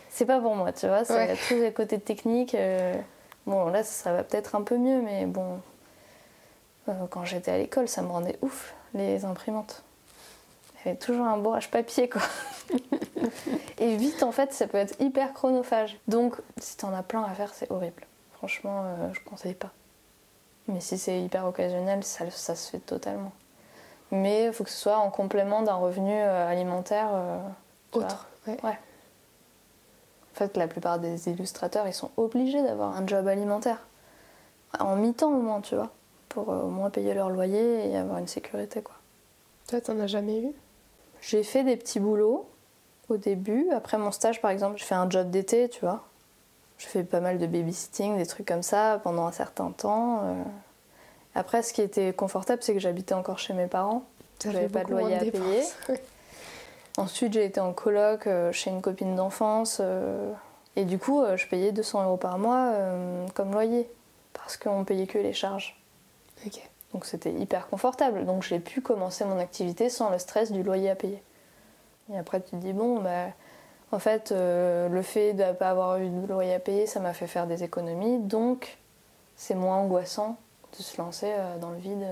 c'est 0.08 0.26
pas 0.26 0.38
pour 0.38 0.54
moi 0.54 0.72
tu 0.72 0.86
vois 0.86 1.04
c'est 1.04 1.34
tous 1.48 1.60
les 1.60 1.72
côtés 1.72 1.98
techniques 1.98 2.56
bon 3.46 3.66
là 3.66 3.82
ça 3.82 4.12
va 4.12 4.22
peut-être 4.22 4.54
un 4.54 4.62
peu 4.62 4.78
mieux 4.78 5.02
mais 5.02 5.26
bon. 5.26 5.42
euh, 5.54 5.73
quand 7.10 7.24
j'étais 7.24 7.50
à 7.50 7.58
l'école, 7.58 7.88
ça 7.88 8.02
me 8.02 8.08
rendait 8.08 8.38
ouf, 8.42 8.74
les 8.94 9.24
imprimantes. 9.24 9.82
fait 10.76 10.96
toujours 10.96 11.26
un 11.26 11.38
bourrage 11.38 11.70
papier 11.70 12.08
quoi. 12.08 12.22
et 13.78 13.96
vite 13.96 14.22
en 14.22 14.32
fait 14.32 14.52
ça 14.52 14.66
peut 14.66 14.78
être 14.78 15.00
hyper 15.00 15.32
chronophage. 15.32 15.98
Donc 16.08 16.36
si 16.58 16.76
t'en 16.76 16.92
as 16.94 17.02
plein 17.02 17.22
à 17.24 17.34
faire 17.34 17.52
c'est 17.54 17.70
horrible. 17.70 18.06
Franchement 18.34 18.82
euh, 18.84 19.12
je 19.12 19.20
conseille 19.20 19.54
pas. 19.54 19.70
Mais 20.68 20.80
si 20.80 20.98
c'est 20.98 21.20
hyper 21.20 21.46
occasionnel 21.46 22.04
ça, 22.04 22.30
ça 22.30 22.54
se 22.54 22.70
fait 22.70 22.78
totalement. 22.78 23.32
Mais 24.10 24.46
il 24.46 24.52
faut 24.52 24.64
que 24.64 24.70
ce 24.70 24.76
soit 24.76 24.98
en 24.98 25.10
complément 25.10 25.62
d'un 25.62 25.74
revenu 25.74 26.14
euh, 26.14 26.48
alimentaire 26.48 27.08
euh. 27.12 27.38
Autre. 27.92 28.28
Ouais. 28.46 28.58
Ouais. 28.62 28.78
En 30.32 30.36
fait 30.36 30.56
la 30.56 30.68
plupart 30.68 30.98
des 30.98 31.28
illustrateurs 31.28 31.86
ils 31.86 31.94
sont 31.94 32.10
obligés 32.16 32.62
d'avoir 32.62 32.96
un 32.96 33.06
job 33.06 33.26
alimentaire. 33.26 33.86
En 34.78 34.96
mi-temps 34.96 35.32
au 35.32 35.40
moins 35.40 35.60
tu 35.60 35.76
vois. 35.76 35.90
Pour 36.34 36.50
euh, 36.50 36.62
au 36.62 36.68
moins 36.68 36.90
payer 36.90 37.14
leur 37.14 37.30
loyer 37.30 37.88
et 37.90 37.96
avoir 37.96 38.18
une 38.18 38.26
sécurité 38.26 38.82
quoi. 38.82 38.96
Toi, 39.68 39.80
t'en 39.80 39.98
as 40.00 40.08
jamais 40.08 40.40
eu? 40.42 40.52
J'ai 41.22 41.42
fait 41.42 41.62
des 41.62 41.76
petits 41.76 42.00
boulots 42.00 42.46
au 43.08 43.16
début. 43.16 43.68
Après 43.72 43.96
mon 43.96 44.10
stage, 44.10 44.42
par 44.42 44.50
exemple, 44.50 44.78
je 44.78 44.84
fais 44.84 44.94
un 44.96 45.08
job 45.08 45.30
d'été, 45.30 45.68
tu 45.68 45.80
vois. 45.80 46.02
Je 46.76 46.86
fais 46.86 47.04
pas 47.04 47.20
mal 47.20 47.38
de 47.38 47.46
babysitting, 47.46 48.18
des 48.18 48.26
trucs 48.26 48.46
comme 48.46 48.62
ça 48.64 49.00
pendant 49.02 49.26
un 49.26 49.32
certain 49.32 49.70
temps. 49.70 50.20
euh. 50.24 50.42
Après, 51.36 51.62
ce 51.62 51.72
qui 51.72 51.80
était 51.82 52.12
confortable, 52.12 52.62
c'est 52.62 52.74
que 52.74 52.80
j'habitais 52.80 53.14
encore 53.14 53.38
chez 53.38 53.54
mes 53.54 53.68
parents. 53.68 54.02
J'avais 54.42 54.62
fait 54.62 54.68
pas 54.68 54.84
de 54.84 54.90
loyer 54.90 55.14
à 55.14 55.20
payer. 55.20 55.62
Ensuite, 56.98 57.32
j'ai 57.32 57.44
été 57.44 57.60
en 57.60 57.72
coloc 57.72 58.26
euh, 58.26 58.52
chez 58.52 58.70
une 58.70 58.82
copine 58.82 59.16
d'enfance. 59.16 59.80
et 60.76 60.84
du 60.84 60.98
coup, 60.98 61.22
je 61.36 61.46
payais 61.46 61.72
200 61.72 62.04
euros 62.04 62.16
par 62.16 62.38
mois 62.38 62.72
comme 63.34 63.52
loyer. 63.52 63.88
Parce 64.32 64.56
qu'on 64.56 64.84
payait 64.84 65.06
que 65.06 65.18
les 65.18 65.32
charges. 65.32 65.80
Donc 66.92 67.06
c'était 67.06 67.32
hyper 67.32 67.68
confortable. 67.68 68.24
Donc 68.24 68.42
j'ai 68.42 68.60
pu 68.60 68.80
commencer 68.80 69.24
mon 69.24 69.38
activité 69.38 69.90
sans 69.90 70.10
le 70.10 70.18
stress 70.18 70.52
du 70.52 70.62
loyer 70.62 70.90
à 70.90 70.94
payer. 70.94 71.22
Et 72.12 72.18
après 72.18 72.40
tu 72.40 72.50
te 72.50 72.56
dis 72.56 72.72
bon 72.72 73.00
bah 73.00 73.26
en 73.90 73.98
fait 73.98 74.30
euh, 74.30 74.88
le 74.88 75.02
fait 75.02 75.32
de 75.32 75.42
ne 75.42 75.52
pas 75.52 75.70
avoir 75.70 75.98
eu 75.98 76.08
de 76.08 76.26
loyer 76.26 76.54
à 76.54 76.58
payer 76.58 76.86
ça 76.86 77.00
m'a 77.00 77.14
fait 77.14 77.26
faire 77.26 77.46
des 77.46 77.64
économies 77.64 78.18
donc 78.18 78.76
c'est 79.36 79.54
moins 79.54 79.78
angoissant 79.78 80.36
de 80.76 80.82
se 80.82 81.00
lancer 81.00 81.30
euh, 81.30 81.58
dans 81.58 81.70
le 81.70 81.78
vide. 81.78 82.06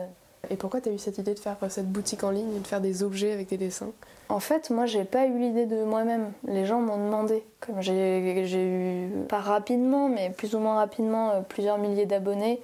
Et 0.50 0.56
pourquoi 0.56 0.80
t'as 0.80 0.90
eu 0.90 0.98
cette 0.98 1.18
idée 1.18 1.34
de 1.34 1.38
faire 1.38 1.56
euh, 1.62 1.68
cette 1.68 1.88
boutique 1.88 2.24
en 2.24 2.30
ligne 2.30 2.56
et 2.56 2.58
de 2.58 2.66
faire 2.66 2.80
des 2.80 3.04
objets 3.04 3.32
avec 3.32 3.48
des 3.48 3.58
dessins? 3.58 3.92
En 4.28 4.40
fait, 4.40 4.70
moi, 4.70 4.86
j'ai 4.86 5.04
pas 5.04 5.26
eu 5.26 5.38
l'idée 5.38 5.66
de 5.66 5.84
moi-même. 5.84 6.32
Les 6.48 6.64
gens 6.64 6.80
m'ont 6.80 6.96
demandé. 6.96 7.44
Comme 7.60 7.80
j'ai 7.80 8.18
eu, 8.18 9.08
pas 9.28 9.40
rapidement, 9.40 10.08
mais 10.08 10.30
plus 10.30 10.54
ou 10.54 10.58
moins 10.58 10.76
rapidement, 10.76 11.42
plusieurs 11.48 11.78
milliers 11.78 12.06
d'abonnés. 12.06 12.60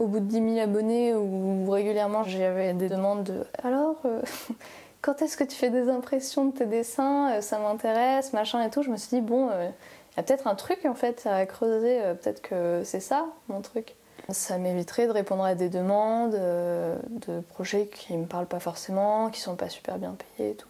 Au 0.00 0.06
bout 0.06 0.20
de 0.20 0.24
10 0.24 0.54
000 0.54 0.58
abonnés, 0.60 1.14
où 1.14 1.70
régulièrement 1.70 2.24
j'avais 2.24 2.72
des 2.72 2.88
demandes 2.88 3.22
de 3.22 3.44
Alors, 3.62 3.96
euh, 4.06 4.22
quand 5.02 5.20
est-ce 5.20 5.36
que 5.36 5.44
tu 5.44 5.54
fais 5.54 5.68
des 5.68 5.90
impressions 5.90 6.46
de 6.46 6.56
tes 6.56 6.64
dessins? 6.64 7.32
Euh, 7.32 7.40
Ça 7.42 7.58
m'intéresse, 7.58 8.32
machin 8.32 8.62
et 8.62 8.70
tout. 8.70 8.82
Je 8.82 8.88
me 8.88 8.96
suis 8.96 9.18
dit 9.18 9.20
Bon, 9.20 9.50
euh, 9.50 9.68
il 10.12 10.16
y 10.16 10.20
a 10.20 10.22
peut-être 10.22 10.46
un 10.46 10.54
truc 10.54 10.86
en 10.86 10.94
fait 10.94 11.26
à 11.26 11.44
creuser. 11.44 12.00
Peut-être 12.22 12.40
que 12.40 12.80
c'est 12.82 13.00
ça, 13.00 13.26
mon 13.48 13.60
truc. 13.60 13.94
Ça 14.30 14.56
m'éviterait 14.56 15.06
de 15.06 15.12
répondre 15.12 15.44
à 15.44 15.54
des 15.54 15.68
demandes, 15.68 16.32
de 16.32 17.40
projets 17.50 17.86
qui 17.86 18.16
me 18.16 18.24
parlent 18.24 18.46
pas 18.46 18.60
forcément, 18.60 19.28
qui 19.28 19.40
sont 19.40 19.54
pas 19.54 19.68
super 19.68 19.98
bien 19.98 20.16
payés 20.36 20.52
et 20.52 20.54
tout. 20.54 20.68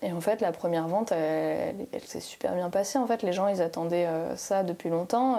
Et 0.00 0.12
en 0.12 0.20
fait, 0.22 0.40
la 0.40 0.52
première 0.52 0.88
vente, 0.88 1.12
elle, 1.12 1.86
elle 1.92 2.04
s'est 2.04 2.20
super 2.20 2.54
bien 2.54 2.70
passée. 2.70 2.98
En 2.98 3.06
fait, 3.06 3.22
les 3.22 3.34
gens, 3.34 3.48
ils 3.48 3.60
attendaient 3.60 4.08
ça 4.36 4.62
depuis 4.62 4.88
longtemps. 4.88 5.38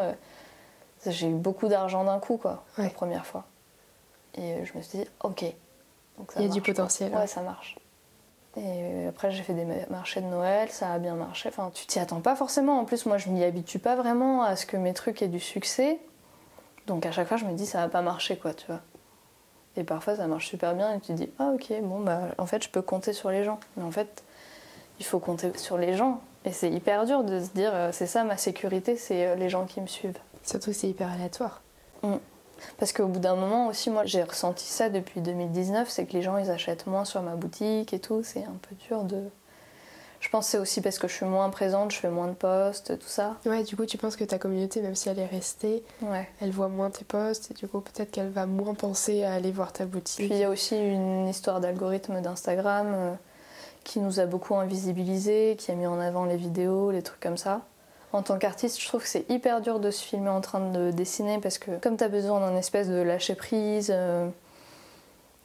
J'ai 1.06 1.28
eu 1.30 1.34
beaucoup 1.34 1.68
d'argent 1.68 2.04
d'un 2.04 2.20
coup, 2.20 2.38
quoi, 2.38 2.64
la 2.78 2.90
première 2.90 3.26
fois. 3.26 3.46
Et 4.36 4.66
je 4.66 4.78
me 4.78 4.82
suis 4.82 5.00
dit, 5.00 5.06
ok. 5.24 5.46
Donc 6.18 6.32
ça 6.32 6.40
Il 6.40 6.48
y 6.48 6.50
a 6.50 6.54
du 6.54 6.62
potentiel, 6.62 7.12
Ouais, 7.14 7.20
ouais. 7.20 7.28
ça 7.28 7.42
marche. 7.42 7.78
Et 8.58 9.06
après, 9.08 9.30
j'ai 9.32 9.44
fait 9.44 9.54
des 9.54 9.66
ma- 9.66 9.86
marchés 9.90 10.20
de 10.22 10.26
Noël, 10.26 10.70
ça 10.70 10.92
a 10.92 10.98
bien 11.00 11.14
marché. 11.16 11.50
Enfin, 11.50 11.70
tu 11.74 11.86
t'y 11.86 12.00
attends 12.00 12.22
pas 12.22 12.36
forcément. 12.36 12.80
En 12.80 12.86
plus, 12.86 13.06
moi, 13.06 13.18
je 13.20 13.30
m'y 13.30 13.44
habitue 13.44 13.78
pas 13.80 13.96
vraiment 13.96 14.42
à 14.44 14.56
ce 14.56 14.66
que 14.66 14.78
mes 14.78 14.94
trucs 14.94 15.22
aient 15.22 15.28
du 15.28 15.40
succès. 15.40 16.00
Donc 16.88 17.06
à 17.06 17.12
chaque 17.12 17.28
fois, 17.28 17.38
je 17.38 17.46
me 17.46 17.54
dis, 17.54 17.66
ça 17.68 17.80
va 17.82 17.88
pas 17.90 18.02
marcher, 18.02 18.36
quoi, 18.38 18.54
tu 18.54 18.66
vois. 18.68 18.82
Et 19.76 19.84
parfois, 19.84 20.16
ça 20.16 20.26
marche 20.26 20.48
super 20.48 20.74
bien 20.74 20.92
et 20.96 21.00
tu 21.00 21.08
te 21.08 21.12
dis, 21.14 21.30
ah 21.38 21.52
ok, 21.54 21.72
bon, 21.84 22.00
bah, 22.00 22.22
en 22.40 22.48
fait, 22.48 22.64
je 22.64 22.70
peux 22.70 22.82
compter 22.82 23.14
sur 23.14 23.30
les 23.30 23.44
gens. 23.44 23.60
Mais 23.76 23.84
en 23.84 23.92
fait, 23.92 24.24
il 25.00 25.06
faut 25.06 25.20
compter 25.20 25.56
sur 25.58 25.78
les 25.78 25.94
gens. 25.96 26.20
Et 26.46 26.52
c'est 26.52 26.72
hyper 26.72 27.06
dur 27.06 27.24
de 27.24 27.40
se 27.42 27.50
dire, 27.50 27.72
euh, 27.74 27.92
c'est 27.92 28.08
ça 28.08 28.24
ma 28.24 28.38
sécurité, 28.38 28.96
c'est 28.98 29.28
euh, 29.28 29.36
les 29.36 29.50
gens 29.50 29.66
qui 29.66 29.82
me 29.82 29.88
suivent. 29.88 30.18
Surtout 30.48 30.72
que 30.72 30.76
c'est 30.78 30.90
hyper 30.90 31.12
aléatoire. 31.12 31.62
Parce 32.80 32.92
qu'au 32.92 33.06
bout 33.08 33.20
d'un 33.20 33.36
moment 33.36 33.68
aussi, 33.68 33.92
moi, 33.92 34.04
j'ai 34.06 34.24
ressenti 34.24 34.66
ça 34.66 34.90
depuis 34.90 35.22
2019, 35.22 35.88
c'est 35.90 36.06
que 36.06 36.14
les 36.14 36.24
gens, 36.24 36.38
ils 36.38 36.50
achètent 36.50 36.88
moins 36.88 37.06
sur 37.06 37.22
ma 37.22 37.36
boutique 37.36 37.94
et 37.94 38.00
tout. 38.00 38.22
C'est 38.24 38.44
un 38.44 38.58
peu 38.68 38.76
dur 38.88 39.04
de... 39.04 39.22
Je 40.20 40.30
pense 40.30 40.48
c'est 40.48 40.58
aussi 40.58 40.82
parce 40.82 40.98
que 40.98 41.08
je 41.08 41.14
suis 41.14 41.28
moins 41.28 41.52
présente, 41.52 41.92
je 41.92 41.98
fais 42.00 42.10
moins 42.10 42.28
de 42.28 42.34
posts, 42.34 42.98
tout 42.98 43.08
ça. 43.08 43.36
Ouais, 43.46 43.62
du 43.62 43.76
coup, 43.76 43.86
tu 43.86 44.00
penses 44.00 44.16
que 44.16 44.24
ta 44.24 44.40
communauté, 44.40 44.82
même 44.82 44.96
si 44.96 45.10
elle 45.10 45.20
est 45.20 45.28
restée, 45.28 45.84
Ouais. 46.02 46.28
elle 46.42 46.50
voit 46.50 46.70
moins 46.70 46.90
tes 46.90 47.06
posts 47.06 47.52
et 47.52 47.54
du 47.54 47.68
coup, 47.68 47.82
peut-être 47.82 48.10
qu'elle 48.10 48.32
va 48.32 48.48
moins 48.48 48.74
penser 48.74 49.24
à 49.24 49.34
aller 49.34 49.52
voir 49.52 49.72
ta 49.74 49.86
boutique. 49.86 50.26
Puis 50.26 50.30
il 50.32 50.38
y 50.40 50.44
a 50.44 50.50
aussi 50.50 50.76
une 50.76 51.28
histoire 51.28 51.60
d'algorithme 51.60 52.20
d'Instagram 52.22 52.88
euh, 52.96 53.14
qui 53.84 54.00
nous 54.00 54.20
a 54.20 54.26
beaucoup 54.26 54.56
invisibilisés, 54.56 55.56
qui 55.60 55.70
a 55.72 55.76
mis 55.76 55.86
en 55.86 56.00
avant 56.00 56.26
les 56.26 56.38
vidéos, 56.38 56.90
les 56.90 57.04
trucs 57.04 57.20
comme 57.20 57.38
ça. 57.38 57.62
En 58.14 58.22
tant 58.22 58.38
qu'artiste, 58.38 58.82
je 58.82 58.88
trouve 58.88 59.04
que 59.04 59.10
c'est 59.10 59.30
hyper 59.30 59.62
dur 59.62 59.80
de 59.80 59.92
se 59.92 60.04
filmer 60.04 60.30
en 60.30 60.42
train 60.42 60.72
de 60.72 60.92
dessiner 60.92 61.40
parce 61.40 61.58
que 61.58 61.72
comme 61.80 61.98
tu 61.98 62.04
as 62.04 62.10
besoin 62.10 62.40
d'un 62.40 62.56
espèce 62.56 62.88
de 62.88 63.02
lâcher 63.02 63.36
prise, 63.36 63.92
euh, 63.94 64.30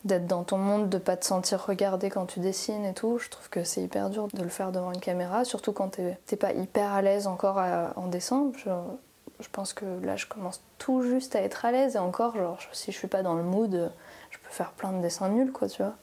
d'être 0.04 0.26
dans 0.26 0.44
ton 0.44 0.58
monde, 0.58 0.88
de 0.88 0.98
pas 0.98 1.16
te 1.16 1.24
sentir 1.24 1.64
regardé 1.64 2.08
quand 2.08 2.26
tu 2.26 2.40
dessines 2.40 2.84
et 2.84 2.94
tout, 2.94 3.18
je 3.18 3.30
trouve 3.30 3.48
que 3.50 3.64
c'est 3.64 3.82
hyper 3.82 4.10
dur 4.10 4.28
de 4.32 4.42
le 4.42 4.48
faire 4.48 4.72
devant 4.72 4.92
une 4.92 5.00
caméra, 5.00 5.44
surtout 5.44 5.72
quand 5.72 5.98
t'es 6.26 6.36
pas 6.36 6.52
hyper 6.52 6.92
à 6.92 7.02
l'aise 7.02 7.26
encore 7.26 7.58
en 7.96 8.06
dessin. 8.06 8.52
Je, 8.56 9.48
pense 9.50 9.72
que 9.72 9.84
là, 10.04 10.16
je 10.16 10.26
commence 10.26 10.60
tout 10.78 11.02
juste 11.02 11.34
à 11.34 11.42
être 11.42 11.64
à 11.64 11.72
l'aise 11.72 11.96
et 11.96 11.98
encore, 11.98 12.36
genre, 12.36 12.58
si 12.72 12.92
je 12.92 12.96
suis 12.96 13.08
pas 13.08 13.22
dans 13.22 13.34
le 13.34 13.42
mood, 13.42 13.92
je 14.30 14.38
peux 14.38 14.50
faire 14.50 14.72
plein 14.72 14.92
de 14.92 15.02
dessins 15.02 15.28
nuls, 15.28 15.52
quoi, 15.52 15.68
tu 15.68 15.82
vois. 15.82 15.94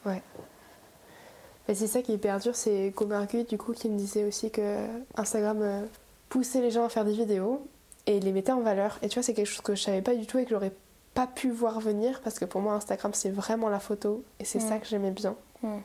Mais 1.68 1.76
c'est 1.76 1.88
ça 1.88 2.02
qui 2.02 2.14
est 2.14 2.16
hyper 2.16 2.40
dur, 2.40 2.56
c'est 2.56 2.92
Comargu 2.96 3.44
du 3.44 3.60
coup 3.60 3.74
qui 3.74 3.90
me 3.90 3.98
disait 3.98 4.26
aussi 4.26 4.50
que 4.50 4.88
Instagram 5.16 5.60
euh, 5.62 5.86
poussait 6.30 6.62
les 6.62 6.72
gens 6.72 6.86
à 6.86 6.90
faire 6.90 7.06
des 7.06 7.12
vidéos 7.14 7.62
et 8.06 8.20
les 8.20 8.32
mettait 8.32 8.52
en 8.52 8.62
valeur. 8.62 8.98
Et 9.02 9.10
tu 9.10 9.16
vois, 9.16 9.24
c'est 9.24 9.34
quelque 9.34 9.48
chose 9.48 9.62
que 9.62 9.76
je 9.76 9.82
savais 9.84 10.02
pas 10.02 10.16
du 10.16 10.26
tout 10.26 10.38
et 10.40 10.44
que 10.46 10.52
j'aurais 10.52 10.72
pas 11.14 11.28
pu 11.28 11.50
voir 11.50 11.80
venir 11.80 12.22
parce 12.24 12.38
que 12.40 12.46
pour 12.46 12.62
moi 12.62 12.74
Instagram 12.74 13.14
c'est 13.16 13.32
vraiment 13.32 13.68
la 13.68 13.80
photo 13.80 14.24
et 14.40 14.46
c'est 14.46 14.60
Mm. 14.60 14.70
ça 14.70 14.78
que 14.78 14.86
j'aimais 14.88 15.12
bien. 15.12 15.36
Mm. 15.64 15.78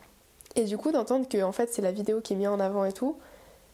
Et 0.57 0.64
du 0.64 0.76
coup 0.78 0.92
d'entendre 0.92 1.26
que 1.28 1.42
en 1.42 1.50
fait 1.50 1.72
c'est 1.72 1.83
la 1.83 1.92
vidéo 1.92 2.20
qui 2.20 2.35
est 2.35 2.37
mise 2.37 2.46
en 2.48 2.61
avant 2.61 2.85
et 2.85 2.92
tout, 2.92 3.16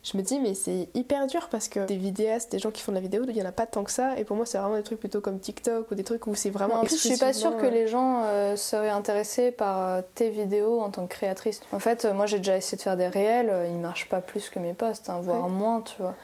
je 0.04 0.16
me 0.16 0.22
dis 0.22 0.38
mais 0.38 0.54
c'est 0.54 0.88
hyper 0.94 1.26
dur 1.26 1.48
parce 1.50 1.68
que 1.68 1.84
des 1.86 1.96
vidéastes, 1.96 2.52
des 2.52 2.58
gens 2.60 2.70
qui 2.70 2.80
font 2.82 2.92
de 2.92 2.96
la 2.96 3.02
vidéo, 3.02 3.24
il 3.28 3.36
y 3.36 3.42
en 3.42 3.46
a 3.46 3.52
pas 3.52 3.66
tant 3.66 3.82
que 3.84 3.90
ça 3.90 4.16
et 4.16 4.24
pour 4.24 4.36
moi 4.36 4.46
c'est 4.46 4.56
vraiment 4.58 4.76
des 4.76 4.82
trucs 4.84 5.00
plutôt 5.00 5.20
comme 5.20 5.40
TikTok 5.40 5.90
ou 5.90 5.94
des 5.96 6.04
trucs 6.04 6.26
où 6.28 6.34
c'est 6.36 6.50
vraiment 6.50 6.76
en 6.76 6.84
plus, 6.84 7.02
je 7.02 7.08
suis 7.08 7.18
pas 7.18 7.32
sûre 7.34 7.50
que 7.56 7.66
exclusivement, 7.66 7.80
les 7.82 7.88
gens 7.88 8.22
euh, 8.24 8.56
seraient 8.56 8.88
intéressés 8.88 9.50
par 9.50 9.80
euh, 9.86 10.02
tes 10.14 10.30
vidéos 10.30 10.80
en 10.80 10.90
tant 10.90 11.06
que 11.06 11.12
créatrice. 11.12 11.60
En 11.72 11.80
fait, 11.80 12.04
euh, 12.04 12.14
moi 12.14 12.26
j'ai 12.26 12.38
déjà 12.38 12.56
essayé 12.56 12.78
de 12.78 12.82
faire 12.82 12.96
des 12.96 13.08
réels, 13.08 13.50
euh, 13.50 13.66
ils 13.66 13.76
marchent 13.78 14.08
pas 14.08 14.20
plus 14.22 14.48
que 14.48 14.58
mes 14.60 14.72
posts, 14.72 15.10
hein, 15.10 15.18
voire 15.20 15.44
Ouais. 15.44 15.50
moins, 15.50 15.80
tu 15.82 16.00
vois. 16.00 16.14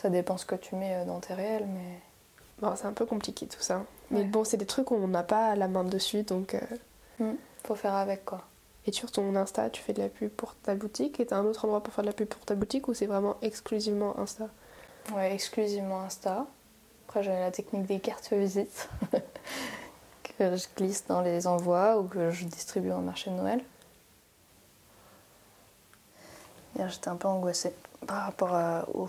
Ça 0.00 0.10
dépend 0.10 0.36
ce 0.36 0.46
que 0.46 0.54
tu 0.54 0.76
mets 0.76 0.94
euh, 0.94 1.04
dans 1.04 1.18
tes 1.18 1.34
réels, 1.34 1.66
mais. 1.66 1.98
Bon, 2.60 2.72
c'est 2.76 2.86
un 2.86 2.92
peu 2.92 3.04
compliqué 3.04 3.46
tout 3.48 3.60
ça. 3.60 3.82
Mais 4.12 4.20
Ouais. 4.20 4.24
bon, 4.26 4.44
c'est 4.44 4.56
des 4.56 4.64
trucs 4.66 4.92
où 4.92 4.94
on 4.94 5.08
n'a 5.08 5.24
pas 5.24 5.56
la 5.56 5.66
main 5.66 5.82
dessus 5.82 6.22
donc 6.22 6.54
euh, 7.20 7.34
Faut 7.64 7.74
faire 7.74 7.94
avec 7.94 8.24
quoi. 8.24 8.42
Et 8.86 8.92
sur 8.92 9.10
ton 9.10 9.34
Insta, 9.34 9.68
tu 9.70 9.82
fais 9.82 9.92
de 9.92 10.00
la 10.00 10.08
pub 10.08 10.30
pour 10.30 10.54
ta 10.54 10.74
boutique 10.76 11.18
et 11.20 11.26
t'as 11.26 11.36
un 11.36 11.44
autre 11.44 11.64
endroit 11.64 11.82
pour 11.82 11.92
faire 11.92 12.04
de 12.04 12.08
la 12.10 12.14
pub 12.14 12.28
pour 12.28 12.40
ta 12.44 12.54
boutique 12.54 12.86
ou 12.88 12.94
c'est 12.94 13.06
vraiment 13.06 13.36
exclusivement 13.42 14.18
Insta? 14.20 14.48
Ouais, 15.14 15.34
exclusivement 15.34 16.00
Insta. 16.02 16.46
Après, 17.08 17.22
j'ai 17.24 17.30
la 17.30 17.50
technique 17.50 17.86
des 17.86 17.98
cartes 18.00 18.32
visites 18.32 18.88
que 20.38 20.56
je 20.56 20.66
glisse 20.76 21.06
dans 21.08 21.22
les 21.22 21.46
envois 21.48 21.98
ou 21.98 22.04
que 22.04 22.30
je 22.30 22.44
distribue 22.44 22.92
en 22.92 23.00
marché 23.00 23.30
de 23.30 23.36
Noël. 23.36 23.60
J'étais 26.86 27.08
un 27.08 27.16
peu 27.16 27.26
angoissée 27.28 27.74
par 28.06 28.24
rapport 28.24 28.54
à- 28.54 28.86
tout. 28.86 29.08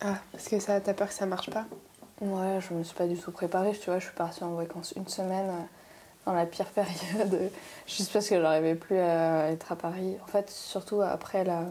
Ah, 0.00 0.14
parce 0.32 0.48
que 0.48 0.58
ça, 0.60 0.80
t'as 0.80 0.94
peur 0.94 1.08
que 1.08 1.14
ça 1.14 1.26
marche 1.26 1.50
pas 1.50 1.64
Ouais, 2.20 2.58
je 2.60 2.74
me 2.74 2.82
suis 2.82 2.96
pas 2.96 3.06
du 3.06 3.16
tout 3.18 3.30
préparée. 3.32 3.72
Tu 3.72 3.90
vois, 3.90 3.98
je 3.98 4.06
suis 4.06 4.14
partie 4.14 4.42
en 4.44 4.54
vacances 4.54 4.92
une 4.96 5.06
semaine 5.08 5.48
euh, 5.48 5.62
dans 6.26 6.32
la 6.32 6.46
pire 6.46 6.66
période, 6.74 7.50
juste 7.86 8.12
parce 8.12 8.28
que 8.28 8.40
j'arrivais 8.40 8.74
plus 8.74 8.98
à 8.98 9.50
être 9.50 9.72
à 9.72 9.76
Paris. 9.76 10.16
En 10.22 10.26
fait, 10.26 10.50
surtout 10.50 11.00
après 11.00 11.44
la, 11.44 11.62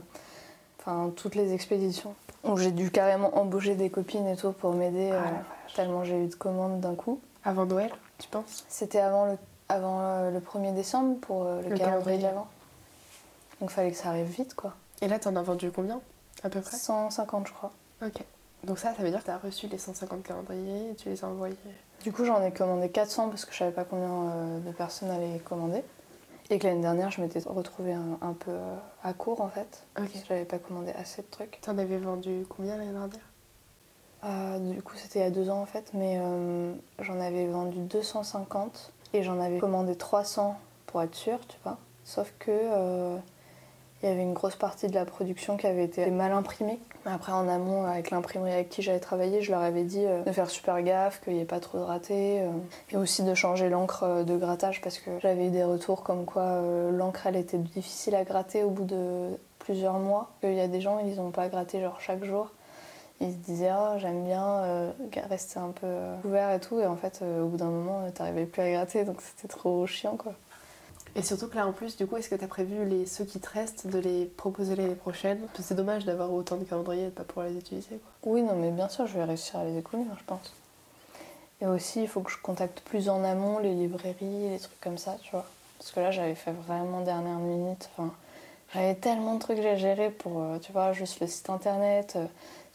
enfin, 0.79 1.11
toutes 1.15 1.35
les 1.35 1.53
expéditions 1.53 2.15
où 2.43 2.55
j'ai 2.57 2.71
dû 2.71 2.91
carrément 2.91 3.37
embaucher 3.37 3.75
des 3.75 3.89
copines 3.89 4.27
et 4.27 4.35
tout 4.37 4.51
pour 4.53 4.73
m'aider, 4.73 5.11
Ah, 5.11 5.15
euh, 5.27 5.31
tellement 5.75 6.03
j'ai 6.05 6.23
eu 6.23 6.27
de 6.27 6.35
commandes 6.35 6.79
d'un 6.79 6.95
coup. 6.95 7.19
Avant 7.43 7.65
Noël, 7.65 7.91
tu 8.19 8.27
penses? 8.29 8.63
C'était 8.69 8.99
avant 8.99 9.25
le, 9.25 9.37
avant 9.69 9.99
euh, 10.01 10.31
le 10.31 10.39
1er 10.39 10.73
décembre 10.73 11.17
pour 11.19 11.43
euh, 11.43 11.61
le, 11.61 11.69
Le 11.69 11.77
calendrier 11.77 11.85
calendrier. 11.85 12.17
de 12.19 12.23
l'avant. 12.23 12.47
Donc 13.59 13.69
fallait 13.71 13.91
que 13.91 13.97
ça 13.97 14.09
arrive 14.09 14.27
vite, 14.27 14.53
quoi. 14.53 14.73
Et 15.01 15.07
là, 15.07 15.19
t'en 15.19 15.35
as 15.35 15.41
vendu 15.41 15.71
combien 15.71 15.99
À 16.43 16.49
peu 16.49 16.61
près? 16.61 16.75
150, 16.77 17.47
je 17.47 17.53
crois. 17.53 17.71
Ok. 18.01 18.23
Donc 18.63 18.79
ça, 18.79 18.93
ça 18.93 19.03
veut 19.03 19.09
dire 19.09 19.21
que 19.21 19.25
t'as 19.25 19.37
reçu 19.37 19.67
les 19.67 19.77
150 19.77 20.23
calendriers 20.23 20.91
et 20.91 20.95
tu 20.95 21.09
les 21.09 21.23
as 21.23 21.27
envoyés. 21.27 21.55
Du 22.03 22.11
coup, 22.11 22.25
j'en 22.25 22.41
ai 22.43 22.51
commandé 22.51 22.89
400 22.89 23.29
parce 23.29 23.45
que 23.45 23.53
je 23.53 23.57
savais 23.57 23.71
pas 23.71 23.85
combien 23.85 24.31
euh, 24.31 24.59
de 24.59 24.71
personnes 24.71 25.09
allaient 25.09 25.39
commander. 25.39 25.83
Et 26.49 26.59
que 26.59 26.67
l'année 26.67 26.81
dernière, 26.81 27.11
je 27.11 27.21
m'étais 27.21 27.39
retrouvée 27.45 27.93
un, 27.93 28.17
un 28.21 28.33
peu 28.33 28.51
euh, 28.51 28.75
à 29.03 29.13
court 29.13 29.41
en 29.41 29.49
fait. 29.49 29.83
Ok. 29.99 30.09
J'avais 30.27 30.45
pas 30.45 30.59
commandé 30.59 30.91
assez 30.91 31.21
de 31.21 31.27
trucs. 31.27 31.59
T'en 31.61 31.77
avais 31.77 31.97
vendu 31.97 32.45
combien 32.49 32.77
l'année 32.77 32.91
dernière? 32.91 33.19
Euh, 34.23 34.57
du 34.73 34.81
coup, 34.81 34.95
c'était 34.95 35.19
il 35.19 35.21
y 35.23 35.25
a 35.25 35.29
deux 35.29 35.49
ans 35.49 35.61
en 35.61 35.65
fait, 35.65 35.91
mais 35.93 36.17
euh, 36.19 36.73
j'en 36.99 37.19
avais 37.19 37.45
vendu 37.47 37.77
250 37.79 38.93
et 39.13 39.23
j'en 39.23 39.39
avais 39.39 39.59
commandé 39.59 39.95
300 39.95 40.59
pour 40.87 41.01
être 41.01 41.15
sûre, 41.15 41.39
tu 41.47 41.57
vois. 41.63 41.77
Sauf 42.03 42.33
que 42.39 42.51
euh, 42.51 43.17
il 44.03 44.09
y 44.09 44.11
avait 44.11 44.21
une 44.21 44.33
grosse 44.33 44.55
partie 44.55 44.87
de 44.87 44.93
la 44.93 45.05
production 45.05 45.57
qui 45.57 45.65
avait 45.65 45.85
été 45.85 46.05
mal 46.11 46.31
imprimée. 46.31 46.79
Après, 47.05 47.31
en 47.31 47.47
amont, 47.47 47.85
avec 47.85 48.11
l'imprimerie 48.11 48.51
avec 48.51 48.69
qui 48.69 48.83
j'avais 48.83 48.99
travaillé, 48.99 49.41
je 49.41 49.51
leur 49.51 49.61
avais 49.61 49.83
dit 49.83 50.05
euh, 50.05 50.23
de 50.23 50.31
faire 50.31 50.49
super 50.49 50.81
gaffe, 50.83 51.21
qu'il 51.21 51.33
n'y 51.33 51.41
ait 51.41 51.45
pas 51.45 51.59
trop 51.59 51.79
de 51.79 51.83
ratés, 51.83 52.41
euh, 52.41 52.51
et 52.91 52.97
aussi 52.97 53.23
de 53.23 53.33
changer 53.33 53.69
l'encre 53.69 54.03
euh, 54.03 54.23
de 54.23 54.37
grattage 54.37 54.81
parce 54.81 54.99
que 54.99 55.09
j'avais 55.19 55.47
eu 55.47 55.49
des 55.49 55.63
retours 55.63 56.03
comme 56.03 56.25
quoi 56.25 56.61
l'encre 56.91 57.25
elle 57.25 57.37
était 57.37 57.57
difficile 57.57 58.13
à 58.13 58.23
gratter 58.23 58.63
au 58.63 58.69
bout 58.69 58.85
de 58.85 59.29
plusieurs 59.59 59.97
mois. 59.97 60.29
Il 60.43 60.53
y 60.53 60.61
a 60.61 60.67
des 60.67 60.81
gens, 60.81 60.99
ils 60.99 61.15
n'ont 61.15 61.31
pas 61.31 61.47
gratté 61.47 61.81
genre 61.81 61.99
chaque 61.99 62.23
jour. 62.23 62.51
Ils 63.19 63.31
se 63.31 63.37
disaient 63.37 63.69
ah 63.69 63.97
j'aime 63.97 64.23
bien 64.23 64.93
rester 65.27 65.59
un 65.59 65.69
peu 65.69 65.87
couvert 66.21 66.51
et 66.51 66.59
tout 66.59 66.79
et 66.79 66.85
en 66.85 66.95
fait 66.95 67.23
au 67.23 67.47
bout 67.47 67.57
d'un 67.57 67.65
moment 67.65 68.03
euh, 68.03 68.11
t'arrivais 68.11 68.45
plus 68.45 68.61
à 68.61 68.69
gratter 68.69 69.05
donc 69.05 69.21
c'était 69.21 69.47
trop 69.47 69.87
chiant 69.87 70.17
quoi. 70.17 70.33
Et 71.17 71.23
surtout 71.23 71.47
que 71.47 71.55
là 71.55 71.65
en 71.65 71.71
plus, 71.71 71.97
du 71.97 72.05
coup, 72.05 72.15
est-ce 72.17 72.29
que 72.29 72.35
t'as 72.35 72.47
prévu 72.47 72.85
les, 72.85 73.07
ceux 73.07 73.25
qui 73.25 73.39
te 73.39 73.49
restent 73.49 73.87
de 73.87 73.97
les 73.97 74.25
proposer 74.25 74.75
l'année 74.75 74.93
prochaine? 74.93 75.39
Parce 75.39 75.57
que 75.57 75.63
c'est 75.63 75.75
dommage 75.75 76.05
d'avoir 76.05 76.31
autant 76.31 76.57
de 76.57 76.63
calendriers 76.63 77.05
et 77.05 77.05
de 77.05 77.09
pas 77.09 77.23
pouvoir 77.23 77.47
les 77.47 77.57
utiliser. 77.57 77.97
Quoi. 78.21 78.33
Oui 78.33 78.43
non 78.43 78.55
mais 78.55 78.69
bien 78.69 78.87
sûr 78.87 79.07
je 79.07 79.13
vais 79.13 79.23
réussir 79.23 79.59
à 79.59 79.65
les 79.65 79.79
écouler 79.79 80.03
hein, 80.03 80.15
je 80.19 80.23
pense. 80.25 80.53
Et 81.59 81.65
aussi 81.65 82.03
il 82.03 82.07
faut 82.07 82.21
que 82.21 82.31
je 82.31 82.37
contacte 82.37 82.81
plus 82.81 83.09
en 83.09 83.23
amont 83.23 83.57
les 83.57 83.73
librairies, 83.73 84.49
les 84.49 84.59
trucs 84.59 84.79
comme 84.79 84.99
ça 84.99 85.17
tu 85.23 85.31
vois. 85.31 85.45
Parce 85.79 85.91
que 85.91 85.99
là 85.99 86.11
j'avais 86.11 86.35
fait 86.35 86.53
vraiment 86.67 87.01
dernière 87.01 87.39
minute. 87.39 87.89
Enfin, 87.97 88.13
j'avais 88.75 88.93
tellement 88.93 89.33
de 89.33 89.39
trucs 89.39 89.57
à 89.57 89.75
gérer 89.75 90.11
pour 90.11 90.39
euh, 90.39 90.59
tu 90.59 90.71
vois 90.71 90.93
juste 90.93 91.19
le 91.19 91.25
site 91.25 91.49
internet. 91.49 92.15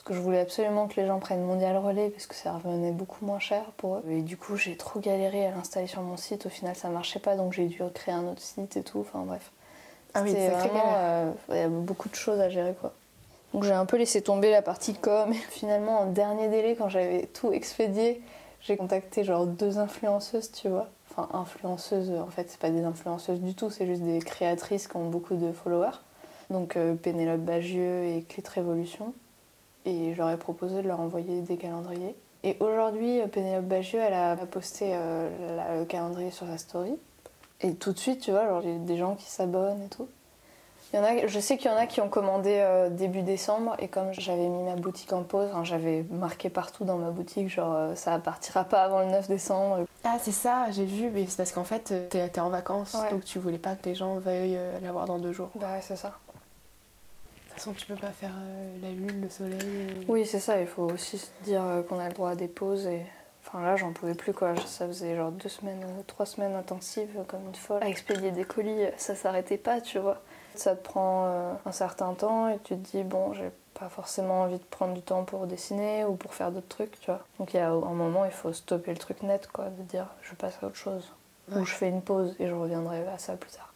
Parce 0.02 0.14
que 0.16 0.20
je 0.20 0.24
voulais 0.24 0.40
absolument 0.40 0.88
que 0.88 1.00
les 1.00 1.06
gens 1.06 1.20
prennent 1.20 1.44
Mondial 1.44 1.76
Relais 1.76 2.10
parce 2.10 2.26
que 2.26 2.34
ça 2.34 2.54
revenait 2.54 2.90
beaucoup 2.90 3.24
moins 3.24 3.38
cher 3.38 3.62
pour 3.76 3.98
eux. 3.98 4.02
Et 4.10 4.22
du 4.22 4.36
coup, 4.36 4.56
j'ai 4.56 4.76
trop 4.76 4.98
galéré 4.98 5.46
à 5.46 5.52
l'installer 5.52 5.86
sur 5.86 6.02
mon 6.02 6.16
site. 6.16 6.46
Au 6.46 6.48
final, 6.48 6.74
ça 6.74 6.88
marchait 6.88 7.20
pas, 7.20 7.36
donc 7.36 7.52
j'ai 7.52 7.66
dû 7.66 7.80
créer 7.94 8.12
un 8.12 8.26
autre 8.26 8.40
site 8.40 8.76
et 8.76 8.82
tout. 8.82 8.98
Enfin 8.98 9.20
bref. 9.20 9.52
Ah 10.14 10.22
oui, 10.24 10.32
vraiment, 10.32 10.94
euh, 10.96 11.30
Il 11.50 11.56
y 11.56 11.60
a 11.60 11.68
beaucoup 11.68 12.08
de 12.08 12.16
choses 12.16 12.40
à 12.40 12.50
gérer 12.50 12.74
quoi. 12.80 12.92
Donc 13.54 13.62
j'ai 13.62 13.72
un 13.72 13.86
peu 13.86 13.96
laissé 13.96 14.22
tomber 14.22 14.50
la 14.50 14.60
partie 14.60 14.94
com. 14.94 15.32
Finalement, 15.50 16.00
en 16.00 16.06
dernier 16.06 16.48
délai, 16.48 16.74
quand 16.74 16.88
j'avais 16.88 17.26
tout 17.26 17.52
expédié, 17.52 18.20
j'ai 18.60 18.76
contacté 18.76 19.22
genre 19.22 19.46
deux 19.46 19.78
influenceuses, 19.78 20.50
tu 20.50 20.68
vois. 20.68 20.88
Enfin, 21.10 21.28
influenceuses, 21.32 22.10
en 22.10 22.30
fait, 22.30 22.50
c'est 22.50 22.58
pas 22.58 22.70
des 22.70 22.82
influenceuses 22.82 23.40
du 23.40 23.54
tout, 23.54 23.70
c'est 23.70 23.86
juste 23.86 24.02
des 24.02 24.18
créatrices 24.18 24.88
qui 24.88 24.96
ont 24.96 25.08
beaucoup 25.08 25.36
de 25.36 25.52
followers. 25.52 26.00
Donc 26.50 26.76
euh, 26.76 26.94
Pénélope 26.94 27.42
Bagieux 27.42 28.02
et 28.02 28.24
Clit 28.28 28.42
Révolution. 28.52 29.14
Et 29.84 30.12
je 30.14 30.18
leur 30.18 30.30
ai 30.30 30.36
proposé 30.36 30.82
de 30.82 30.88
leur 30.88 31.00
envoyer 31.00 31.40
des 31.40 31.56
calendriers. 31.56 32.14
Et 32.44 32.56
aujourd'hui, 32.60 33.20
euh, 33.20 33.26
Pénélope 33.26 33.64
Bagieux, 33.66 34.00
elle 34.00 34.14
a 34.14 34.36
posté 34.36 34.90
euh, 34.94 35.28
la- 35.56 35.78
le 35.78 35.84
calendrier 35.84 36.30
sur 36.30 36.46
sa 36.46 36.58
story. 36.58 36.94
Et 37.60 37.74
tout 37.74 37.92
de 37.92 37.98
suite, 37.98 38.20
tu 38.20 38.30
vois, 38.32 38.46
genre, 38.48 38.60
il 38.64 38.70
y 38.70 38.74
a 38.74 38.78
des 38.78 38.96
gens 38.96 39.14
qui 39.14 39.26
s'abonnent 39.30 39.82
et 39.82 39.88
tout. 39.88 40.08
Il 40.92 40.96
y 40.96 40.98
en 40.98 41.04
a, 41.04 41.26
je 41.26 41.40
sais 41.40 41.56
qu'il 41.56 41.70
y 41.70 41.74
en 41.74 41.76
a 41.78 41.86
qui 41.86 42.00
ont 42.02 42.08
commandé 42.10 42.56
euh, 42.58 42.90
début 42.90 43.22
décembre 43.22 43.74
et 43.78 43.88
comme 43.88 44.12
j'avais 44.12 44.46
mis 44.48 44.62
ma 44.62 44.74
boutique 44.74 45.12
en 45.14 45.22
pause, 45.22 45.48
j'avais 45.62 46.04
marqué 46.10 46.50
partout 46.50 46.84
dans 46.84 46.98
ma 46.98 47.08
boutique 47.10 47.48
genre 47.48 47.74
euh, 47.74 47.94
ça 47.94 48.18
partira 48.18 48.64
pas 48.64 48.82
avant 48.82 49.00
le 49.00 49.06
9 49.06 49.26
décembre. 49.26 49.86
Ah, 50.04 50.18
c'est 50.20 50.32
ça, 50.32 50.66
j'ai 50.70 50.84
vu, 50.84 51.08
mais 51.10 51.24
c'est 51.28 51.38
parce 51.38 51.52
qu'en 51.52 51.64
fait, 51.64 52.10
t'es 52.10 52.38
en 52.40 52.50
vacances, 52.50 52.92
Ouais. 52.94 53.10
donc 53.10 53.24
tu 53.24 53.38
voulais 53.38 53.56
pas 53.56 53.74
que 53.74 53.86
les 53.88 53.94
gens 53.94 54.16
veuillent 54.16 54.58
l'avoir 54.82 55.06
dans 55.06 55.18
deux 55.18 55.32
jours. 55.32 55.48
Bah 55.54 55.68
ouais, 55.72 55.80
c'est 55.80 55.96
ça. 55.96 56.12
Façon, 57.62 57.74
tu 57.74 57.86
peux 57.86 57.94
pas 57.94 58.10
faire 58.10 58.32
euh, 58.36 58.76
la 58.82 58.90
lune, 58.90 59.20
le 59.22 59.28
soleil. 59.28 59.60
euh. 59.62 60.02
Oui, 60.08 60.26
c'est 60.26 60.40
ça, 60.40 60.60
il 60.60 60.66
faut 60.66 60.90
aussi 60.90 61.16
se 61.16 61.28
dire 61.44 61.62
euh, 61.62 61.82
qu'on 61.82 62.00
a 62.00 62.08
le 62.08 62.12
droit 62.12 62.30
à 62.30 62.34
des 62.34 62.48
pauses 62.48 62.86
et. 62.88 63.06
Enfin 63.46 63.62
là, 63.62 63.76
j'en 63.76 63.92
pouvais 63.92 64.14
plus 64.14 64.32
quoi. 64.32 64.56
Ça 64.66 64.88
faisait 64.88 65.14
genre 65.14 65.30
deux 65.30 65.48
semaines, 65.48 65.84
trois 66.08 66.26
semaines 66.26 66.56
intensives 66.56 67.22
comme 67.28 67.46
une 67.46 67.54
folle. 67.54 67.80
À 67.80 67.88
expédier 67.88 68.32
des 68.32 68.44
colis, 68.44 68.86
ça 68.96 69.14
s'arrêtait 69.14 69.58
pas, 69.58 69.80
tu 69.80 70.00
vois. 70.00 70.20
Ça 70.56 70.74
te 70.74 70.82
prend 70.82 71.26
euh, 71.26 71.52
un 71.64 71.70
certain 71.70 72.14
temps 72.14 72.48
et 72.48 72.58
tu 72.64 72.74
te 72.74 72.90
dis, 72.90 73.04
bon, 73.04 73.32
j'ai 73.32 73.52
pas 73.74 73.88
forcément 73.88 74.42
envie 74.42 74.58
de 74.58 74.64
prendre 74.64 74.94
du 74.94 75.02
temps 75.02 75.22
pour 75.22 75.46
dessiner 75.46 76.04
ou 76.04 76.14
pour 76.14 76.34
faire 76.34 76.50
d'autres 76.50 76.68
trucs, 76.68 76.98
tu 76.98 77.06
vois. 77.06 77.20
Donc 77.38 77.54
il 77.54 77.58
y 77.58 77.60
a 77.60 77.70
un 77.70 77.94
moment, 77.94 78.24
il 78.24 78.32
faut 78.32 78.52
stopper 78.52 78.90
le 78.90 78.98
truc 78.98 79.22
net, 79.22 79.46
quoi, 79.52 79.66
de 79.66 79.82
dire, 79.82 80.06
je 80.22 80.34
passe 80.34 80.58
à 80.62 80.66
autre 80.66 80.76
chose. 80.76 81.12
Ouais. 81.50 81.60
Ou 81.60 81.64
je 81.64 81.74
fais 81.74 81.88
une 81.88 82.02
pause 82.02 82.34
et 82.40 82.48
je 82.48 82.54
reviendrai 82.54 83.06
à 83.06 83.18
ça 83.18 83.36
plus 83.36 83.50
tard. 83.50 83.72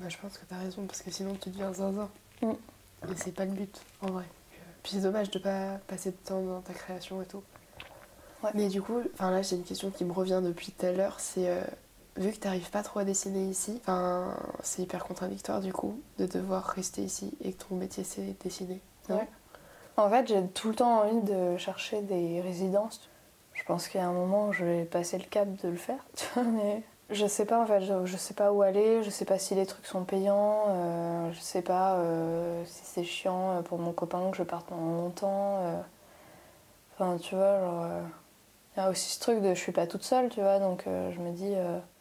Bah, 0.00 0.08
je 0.08 0.16
pense 0.18 0.38
que 0.38 0.44
t'as 0.46 0.58
raison, 0.58 0.86
parce 0.86 1.02
que 1.02 1.10
sinon 1.10 1.34
tu 1.40 1.50
deviens 1.50 1.72
zinzin. 1.72 2.08
Mm. 2.42 2.50
Et 2.50 3.16
c'est 3.16 3.32
pas 3.32 3.44
le 3.44 3.52
but, 3.52 3.80
en 4.02 4.08
vrai. 4.08 4.24
Puis 4.82 4.92
c'est 4.92 5.02
dommage 5.02 5.30
de 5.30 5.38
pas 5.38 5.78
passer 5.86 6.10
de 6.10 6.16
temps 6.16 6.42
dans 6.42 6.60
ta 6.60 6.72
création 6.72 7.20
et 7.22 7.26
tout. 7.26 7.42
Ouais. 8.42 8.50
Mais 8.54 8.68
du 8.68 8.80
coup, 8.80 9.00
enfin 9.14 9.30
là 9.30 9.42
j'ai 9.42 9.56
une 9.56 9.64
question 9.64 9.90
qui 9.90 10.04
me 10.04 10.12
revient 10.12 10.40
depuis 10.42 10.70
tout 10.70 10.86
à 10.86 10.92
l'heure, 10.92 11.18
c'est 11.18 11.48
euh, 11.48 11.60
vu 12.16 12.30
que 12.30 12.36
t'arrives 12.36 12.70
pas 12.70 12.84
trop 12.84 13.00
à 13.00 13.04
dessiner 13.04 13.44
ici, 13.48 13.80
enfin 13.82 14.36
c'est 14.62 14.82
hyper 14.82 15.04
contradictoire 15.04 15.60
du 15.60 15.72
coup 15.72 16.00
de 16.18 16.26
devoir 16.26 16.64
rester 16.64 17.02
ici 17.02 17.36
et 17.42 17.52
que 17.52 17.64
ton 17.64 17.74
métier 17.74 18.04
c'est 18.04 18.40
dessiner. 18.42 18.80
Ouais. 19.08 19.28
En 19.96 20.08
fait, 20.08 20.28
j'ai 20.28 20.46
tout 20.46 20.68
le 20.68 20.76
temps 20.76 21.00
envie 21.00 21.20
de 21.22 21.56
chercher 21.56 22.02
des 22.02 22.40
résidences. 22.40 23.08
Je 23.52 23.64
pense 23.64 23.94
a 23.96 24.04
un 24.04 24.12
moment 24.12 24.52
je 24.52 24.64
vais 24.64 24.84
passer 24.84 25.18
le 25.18 25.24
cap 25.24 25.48
de 25.62 25.68
le 25.68 25.76
faire, 25.76 26.04
mais 26.36 26.84
je 27.10 27.26
sais 27.26 27.46
pas 27.46 27.60
en 27.60 27.66
fait, 27.66 27.80
je, 27.80 28.16
sais 28.16 28.34
pas 28.34 28.52
où 28.52 28.62
aller, 28.62 29.02
je 29.02 29.10
sais 29.10 29.24
pas 29.24 29.38
si 29.38 29.54
les 29.54 29.66
trucs 29.66 29.86
sont 29.86 30.04
payants, 30.04 30.64
euh, 30.68 31.32
je 31.32 31.40
sais 31.40 31.62
pas 31.62 31.96
euh, 31.96 32.62
si 32.66 32.84
c'est 32.84 33.04
chiant 33.04 33.52
euh, 33.52 33.62
pour 33.62 33.78
mon 33.78 33.92
copain 33.92 34.30
que 34.30 34.36
je 34.36 34.42
parte 34.42 34.66
pendant 34.66 34.92
longtemps. 34.92 35.60
Enfin, 36.94 37.16
tu 37.18 37.34
vois, 37.34 37.60
genre. 37.60 37.86
Il 38.76 38.80
y 38.80 38.82
a 38.84 38.90
aussi 38.90 39.10
ce 39.14 39.20
truc 39.20 39.40
de 39.40 39.54
je 39.54 39.60
suis 39.60 39.72
pas 39.72 39.86
toute 39.86 40.04
seule, 40.04 40.28
tu 40.28 40.40
vois, 40.40 40.58
donc 40.60 40.84
je 40.86 41.20
me 41.20 41.32
dis. 41.32 41.54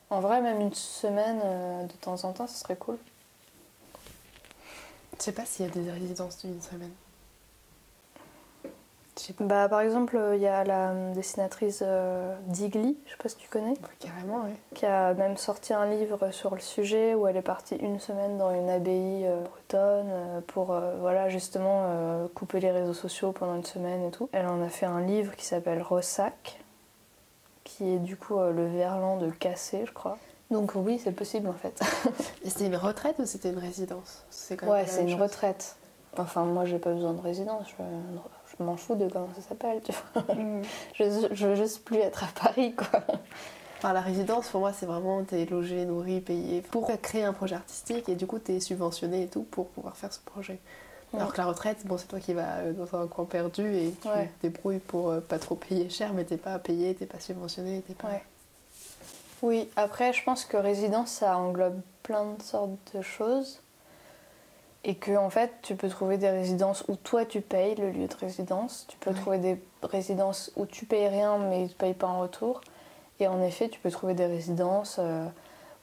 en 0.09 0.19
vrai, 0.19 0.41
même 0.41 0.61
une 0.61 0.73
semaine 0.73 1.39
de 1.87 1.93
temps 2.01 2.23
en 2.25 2.33
temps, 2.33 2.47
ce 2.47 2.57
serait 2.57 2.75
cool. 2.75 2.97
Je 5.17 5.23
sais 5.23 5.31
pas 5.31 5.45
s'il 5.45 5.65
y 5.65 5.69
a 5.69 5.71
des 5.71 5.89
résidences 5.91 6.39
d'une 6.45 6.61
semaine. 6.61 6.93
Bah, 9.39 9.67
par 9.67 9.81
exemple, 9.81 10.17
euh, 10.17 10.35
il 10.35 10.41
y 10.41 10.47
a 10.47 10.63
la 10.63 10.91
euh, 10.91 11.13
dessinatrice 11.13 11.81
euh, 11.85 12.35
Digli, 12.47 12.97
je 13.05 13.11
sais 13.11 13.17
pas 13.17 13.29
si 13.29 13.37
tu 13.37 13.49
connais. 13.49 13.73
Bah, 13.81 13.89
carrément, 13.99 14.45
qui 14.73 14.85
a 14.85 15.13
même 15.13 15.37
sorti 15.37 15.73
un 15.73 15.85
livre 15.85 16.31
sur 16.31 16.53
le 16.53 16.61
sujet 16.61 17.15
où 17.15 17.27
elle 17.27 17.37
est 17.37 17.41
partie 17.41 17.75
une 17.75 17.99
semaine 17.99 18.37
dans 18.37 18.53
une 18.53 18.69
abbaye 18.69 19.27
bretonne 19.45 20.41
pour 20.47 20.79
voilà 20.99 21.29
justement 21.29 22.27
couper 22.35 22.59
les 22.59 22.71
réseaux 22.71 22.93
sociaux 22.93 23.31
pendant 23.31 23.55
une 23.55 23.65
semaine 23.65 24.03
et 24.03 24.11
tout. 24.11 24.29
Elle 24.31 24.47
en 24.47 24.61
a 24.61 24.69
fait 24.69 24.85
un 24.85 25.01
livre 25.01 25.35
qui 25.35 25.45
s'appelle 25.45 25.81
Rossac, 25.81 26.59
qui 27.63 27.93
est 27.93 27.99
du 27.99 28.15
coup 28.15 28.37
le 28.39 28.67
verlan 28.67 29.17
de 29.17 29.29
Cassé, 29.29 29.83
je 29.85 29.91
crois. 29.91 30.17
Donc 30.51 30.73
oui, 30.75 30.99
c'est 31.03 31.11
possible 31.11 31.49
en 31.49 31.53
fait. 31.53 31.81
Et 32.43 32.49
c'était 32.49 32.67
une 32.67 32.75
retraite 32.75 33.15
ou 33.19 33.25
c'était 33.25 33.49
une 33.49 33.59
résidence? 33.59 34.23
C'est 34.29 34.55
quand 34.55 34.67
même 34.67 34.75
ouais, 34.75 34.85
c'est 34.87 35.01
une 35.01 35.09
chose. 35.09 35.21
retraite. 35.21 35.75
Enfin, 36.17 36.45
moi, 36.45 36.65
j'ai 36.65 36.79
pas 36.79 36.93
besoin 36.93 37.13
de 37.13 37.21
résidence. 37.21 37.67
Je, 37.69 37.83
je 38.59 38.63
m'en 38.63 38.75
fous 38.77 38.95
de 38.95 39.07
comment 39.07 39.29
ça 39.35 39.41
s'appelle. 39.41 39.81
Tu 39.83 39.91
vois. 40.13 40.35
Mm. 40.35 40.61
Je, 40.95 41.27
je 41.31 41.47
veux 41.47 41.55
juste 41.55 41.83
plus 41.83 41.97
être 41.97 42.23
à 42.23 42.27
Paris, 42.39 42.73
quoi. 42.73 43.01
Enfin, 43.77 43.93
la 43.93 44.01
résidence, 44.01 44.47
pour 44.49 44.61
moi, 44.61 44.73
c'est 44.73 44.87
vraiment 44.87 45.23
t'es 45.23 45.45
logé, 45.45 45.85
nourri, 45.85 46.19
payé 46.21 46.61
pour 46.61 46.89
créer 47.01 47.23
un 47.23 47.33
projet 47.33 47.55
artistique 47.55 48.09
et 48.09 48.15
du 48.15 48.25
coup, 48.25 48.39
t'es 48.39 48.59
subventionné 48.59 49.23
et 49.23 49.27
tout 49.27 49.43
pour 49.43 49.67
pouvoir 49.67 49.95
faire 49.95 50.11
ce 50.11 50.19
projet. 50.19 50.59
Ouais. 51.13 51.19
Alors 51.19 51.31
que 51.31 51.37
la 51.37 51.45
retraite, 51.45 51.85
bon, 51.85 51.97
c'est 51.97 52.07
toi 52.07 52.19
qui 52.19 52.33
vas 52.33 52.57
euh, 52.57 52.73
dans 52.73 52.99
un 52.99 53.05
coin 53.07 53.25
perdu 53.25 53.75
et 53.75 53.93
tu 54.01 54.07
Ouais. 54.07 54.25
te 54.41 54.47
débrouilles 54.47 54.79
pour 54.79 55.09
euh, 55.11 55.19
pas 55.21 55.37
trop 55.39 55.53
payer 55.55 55.89
cher, 55.89 56.11
mais 56.13 56.25
t'es 56.25 56.37
pas 56.37 56.57
payé, 56.59 56.95
t'es 56.95 57.05
pas 57.05 57.19
subventionné, 57.19 57.81
t'es 57.87 57.93
pas. 57.93 58.07
Ouais. 58.07 58.23
Oui, 59.43 59.69
après, 59.75 60.11
je 60.13 60.23
pense 60.23 60.43
que 60.45 60.57
résidence, 60.57 61.11
ça 61.11 61.37
englobe 61.37 61.79
plein 62.01 62.25
de 62.33 62.41
sortes 62.41 62.71
de 62.95 63.01
choses. 63.03 63.59
Et 64.83 64.95
que, 64.95 65.17
en 65.17 65.29
fait, 65.29 65.51
tu 65.63 65.75
peux 65.75 65.89
trouver 65.89 66.17
des 66.17 66.29
résidences 66.29 66.85
où 66.87 66.95
toi 66.95 67.25
tu 67.25 67.41
payes 67.41 67.75
le 67.75 67.89
lieu 67.91 68.07
de 68.07 68.15
résidence. 68.15 68.85
Tu 68.87 68.97
peux 68.97 69.09
Ouais. 69.11 69.15
trouver 69.17 69.37
des 69.39 69.61
résidences 69.83 70.51
où 70.55 70.65
tu 70.65 70.85
payes 70.85 71.07
rien 71.07 71.37
mais 71.37 71.67
tu 71.67 71.75
payes 71.75 71.93
pas 71.93 72.07
en 72.07 72.21
retour. 72.21 72.61
Et 73.19 73.27
en 73.27 73.41
effet, 73.41 73.67
tu 73.69 73.79
peux 73.79 73.91
trouver 73.91 74.13
des 74.13 74.27
résidences 74.27 74.97
euh, 74.99 75.25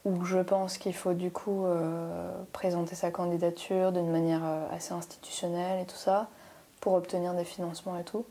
où 0.04 0.24
je 0.24 0.38
pense 0.38 0.78
qu'il 0.78 0.94
faut 0.94 1.12
du 1.14 1.30
coup 1.30 1.66
euh, 1.66 2.30
présenter 2.52 2.94
sa 2.94 3.10
candidature 3.10 3.90
d'une 3.92 4.10
manière 4.10 4.42
euh, 4.44 4.66
assez 4.74 4.94
institutionnelle 4.94 5.80
et 5.82 5.84
tout 5.86 5.96
ça 5.96 6.28
pour 6.80 6.92
obtenir 6.94 7.34
des 7.34 7.44
financements 7.44 7.98
et 7.98 8.04
tout. 8.04 8.24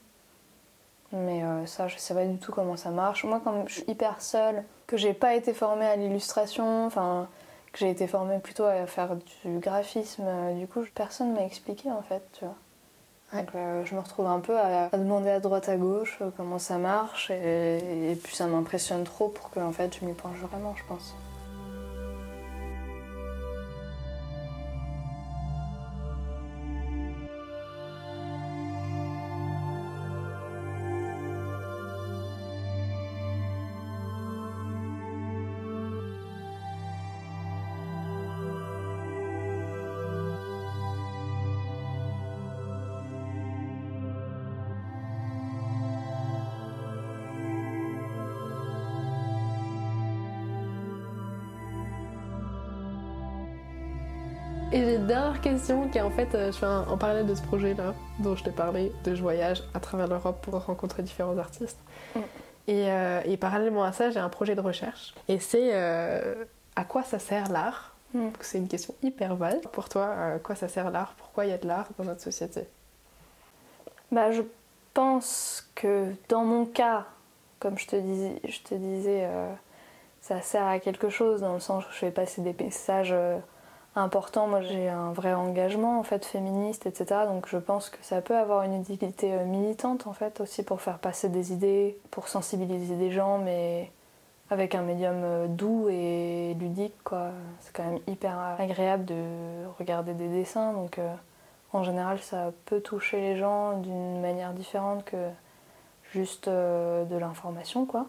Mais 1.11 1.43
euh, 1.43 1.65
ça, 1.67 1.87
je 1.87 1.97
sais 1.97 2.13
pas 2.15 2.25
du 2.25 2.37
tout 2.37 2.51
comment 2.51 2.77
ça 2.77 2.89
marche. 2.89 3.23
Moi, 3.25 3.39
comme 3.43 3.67
je 3.67 3.73
suis 3.75 3.83
hyper 3.87 4.21
seule, 4.21 4.63
que 4.87 4.97
j'ai 4.97 5.13
pas 5.13 5.35
été 5.35 5.53
formée 5.53 5.85
à 5.85 5.95
l'illustration, 5.95 6.85
enfin, 6.87 7.27
que 7.73 7.79
j'ai 7.79 7.89
été 7.89 8.07
formée 8.07 8.39
plutôt 8.39 8.63
à 8.63 8.85
faire 8.85 9.15
du 9.15 9.59
graphisme, 9.59 10.23
euh, 10.25 10.53
du 10.53 10.67
coup, 10.67 10.81
personne 10.95 11.33
m'a 11.33 11.43
expliqué 11.43 11.91
en 11.91 12.03
fait, 12.03 12.23
tu 12.33 12.45
vois. 12.45 12.55
Donc 13.33 13.49
euh, 13.55 13.83
je 13.83 13.95
me 13.95 13.99
retrouve 13.99 14.27
un 14.27 14.39
peu 14.39 14.55
à, 14.57 14.89
à 14.91 14.97
demander 14.97 15.31
à 15.31 15.39
droite 15.39 15.67
à 15.67 15.75
gauche 15.75 16.19
euh, 16.21 16.29
comment 16.37 16.59
ça 16.59 16.77
marche 16.77 17.31
et, 17.31 18.11
et 18.11 18.15
puis 18.15 18.35
ça 18.35 18.45
m'impressionne 18.45 19.03
trop 19.05 19.27
pour 19.27 19.49
que 19.49 19.59
en 19.59 19.71
fait 19.71 19.97
je 19.99 20.05
m'y 20.05 20.13
penche 20.13 20.37
vraiment, 20.37 20.75
je 20.77 20.83
pense. 20.87 21.15
Et 54.73 54.79
j'ai 54.79 54.95
une 54.95 55.05
dernière 55.05 55.39
question 55.39 55.87
qui 55.87 55.99
est 55.99 56.01
en 56.01 56.09
fait, 56.09 56.33
euh, 56.33 56.51
je 56.51 56.57
fais 56.57 56.65
un- 56.65 56.87
en 56.89 56.97
parallèle 56.97 57.27
de 57.27 57.35
ce 57.35 57.43
projet-là, 57.43 57.93
dont 58.17 58.35
je 58.35 58.43
t'ai 58.43 58.49
parlé, 58.49 58.91
de 59.03 59.13
je 59.13 59.21
voyage 59.21 59.63
à 59.75 59.79
travers 59.79 60.07
l'Europe 60.07 60.41
pour 60.41 60.55
rencontrer 60.65 61.03
différents 61.03 61.37
artistes. 61.37 61.77
Mm. 62.15 62.19
Et, 62.67 62.91
euh, 62.91 63.21
et 63.25 63.37
parallèlement 63.37 63.83
à 63.83 63.91
ça, 63.91 64.09
j'ai 64.09 64.19
un 64.19 64.29
projet 64.29 64.55
de 64.55 64.61
recherche. 64.61 65.13
Et 65.27 65.39
c'est 65.39 65.69
euh, 65.73 66.43
à 66.75 66.85
quoi 66.85 67.03
ça 67.03 67.19
sert 67.19 67.51
l'art? 67.51 67.93
Mm. 68.15 68.29
C'est 68.39 68.57
une 68.57 68.67
question 68.67 68.95
hyper 69.03 69.35
vaste. 69.35 69.67
Pour 69.67 69.89
toi, 69.89 70.07
à 70.07 70.39
quoi 70.39 70.55
ça 70.55 70.67
sert 70.67 70.89
l'art? 70.89 71.13
Pourquoi 71.19 71.45
il 71.45 71.51
y 71.51 71.53
a 71.53 71.59
de 71.59 71.67
l'art 71.67 71.89
dans 71.99 72.05
notre 72.05 72.21
société? 72.21 72.61
Bah, 74.11 74.31
je 74.31 74.41
pense 74.95 75.69
que 75.75 76.07
dans 76.29 76.45
mon 76.45 76.65
cas, 76.65 77.05
comme 77.59 77.77
je 77.77 77.85
te 77.85 77.95
disais, 77.95 78.41
je 78.43 78.59
te 78.61 78.73
disais 78.73 79.21
euh, 79.25 79.53
ça 80.19 80.41
sert 80.41 80.65
à 80.65 80.79
quelque 80.79 81.09
chose 81.09 81.41
dans 81.41 81.53
le 81.53 81.59
sens 81.59 81.83
où 81.85 81.91
je 81.91 81.97
fais 81.97 82.11
passer 82.11 82.41
des 82.41 82.55
messages 82.59 83.13
importants. 83.95 84.47
Moi, 84.47 84.61
j'ai 84.61 84.89
un 84.89 85.11
vrai 85.13 85.33
engagement 85.33 85.99
en 85.99 86.03
fait 86.03 86.25
féministe, 86.25 86.85
etc. 86.85 87.21
Donc, 87.27 87.47
je 87.47 87.57
pense 87.57 87.89
que 87.89 87.97
ça 88.01 88.21
peut 88.21 88.35
avoir 88.35 88.63
une 88.63 88.79
utilité 88.79 89.33
euh, 89.33 89.45
militante 89.45 90.07
en 90.07 90.13
fait 90.13 90.41
aussi 90.41 90.63
pour 90.63 90.81
faire 90.81 90.99
passer 90.99 91.29
des 91.29 91.53
idées, 91.53 91.97
pour 92.11 92.27
sensibiliser 92.27 92.95
des 92.95 93.11
gens, 93.11 93.37
mais 93.37 93.91
avec 94.49 94.75
un 94.75 94.81
médium 94.81 95.21
euh, 95.23 95.47
doux 95.47 95.87
et 95.89 96.55
ludique 96.59 96.95
quoi. 97.03 97.29
C'est 97.61 97.75
quand 97.75 97.83
même 97.83 97.99
hyper 98.07 98.37
agréable 98.59 99.05
de 99.05 99.15
regarder 99.79 100.13
des 100.13 100.27
dessins, 100.29 100.73
donc. 100.73 100.99
euh, 100.99 101.13
en 101.75 101.83
général, 101.83 102.19
ça 102.19 102.51
peut 102.65 102.81
toucher 102.81 103.19
les 103.19 103.35
gens 103.35 103.79
d'une 103.79 104.21
manière 104.21 104.53
différente 104.53 105.03
que 105.05 105.17
juste 106.11 106.47
de 106.47 107.17
l'information, 107.17 107.87
quoi. 107.87 108.05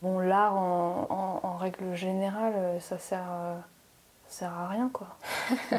Bon, 0.00 0.20
l'art, 0.20 0.54
en, 0.56 1.56
règle 1.58 1.94
générale, 1.96 2.80
ça 2.80 2.98
sert, 3.00 3.26
ça 4.30 4.46
sert 4.46 4.52
à 4.52 4.68
rien, 4.68 4.88
quoi. 4.92 5.08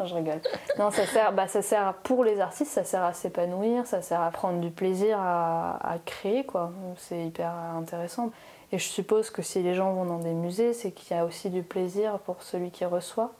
non, 0.00 0.06
je 0.06 0.14
rigole. 0.14 0.40
Non, 0.78 0.90
ça 0.90 1.04
sert, 1.06 1.34
bah, 1.34 1.48
ça 1.48 1.60
sert 1.60 1.92
pour 2.02 2.24
les 2.24 2.40
artistes, 2.40 2.72
ça 2.72 2.82
sert 2.82 3.02
à 3.02 3.12
s'épanouir, 3.12 3.86
ça 3.86 4.00
sert 4.00 4.22
à 4.22 4.30
prendre 4.30 4.58
du 4.58 4.70
plaisir 4.70 5.18
à, 5.20 5.98
créer, 6.06 6.44
quoi. 6.46 6.72
C'est 6.96 7.26
hyper 7.26 7.50
intéressant. 7.52 8.30
Et 8.72 8.78
je 8.78 8.88
suppose 8.88 9.28
que 9.28 9.42
si 9.42 9.62
les 9.62 9.74
gens 9.74 9.92
vont 9.92 10.06
dans 10.06 10.18
des 10.18 10.32
musées, 10.32 10.72
c'est 10.72 10.92
qu'il 10.92 11.14
y 11.14 11.20
a 11.20 11.26
aussi 11.26 11.50
du 11.50 11.62
plaisir 11.62 12.18
pour 12.20 12.42
celui 12.42 12.70
qui 12.70 12.86
reçoit. 12.86 13.32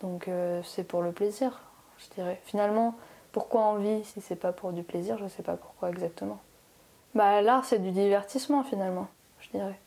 Donc 0.00 0.28
euh, 0.28 0.62
c'est 0.64 0.84
pour 0.84 1.02
le 1.02 1.12
plaisir, 1.12 1.60
je 1.98 2.14
dirais. 2.14 2.40
Finalement, 2.44 2.94
pourquoi 3.32 3.66
on 3.66 3.74
vit 3.76 4.02
si 4.04 4.22
c'est 4.22 4.36
pas 4.36 4.52
pour 4.52 4.72
du 4.72 4.82
plaisir 4.82 5.18
Je 5.18 5.28
sais 5.28 5.42
pas 5.42 5.56
pourquoi 5.56 5.90
exactement. 5.90 6.38
Bah 7.14 7.42
l'art 7.42 7.64
c'est 7.64 7.78
du 7.78 7.92
divertissement 7.92 8.64
finalement, 8.64 9.08
je 9.40 9.50
dirais. 9.50 9.78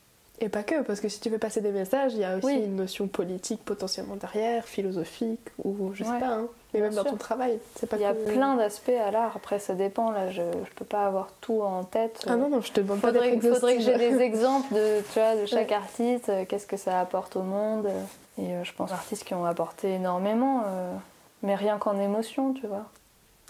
Et 0.42 0.48
pas 0.48 0.62
que, 0.62 0.80
parce 0.82 1.00
que 1.00 1.08
si 1.10 1.20
tu 1.20 1.28
veux 1.28 1.36
passer 1.38 1.60
des 1.60 1.70
messages, 1.70 2.14
il 2.14 2.20
y 2.20 2.24
a 2.24 2.36
aussi 2.38 2.46
Oui. 2.46 2.62
une 2.64 2.76
notion 2.76 3.08
politique 3.08 3.62
potentiellement 3.62 4.16
derrière, 4.16 4.64
philosophique, 4.64 5.40
ou 5.64 5.92
je 5.92 6.02
sais 6.02 6.10
Ouais, 6.10 6.18
pas, 6.18 6.28
hein. 6.28 6.48
mais 6.72 6.80
bien 6.80 6.88
même 6.88 6.96
dans 6.96 7.04
ton 7.04 7.16
travail. 7.18 7.58
C'est 7.74 7.86
pas 7.86 7.96
Il 7.96 8.02
y 8.02 8.06
a 8.06 8.14
que- 8.14 8.32
plein 8.32 8.56
d'aspects 8.56 8.88
à 8.88 9.10
l'art. 9.10 9.32
Après 9.36 9.58
ça 9.58 9.74
dépend 9.74 10.10
là, 10.10 10.30
je, 10.30 10.40
je 10.40 10.74
peux 10.76 10.86
pas 10.86 11.04
avoir 11.04 11.30
tout 11.42 11.60
en 11.60 11.84
tête. 11.84 12.24
Ah 12.26 12.36
non, 12.36 12.48
non, 12.48 12.62
je 12.62 12.72
te 12.72 12.80
demande 12.80 13.00
pas 13.02 13.08
Faudrait, 13.08 13.36
d'être 13.36 13.52
faudrait 13.54 13.76
que 13.76 13.82
j'ai 13.82 13.98
des 13.98 14.18
exemples 14.20 14.72
de, 14.74 15.00
tu 15.12 15.18
vois, 15.20 15.36
de 15.36 15.44
chaque 15.44 15.68
Ouais. 15.68 15.74
artiste, 15.76 16.28
euh, 16.30 16.44
qu'est-ce 16.46 16.66
que 16.66 16.78
ça 16.78 16.98
apporte 17.00 17.36
au 17.36 17.42
monde. 17.42 17.84
euh, 17.86 18.02
Et 18.38 18.54
euh, 18.54 18.64
je 18.64 18.72
pense 18.72 18.90
artistes 18.92 19.24
qui 19.24 19.34
ont 19.34 19.44
apporté 19.44 19.92
énormément, 19.96 20.62
euh, 20.66 20.94
mais 21.42 21.54
rien 21.54 21.76
qu'en 21.76 21.98
émotion, 22.00 22.54
tu 22.54 22.66
vois. 22.66 22.86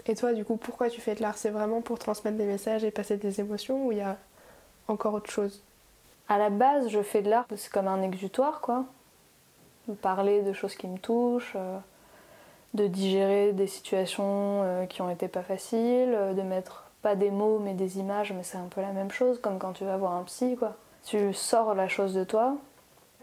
Et 0.07 0.15
toi, 0.15 0.33
du 0.33 0.43
coup, 0.43 0.57
pourquoi 0.57 0.89
tu 0.89 0.99
fais 0.99 1.15
de 1.15 1.21
l'art? 1.21 1.37
C'est 1.37 1.51
vraiment 1.51 1.79
pour 1.79 1.99
transmettre 1.99 2.35
des 2.35 2.45
messages 2.45 2.83
et 2.83 2.91
passer 2.91 3.15
des 3.15 3.39
émotions, 3.39 3.85
ou 3.85 3.93
il 3.93 3.99
y 3.99 4.01
a 4.01 4.17
encore 4.89 5.13
autre 5.13 5.29
chose? 5.31 5.61
À 6.31 6.37
la 6.37 6.49
base, 6.49 6.87
je 6.87 7.01
fais 7.01 7.21
de 7.21 7.29
l'art, 7.29 7.43
c'est 7.57 7.69
comme 7.69 7.89
un 7.89 8.01
exutoire, 8.01 8.61
quoi. 8.61 8.85
De 9.89 9.93
parler 9.93 10.43
de 10.43 10.53
choses 10.53 10.75
qui 10.75 10.87
me 10.87 10.97
touchent, 10.97 11.57
euh, 11.57 11.77
de 12.73 12.87
digérer 12.87 13.51
des 13.51 13.67
situations 13.67 14.61
euh, 14.63 14.85
qui 14.85 15.01
ont 15.01 15.09
été 15.09 15.27
pas 15.27 15.41
faciles, 15.41 16.13
euh, 16.15 16.33
de 16.33 16.41
mettre 16.41 16.85
pas 17.01 17.15
des 17.15 17.31
mots 17.31 17.59
mais 17.59 17.73
des 17.73 17.99
images, 17.99 18.31
mais 18.31 18.43
c'est 18.43 18.57
un 18.57 18.69
peu 18.73 18.79
la 18.79 18.93
même 18.93 19.11
chose, 19.11 19.41
comme 19.41 19.59
quand 19.59 19.73
tu 19.73 19.83
vas 19.83 19.97
voir 19.97 20.13
un 20.13 20.23
psy, 20.23 20.55
quoi. 20.57 20.77
Tu 21.03 21.33
sors 21.33 21.75
la 21.75 21.89
chose 21.89 22.13
de 22.13 22.23
toi. 22.23 22.55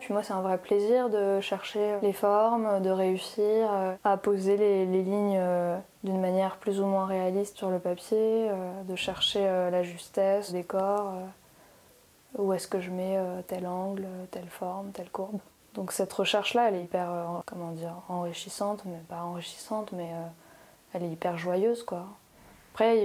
Puis 0.01 0.13
moi, 0.13 0.23
c'est 0.23 0.35
un 0.35 0.43
vrai 0.43 0.59
plaisir 0.59 1.09
de 1.09 1.41
chercher 1.41 1.95
les 2.03 2.13
formes, 2.13 2.83
de 2.83 2.91
réussir 2.91 3.71
à 4.05 4.17
poser 4.19 4.59
les, 4.59 4.85
les 4.85 5.03
lignes 5.03 5.41
d'une 6.05 6.21
manière 6.21 6.59
plus 6.59 6.79
ou 6.83 6.85
moins 6.85 7.07
réaliste 7.07 7.57
sur 7.57 7.71
le 7.71 7.79
papier, 7.79 8.51
de 8.87 8.97
chercher 8.97 9.41
la 9.41 9.83
justesse 9.83 10.53
des 10.53 10.63
corps. 10.63 11.15
Euh, 12.39 12.43
où 12.43 12.53
est-ce 12.53 12.69
que 12.69 12.81
je 12.81 12.91
mets 12.91 13.17
euh, 13.17 13.43
tel 13.47 13.67
angle, 13.67 14.07
telle 14.31 14.49
forme, 14.49 14.91
telle 14.93 15.11
courbe. 15.11 15.41
Donc 15.75 15.93
cette 15.93 16.13
recherche-là, 16.13 16.69
elle 16.69 16.77
est 16.77 16.83
hyper, 16.83 17.11
euh, 17.11 17.25
comment 17.47 17.73
dire, 17.73 17.95
enrichissante, 18.09 18.83
mais 18.85 18.99
pas 19.09 19.23
enrichissante, 19.23 19.93
mais 19.93 20.11
euh, 20.13 20.27
elle 20.93 21.05
est 21.05 21.11
hyper 21.11 21.39
joyeuse, 21.39 21.83
quoi. 21.83 22.07
Après, 22.75 22.97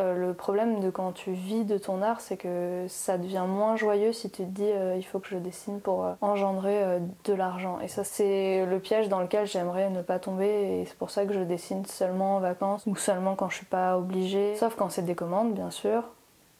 euh, 0.00 0.14
le 0.14 0.34
problème 0.34 0.80
de 0.80 0.90
quand 0.90 1.12
tu 1.12 1.32
vis 1.32 1.64
de 1.64 1.78
ton 1.78 2.02
art, 2.02 2.20
c'est 2.20 2.36
que 2.36 2.84
ça 2.88 3.16
devient 3.16 3.46
moins 3.48 3.74
joyeux 3.74 4.12
si 4.12 4.28
tu 4.28 4.42
te 4.42 4.50
dis 4.50 4.70
euh, 4.70 4.96
il 4.98 5.02
faut 5.02 5.18
que 5.18 5.28
je 5.28 5.38
dessine 5.38 5.80
pour 5.80 6.04
euh, 6.04 6.12
engendrer 6.20 6.82
euh, 6.82 6.98
de 7.24 7.32
l'argent. 7.32 7.80
Et 7.80 7.88
ça, 7.88 8.04
c'est 8.04 8.66
le 8.66 8.78
piège 8.80 9.08
dans 9.08 9.20
lequel 9.20 9.46
j'aimerais 9.46 9.88
ne 9.88 10.02
pas 10.02 10.18
tomber. 10.18 10.80
Et 10.80 10.84
c'est 10.84 10.98
pour 10.98 11.08
ça 11.08 11.24
que 11.24 11.32
je 11.32 11.40
dessine 11.40 11.86
seulement 11.86 12.36
en 12.36 12.40
vacances 12.40 12.82
ou 12.86 12.96
seulement 12.96 13.34
quand 13.34 13.48
je 13.48 13.56
suis 13.56 13.66
pas 13.66 13.96
obligée. 13.96 14.56
Sauf 14.56 14.74
quand 14.74 14.90
c'est 14.90 15.06
des 15.06 15.14
commandes, 15.14 15.54
bien 15.54 15.70
sûr. 15.70 16.04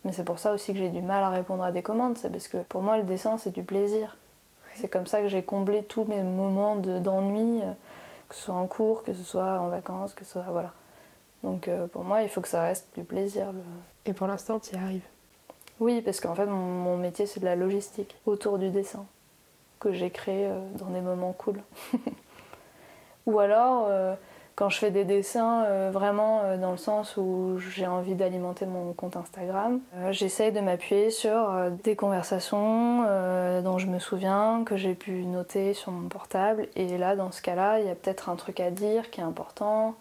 Mais 0.04 0.12
c'est 0.12 0.24
pour 0.24 0.38
ça 0.38 0.52
aussi 0.52 0.72
que 0.72 0.78
j'ai 0.78 0.90
du 0.90 1.00
mal 1.02 1.22
à 1.24 1.30
répondre 1.30 1.64
à 1.64 1.72
des 1.72 1.82
commandes. 1.82 2.18
C'est 2.18 2.30
parce 2.30 2.48
que 2.48 2.58
pour 2.58 2.82
moi, 2.82 2.98
le 2.98 3.04
dessin, 3.04 3.38
c'est 3.38 3.50
du 3.52 3.62
plaisir. 3.62 4.16
C'est 4.74 4.88
comme 4.88 5.06
ça 5.06 5.20
que 5.22 5.28
j'ai 5.28 5.42
comblé 5.42 5.82
tous 5.84 6.04
mes 6.04 6.22
moments 6.22 6.76
de- 6.76 6.98
d'ennui, 6.98 7.62
euh, 7.62 7.72
que 8.28 8.34
ce 8.34 8.42
soit 8.42 8.54
en 8.54 8.66
cours, 8.66 9.02
que 9.04 9.14
ce 9.14 9.22
soit 9.22 9.58
en 9.60 9.68
vacances, 9.68 10.12
que 10.14 10.24
ce 10.24 10.32
soit. 10.32 10.44
Voilà. 10.50 10.72
Donc 11.42 11.68
euh, 11.68 11.86
pour 11.86 12.04
moi, 12.04 12.22
il 12.22 12.28
faut 12.28 12.40
que 12.40 12.48
ça 12.48 12.62
reste 12.62 12.88
du 12.96 13.04
plaisir. 13.04 13.52
le- 13.52 13.60
Et 14.06 14.12
pour 14.12 14.26
l'instant, 14.26 14.58
tu 14.58 14.74
y 14.74 14.78
arrives. 14.78 15.04
Oui, 15.80 16.02
parce 16.02 16.20
qu'en 16.20 16.34
fait, 16.34 16.46
mon, 16.46 16.56
mon 16.56 16.96
métier, 16.96 17.26
c'est 17.26 17.40
de 17.40 17.44
la 17.46 17.56
logistique 17.56 18.16
autour 18.26 18.58
du 18.58 18.70
dessin 18.70 19.06
que 19.80 19.92
j'ai 19.92 20.10
créé 20.10 20.46
euh, 20.46 20.58
dans 20.78 20.86
des 20.86 21.00
moments 21.00 21.32
cool. 21.32 21.60
Ou 23.26 23.38
alors, 23.38 23.86
euh, 23.88 24.14
quand 24.56 24.68
je 24.68 24.78
fais 24.78 24.90
des 24.90 25.04
dessins 25.04 25.64
euh, 25.64 25.90
vraiment 25.92 26.42
euh, 26.44 26.56
dans 26.56 26.70
le 26.70 26.76
sens 26.76 27.16
où 27.16 27.58
j'ai 27.58 27.86
envie 27.86 28.14
d'alimenter 28.14 28.66
mon 28.66 28.92
compte 28.92 29.16
Instagram, 29.16 29.80
euh, 29.96 30.12
j'essaye 30.12 30.52
de 30.52 30.60
m'appuyer 30.60 31.10
sur 31.10 31.50
euh, 31.50 31.70
des 31.82 31.96
conversations 31.96 32.54
dont 33.62 33.78
je 33.78 33.86
me 33.86 33.98
souviens, 33.98 34.62
que 34.64 34.76
j'ai 34.76 34.94
pu 34.94 35.24
noter 35.24 35.74
sur 35.74 35.92
mon 35.92 36.08
portable. 36.08 36.68
Et 36.76 36.98
là, 36.98 37.16
dans 37.16 37.32
ce 37.32 37.42
cas-là, 37.42 37.80
il 37.80 37.86
y 37.86 37.90
a 37.90 37.94
peut-être 37.94 38.28
un 38.28 38.36
truc 38.36 38.60
à 38.60 38.70
dire 38.70 39.10
qui 39.10 39.20
est 39.20 39.24
important. 39.24 39.94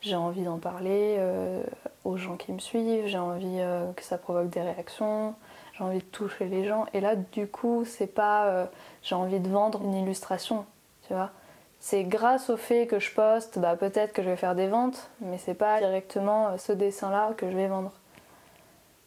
J'ai 0.00 0.16
envie 0.16 0.42
d'en 0.42 0.58
parler 0.58 1.18
aux 2.04 2.16
gens 2.16 2.36
qui 2.36 2.52
me 2.52 2.58
suivent, 2.58 3.06
j'ai 3.06 3.18
envie 3.18 3.60
que 3.96 4.02
ça 4.02 4.18
provoque 4.18 4.48
des 4.48 4.62
réactions, 4.62 5.34
j'ai 5.76 5.84
envie 5.84 5.98
de 5.98 6.04
toucher 6.04 6.46
les 6.46 6.64
gens. 6.64 6.86
Et 6.94 7.00
là, 7.00 7.16
du 7.16 7.46
coup, 7.46 7.84
c'est 7.84 8.06
pas 8.06 8.68
j'ai 9.02 9.14
envie 9.14 9.40
de 9.40 9.48
vendre 9.48 9.82
une 9.82 9.94
illustration, 9.94 10.64
tu 11.06 11.14
vois. 11.14 11.30
C'est 11.80 12.04
grâce 12.04 12.50
au 12.50 12.58
fait 12.58 12.86
que 12.86 12.98
je 12.98 13.10
poste, 13.12 13.58
bah, 13.58 13.74
peut-être 13.74 14.12
que 14.12 14.22
je 14.22 14.28
vais 14.28 14.36
faire 14.36 14.54
des 14.54 14.68
ventes, 14.68 15.10
mais 15.20 15.38
c'est 15.38 15.54
pas 15.54 15.80
directement 15.80 16.48
euh, 16.48 16.56
ce 16.58 16.72
dessin-là 16.72 17.32
que 17.36 17.50
je 17.50 17.56
vais 17.56 17.68
vendre. 17.68 17.92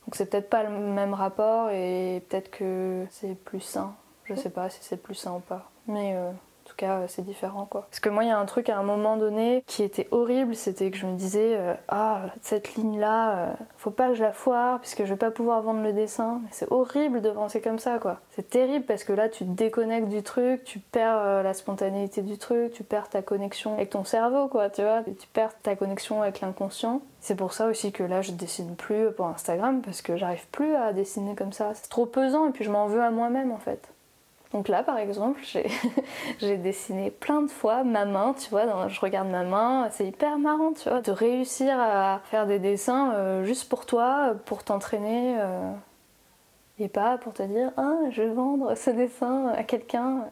Donc 0.05 0.15
c'est 0.15 0.25
peut-être 0.25 0.49
pas 0.49 0.63
le 0.63 0.69
même 0.69 1.13
rapport 1.13 1.69
et 1.69 2.23
peut-être 2.27 2.49
que 2.49 3.05
c'est 3.11 3.35
plus 3.35 3.61
sain. 3.61 3.93
Je 4.25 4.33
sais 4.33 4.49
pas 4.49 4.69
si 4.69 4.79
c'est 4.81 4.97
plus 4.97 5.13
sain 5.13 5.33
ou 5.35 5.39
pas. 5.39 5.69
Mais 5.87 6.15
euh, 6.15 6.31
tout 6.73 6.85
cas, 6.85 6.99
euh, 6.99 7.05
c'est 7.07 7.21
différent 7.21 7.67
quoi. 7.69 7.81
Parce 7.89 7.99
que 7.99 8.09
moi, 8.09 8.23
il 8.23 8.29
y 8.29 8.31
a 8.31 8.37
un 8.37 8.45
truc 8.45 8.69
à 8.69 8.77
un 8.77 8.83
moment 8.83 9.15
donné 9.17 9.63
qui 9.67 9.83
était 9.83 10.07
horrible, 10.11 10.55
c'était 10.55 10.89
que 10.89 10.97
je 10.97 11.05
me 11.05 11.15
disais 11.15 11.55
euh, 11.55 11.75
Ah, 11.87 12.21
cette 12.41 12.75
ligne-là, 12.75 13.37
euh, 13.37 13.53
faut 13.77 13.91
pas 13.91 14.09
que 14.09 14.15
je 14.15 14.23
la 14.23 14.33
foire 14.33 14.79
puisque 14.79 15.05
je 15.05 15.09
vais 15.13 15.17
pas 15.17 15.31
pouvoir 15.31 15.61
vendre 15.61 15.83
le 15.83 15.93
dessin. 15.93 16.41
Mais 16.43 16.49
c'est 16.51 16.71
horrible 16.71 17.21
de 17.21 17.29
penser 17.29 17.61
comme 17.61 17.79
ça 17.79 17.99
quoi. 17.99 18.19
C'est 18.31 18.49
terrible 18.49 18.85
parce 18.85 19.03
que 19.03 19.13
là, 19.13 19.29
tu 19.29 19.45
te 19.45 19.51
déconnectes 19.51 20.09
du 20.09 20.23
truc, 20.23 20.63
tu 20.63 20.79
perds 20.79 21.43
la 21.43 21.53
spontanéité 21.53 22.21
du 22.21 22.37
truc, 22.37 22.73
tu 22.73 22.83
perds 22.83 23.09
ta 23.09 23.21
connexion 23.21 23.75
avec 23.75 23.91
ton 23.91 24.03
cerveau 24.03 24.47
quoi, 24.47 24.69
tu 24.69 24.81
vois. 24.81 25.03
Tu 25.03 25.27
perds 25.27 25.53
ta 25.61 25.75
connexion 25.75 26.23
avec 26.23 26.41
l'inconscient. 26.41 27.01
C'est 27.21 27.35
pour 27.35 27.53
ça 27.53 27.67
aussi 27.67 27.91
que 27.91 28.03
là, 28.03 28.21
je 28.21 28.31
dessine 28.31 28.75
plus 28.75 29.11
pour 29.11 29.27
Instagram 29.27 29.81
parce 29.81 30.01
que 30.01 30.17
j'arrive 30.17 30.47
plus 30.47 30.75
à 30.75 30.91
dessiner 30.91 31.35
comme 31.35 31.53
ça. 31.53 31.71
C'est 31.75 31.89
trop 31.89 32.05
pesant 32.05 32.49
et 32.49 32.51
puis 32.51 32.63
je 32.63 32.71
m'en 32.71 32.87
veux 32.87 33.01
à 33.01 33.11
moi-même 33.11 33.51
en 33.51 33.59
fait. 33.59 33.92
Donc 34.53 34.67
là, 34.67 34.83
par 34.83 34.97
exemple, 34.99 35.41
j'ai 36.39 36.57
dessiné 36.57 37.09
plein 37.11 37.41
de 37.41 37.49
fois 37.49 37.83
ma 37.83 38.05
main, 38.05 38.33
tu 38.39 38.49
vois, 38.49 38.65
dans- 38.65 38.87
je 38.87 38.99
regarde 39.01 39.29
ma 39.29 39.43
main, 39.43 39.89
c'est 39.91 40.05
hyper 40.07 40.37
marrant, 40.37 40.73
tu 40.73 40.89
vois, 40.89 41.01
de 41.01 41.11
réussir 41.11 41.79
à 41.79 42.21
faire 42.25 42.45
des 42.45 42.59
dessins 42.59 43.13
euh, 43.15 43.43
juste 43.45 43.67
pour 43.69 43.85
toi, 43.85 44.35
pour 44.45 44.63
t'entraîner, 44.63 45.35
euh, 45.39 45.71
et 46.79 46.87
pas 46.87 47.17
pour 47.17 47.33
te 47.33 47.43
dire, 47.43 47.71
ah, 47.77 47.95
je 48.11 48.21
vais 48.21 48.29
vendre 48.29 48.75
ce 48.75 48.89
dessin 48.91 49.49
à 49.49 49.63
quelqu'un. 49.63 50.25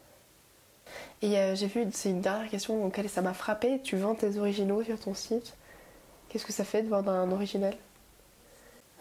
Et 1.22 1.38
euh, 1.38 1.54
j'ai 1.54 1.66
vu, 1.66 1.86
c'est 1.92 2.10
une 2.10 2.20
dernière 2.20 2.48
question 2.50 2.84
auquel 2.84 3.08
ça 3.08 3.22
m'a 3.22 3.32
frappé. 3.34 3.80
Tu 3.82 3.96
vends 3.96 4.14
tes 4.14 4.38
originaux 4.38 4.82
sur 4.82 4.98
ton 4.98 5.14
site. 5.14 5.54
Qu'est-ce 6.28 6.46
que 6.46 6.52
ça 6.52 6.64
fait 6.64 6.82
de 6.82 6.88
vendre 6.88 7.10
un 7.10 7.30
original? 7.30 7.74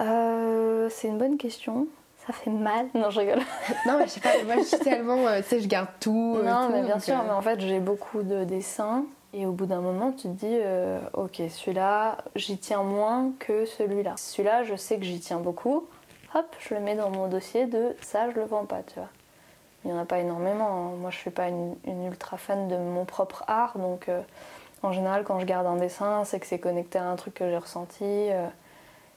Euh, 0.02 0.90
c'est 0.90 1.08
une 1.08 1.18
bonne 1.18 1.38
question. 1.38 1.88
Fait 2.32 2.50
mal. 2.50 2.88
Non, 2.94 3.10
je 3.10 3.20
rigole. 3.20 3.40
non, 3.86 3.98
mais 3.98 4.06
je 4.06 4.12
sais 4.12 4.20
pas, 4.20 4.30
moi 4.46 4.56
je 4.58 4.64
suis 4.64 4.80
tellement. 4.80 5.26
euh, 5.28 5.38
tu 5.42 5.48
sais, 5.50 5.60
je 5.62 5.68
garde 5.68 5.88
tout. 6.00 6.36
euh, 6.38 6.44
non, 6.44 6.68
tout, 6.68 6.74
mais 6.74 6.82
bien 6.84 7.00
sûr, 7.00 7.16
euh, 7.16 7.24
mais 7.26 7.34
en 7.34 7.42
fait, 7.42 7.60
j'ai 7.60 7.80
beaucoup 7.80 8.24
de 8.24 8.44
dessins. 8.44 9.04
Et 9.34 9.46
au 9.46 9.52
bout 9.54 9.66
d'un 9.66 9.80
moment, 9.80 10.12
tu 10.12 10.24
te 10.24 10.28
dis, 10.28 10.46
euh, 10.50 11.00
ok, 11.14 11.42
celui-là, 11.50 12.18
j'y 12.36 12.58
tiens 12.58 12.84
moins 12.84 13.32
que 13.40 13.66
celui-là. 13.66 14.14
Celui-là, 14.18 14.64
je 14.64 14.76
sais 14.76 14.98
que 14.98 15.04
j'y 15.06 15.20
tiens 15.22 15.40
beaucoup. 15.40 15.86
Hop, 16.36 16.56
je 16.60 16.74
le 16.74 16.82
mets 16.82 16.96
dans 16.96 17.10
mon 17.10 17.28
dossier 17.28 17.66
de 17.66 17.96
ça, 18.02 18.30
je 18.30 18.36
le 18.36 18.44
vends 18.46 18.66
pas, 18.66 18.80
tu 18.88 18.96
vois. 19.00 19.08
Il 19.84 19.92
n'y 19.92 19.98
en 19.98 20.02
a 20.02 20.06
pas 20.06 20.20
énormément. 20.20 20.68
hein. 20.70 20.98
Moi, 21.00 21.10
je 21.12 21.18
suis 21.18 21.30
pas 21.32 21.48
une, 21.48 21.76
une 21.86 22.06
ultra 22.08 22.38
fan 22.38 22.68
de 22.68 22.76
mon 22.78 23.06
propre 23.06 23.44
art, 23.48 23.78
donc 23.78 24.10
en 24.84 24.92
général, 24.92 25.24
quand 25.24 25.40
je 25.40 25.46
garde 25.46 25.66
un 25.68 25.76
dessin, 25.78 26.24
c'est 26.26 26.40
que 26.40 26.46
c'est 26.46 26.60
connecté 26.60 27.00
à 27.00 27.06
un 27.06 27.16
truc 27.16 27.36
que 27.36 27.50
j'ai 27.50 27.58
ressenti, 27.58 28.04
euh, 28.04 28.48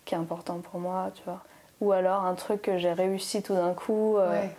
qui 0.04 0.14
est 0.14 0.18
important 0.18 0.58
pour 0.58 0.78
moi, 0.78 1.10
tu 1.14 1.22
vois. 1.24 1.40
Ou 1.84 1.92
alors 1.92 2.24
un 2.24 2.34
truc 2.34 2.62
que 2.62 2.78
j'ai 2.78 2.92
réussi 2.92 3.42
tout 3.42 3.54
d'un 3.54 3.74
coup. 3.74 4.16
euh, 4.16 4.30
Ouais. 4.30 4.50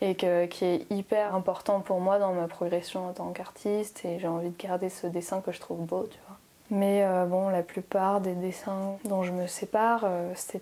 et 0.00 0.14
que, 0.14 0.46
qui 0.46 0.64
est 0.64 0.86
hyper 0.90 1.34
important 1.34 1.80
pour 1.80 2.00
moi 2.00 2.18
dans 2.18 2.32
ma 2.32 2.46
progression 2.48 3.08
en 3.08 3.12
tant 3.12 3.30
qu'artiste 3.32 4.04
et 4.04 4.18
j'ai 4.20 4.28
envie 4.28 4.50
de 4.50 4.56
garder 4.62 4.88
ce 4.90 5.06
dessin 5.08 5.40
que 5.40 5.50
je 5.52 5.58
trouve 5.60 5.80
beau, 5.84 6.06
tu 6.10 6.18
vois. 6.28 6.36
Mais 6.70 7.02
euh, 7.04 7.24
bon, 7.26 7.48
la 7.48 7.62
plupart 7.62 8.20
des 8.20 8.34
dessins 8.34 8.96
dont 9.04 9.22
je 9.24 9.32
me 9.32 9.46
sépare, 9.48 10.02
euh, 10.04 10.30
c'est 10.36 10.60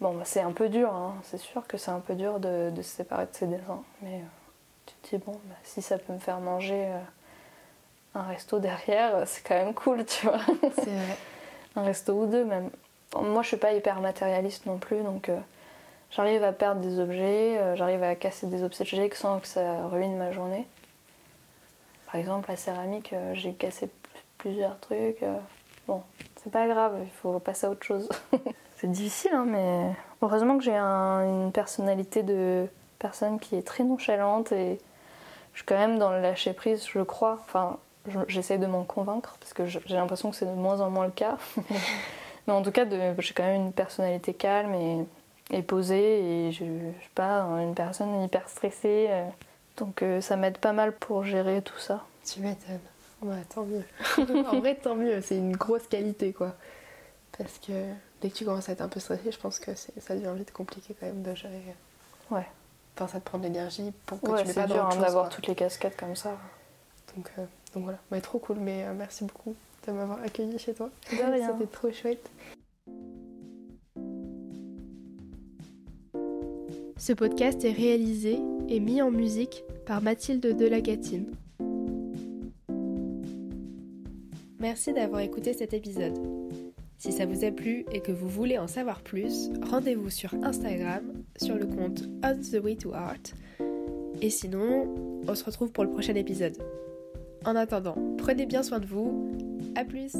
bon, 0.00 0.14
bah, 0.14 0.22
c'est 0.24 0.40
un 0.40 0.52
peu 0.52 0.68
dur, 0.68 0.94
hein. 0.94 1.14
c'est 1.24 1.38
sûr 1.38 1.66
que 1.66 1.76
c'est 1.78 1.90
un 1.90 1.98
peu 2.00 2.14
dur 2.14 2.38
de, 2.38 2.70
de 2.70 2.82
se 2.82 2.90
séparer 2.90 3.24
de 3.24 3.30
ces 3.32 3.46
dessins, 3.46 3.82
mais 4.02 4.20
tu 4.86 4.94
te 5.10 5.16
dis 5.16 5.22
bon, 5.26 5.32
bah, 5.46 5.54
si 5.64 5.82
ça 5.82 5.98
peut 5.98 6.12
me 6.12 6.18
faire 6.20 6.38
manger 6.40 6.86
un 8.14 8.22
resto 8.22 8.58
derrière, 8.60 9.22
c'est 9.26 9.42
quand 9.46 9.54
même 9.56 9.74
cool, 9.74 10.04
tu 10.04 10.26
vois 10.26 10.38
C'est 10.76 10.84
vrai. 10.84 11.16
un 11.76 11.82
resto 11.82 12.12
ou 12.12 12.26
deux 12.26 12.44
même. 12.44 12.70
Moi, 13.16 13.42
je 13.42 13.48
suis 13.48 13.56
pas 13.56 13.72
hyper 13.72 14.00
matérialiste 14.00 14.66
non 14.66 14.78
plus, 14.78 15.02
donc 15.02 15.28
euh, 15.28 15.38
j'arrive 16.10 16.44
à 16.44 16.52
perdre 16.52 16.80
des 16.82 17.00
objets, 17.00 17.58
euh, 17.58 17.74
j'arrive 17.76 18.02
à 18.02 18.14
casser 18.14 18.46
des 18.46 18.62
objets 18.62 19.10
sans 19.14 19.38
que 19.40 19.46
ça 19.46 19.86
ruine 19.86 20.16
ma 20.16 20.30
journée. 20.32 20.66
Par 22.06 22.16
exemple, 22.16 22.50
la 22.50 22.56
céramique, 22.56 23.12
euh, 23.12 23.32
j'ai 23.34 23.52
cassé 23.54 23.88
plusieurs 24.38 24.78
trucs. 24.80 25.22
bon, 25.86 26.02
c'est 26.42 26.52
pas 26.52 26.66
grave, 26.68 26.96
il 27.02 27.10
faut 27.10 27.38
passer 27.38 27.66
à 27.66 27.70
autre 27.70 27.84
chose. 27.84 28.08
c'est 28.76 28.90
difficile, 28.90 29.32
hein, 29.34 29.44
mais 29.46 29.90
heureusement 30.22 30.58
que 30.58 30.64
j'ai 30.64 30.76
un- 30.76 31.22
une 31.24 31.52
personnalité 31.52 32.22
de 32.22 32.66
personne 32.98 33.40
qui 33.40 33.56
est 33.56 33.66
très 33.66 33.84
nonchalante 33.84 34.52
et 34.52 34.78
je 35.54 35.58
suis 35.58 35.66
quand 35.66 35.76
même 35.78 35.98
dans 35.98 36.10
le 36.10 36.20
lâcher 36.20 36.52
prise, 36.52 36.86
je 36.86 37.00
crois. 37.00 37.38
Enfin, 37.44 37.78
je- 38.06 38.18
j'essaie 38.28 38.58
de 38.58 38.66
m'en 38.66 38.84
convaincre 38.84 39.36
parce 39.40 39.52
que 39.54 39.66
j'ai 39.66 39.80
l'impression 39.88 40.30
que 40.30 40.36
c'est 40.36 40.46
de 40.46 40.52
moins 40.52 40.80
en 40.82 40.90
moins 40.90 41.06
le 41.06 41.10
cas. 41.12 41.36
Mais 42.48 42.54
en 42.54 42.62
tout 42.62 42.72
cas, 42.72 42.84
j'ai 43.18 43.34
quand 43.34 43.42
même 43.44 43.66
une 43.66 43.72
personnalité 43.72 44.32
calme 44.32 44.74
et, 44.74 45.04
et 45.50 45.62
posée 45.62 46.46
et 46.48 46.50
je, 46.52 46.64
je 46.64 47.00
suis 47.00 47.10
pas 47.14 47.42
une 47.60 47.74
personne 47.74 48.22
hyper 48.24 48.48
stressée. 48.48 49.06
euh. 49.10 49.28
Donc 49.76 50.02
euh, 50.02 50.20
ça 50.20 50.36
m'aide 50.36 50.58
pas 50.58 50.72
mal 50.72 50.92
pour 50.92 51.24
gérer 51.24 51.62
tout 51.62 51.78
ça. 51.78 52.04
Tu 52.24 52.40
m'étonnes. 52.40 52.80
Ouais, 53.22 53.42
tant 53.54 53.64
mieux. 53.64 53.84
en 54.48 54.60
vrai, 54.60 54.74
tant 54.76 54.94
mieux. 54.94 55.20
C'est 55.20 55.36
une 55.36 55.56
grosse 55.56 55.86
qualité, 55.88 56.32
quoi. 56.32 56.54
Parce 57.36 57.58
que 57.58 57.72
dès 58.20 58.30
que 58.30 58.34
tu 58.34 58.44
commences 58.44 58.68
à 58.68 58.72
être 58.72 58.80
un 58.80 58.88
peu 58.88 58.98
stressé, 58.98 59.30
je 59.30 59.38
pense 59.38 59.58
que 59.58 59.74
ça 59.74 60.14
devient 60.16 60.32
vite 60.34 60.52
compliqué 60.52 60.96
quand 60.98 61.06
même 61.06 61.22
de 61.22 61.34
gérer. 61.34 61.62
Ouais. 62.30 62.46
Enfin, 62.96 63.08
ça 63.08 63.20
te 63.20 63.24
prend 63.24 63.38
de 63.38 63.44
l'énergie 63.44 63.92
pour 64.06 64.20
que 64.20 64.30
Ouais, 64.30 64.42
tu 64.42 64.48
mets 64.48 64.54
pas 64.54 64.66
dur 64.66 64.76
dans 64.76 64.90
hein, 64.90 64.96
d'avoir 64.96 65.28
toutes 65.28 65.46
les 65.46 65.54
casquettes 65.54 65.96
comme 65.96 66.16
ça. 66.16 66.36
Donc, 67.14 67.30
euh, 67.38 67.44
donc 67.74 67.84
voilà. 67.84 67.98
Ouais, 68.10 68.20
trop 68.20 68.38
cool. 68.38 68.56
Mais 68.58 68.84
euh, 68.84 68.94
merci 68.96 69.24
beaucoup 69.24 69.54
de 69.86 69.92
m'avoir 69.92 70.22
accueilli 70.22 70.58
chez 70.58 70.74
toi. 70.74 70.90
De 71.10 71.32
rien. 71.32 71.52
C'était 71.58 71.70
trop 71.70 71.90
chouette. 71.90 72.30
Ce 76.96 77.12
podcast 77.12 77.64
est 77.64 77.72
réalisé 77.72 78.38
et 78.68 78.80
mis 78.80 79.00
en 79.00 79.10
musique 79.10 79.62
par 79.86 80.02
Mathilde 80.02 80.56
Delagatine. 80.56 81.32
Merci 84.58 84.92
d'avoir 84.92 85.20
écouté 85.20 85.52
cet 85.52 85.72
épisode. 85.72 86.18
Si 86.98 87.12
ça 87.12 87.26
vous 87.26 87.44
a 87.44 87.52
plu 87.52 87.86
et 87.92 88.00
que 88.00 88.10
vous 88.10 88.28
voulez 88.28 88.58
en 88.58 88.66
savoir 88.66 89.02
plus, 89.02 89.50
rendez-vous 89.62 90.10
sur 90.10 90.34
Instagram 90.42 91.12
sur 91.36 91.54
le 91.54 91.66
compte 91.66 92.02
On 92.24 92.34
the 92.34 92.60
Way 92.60 92.76
to 92.76 92.92
Art. 92.92 93.22
Et 94.20 94.30
sinon, 94.30 94.92
on 95.28 95.34
se 95.36 95.44
retrouve 95.44 95.70
pour 95.70 95.84
le 95.84 95.90
prochain 95.90 96.16
épisode. 96.16 96.58
En 97.44 97.54
attendant, 97.54 97.96
prenez 98.18 98.46
bien 98.46 98.64
soin 98.64 98.80
de 98.80 98.86
vous. 98.86 99.30
À 99.78 99.84
plus! 99.84 100.12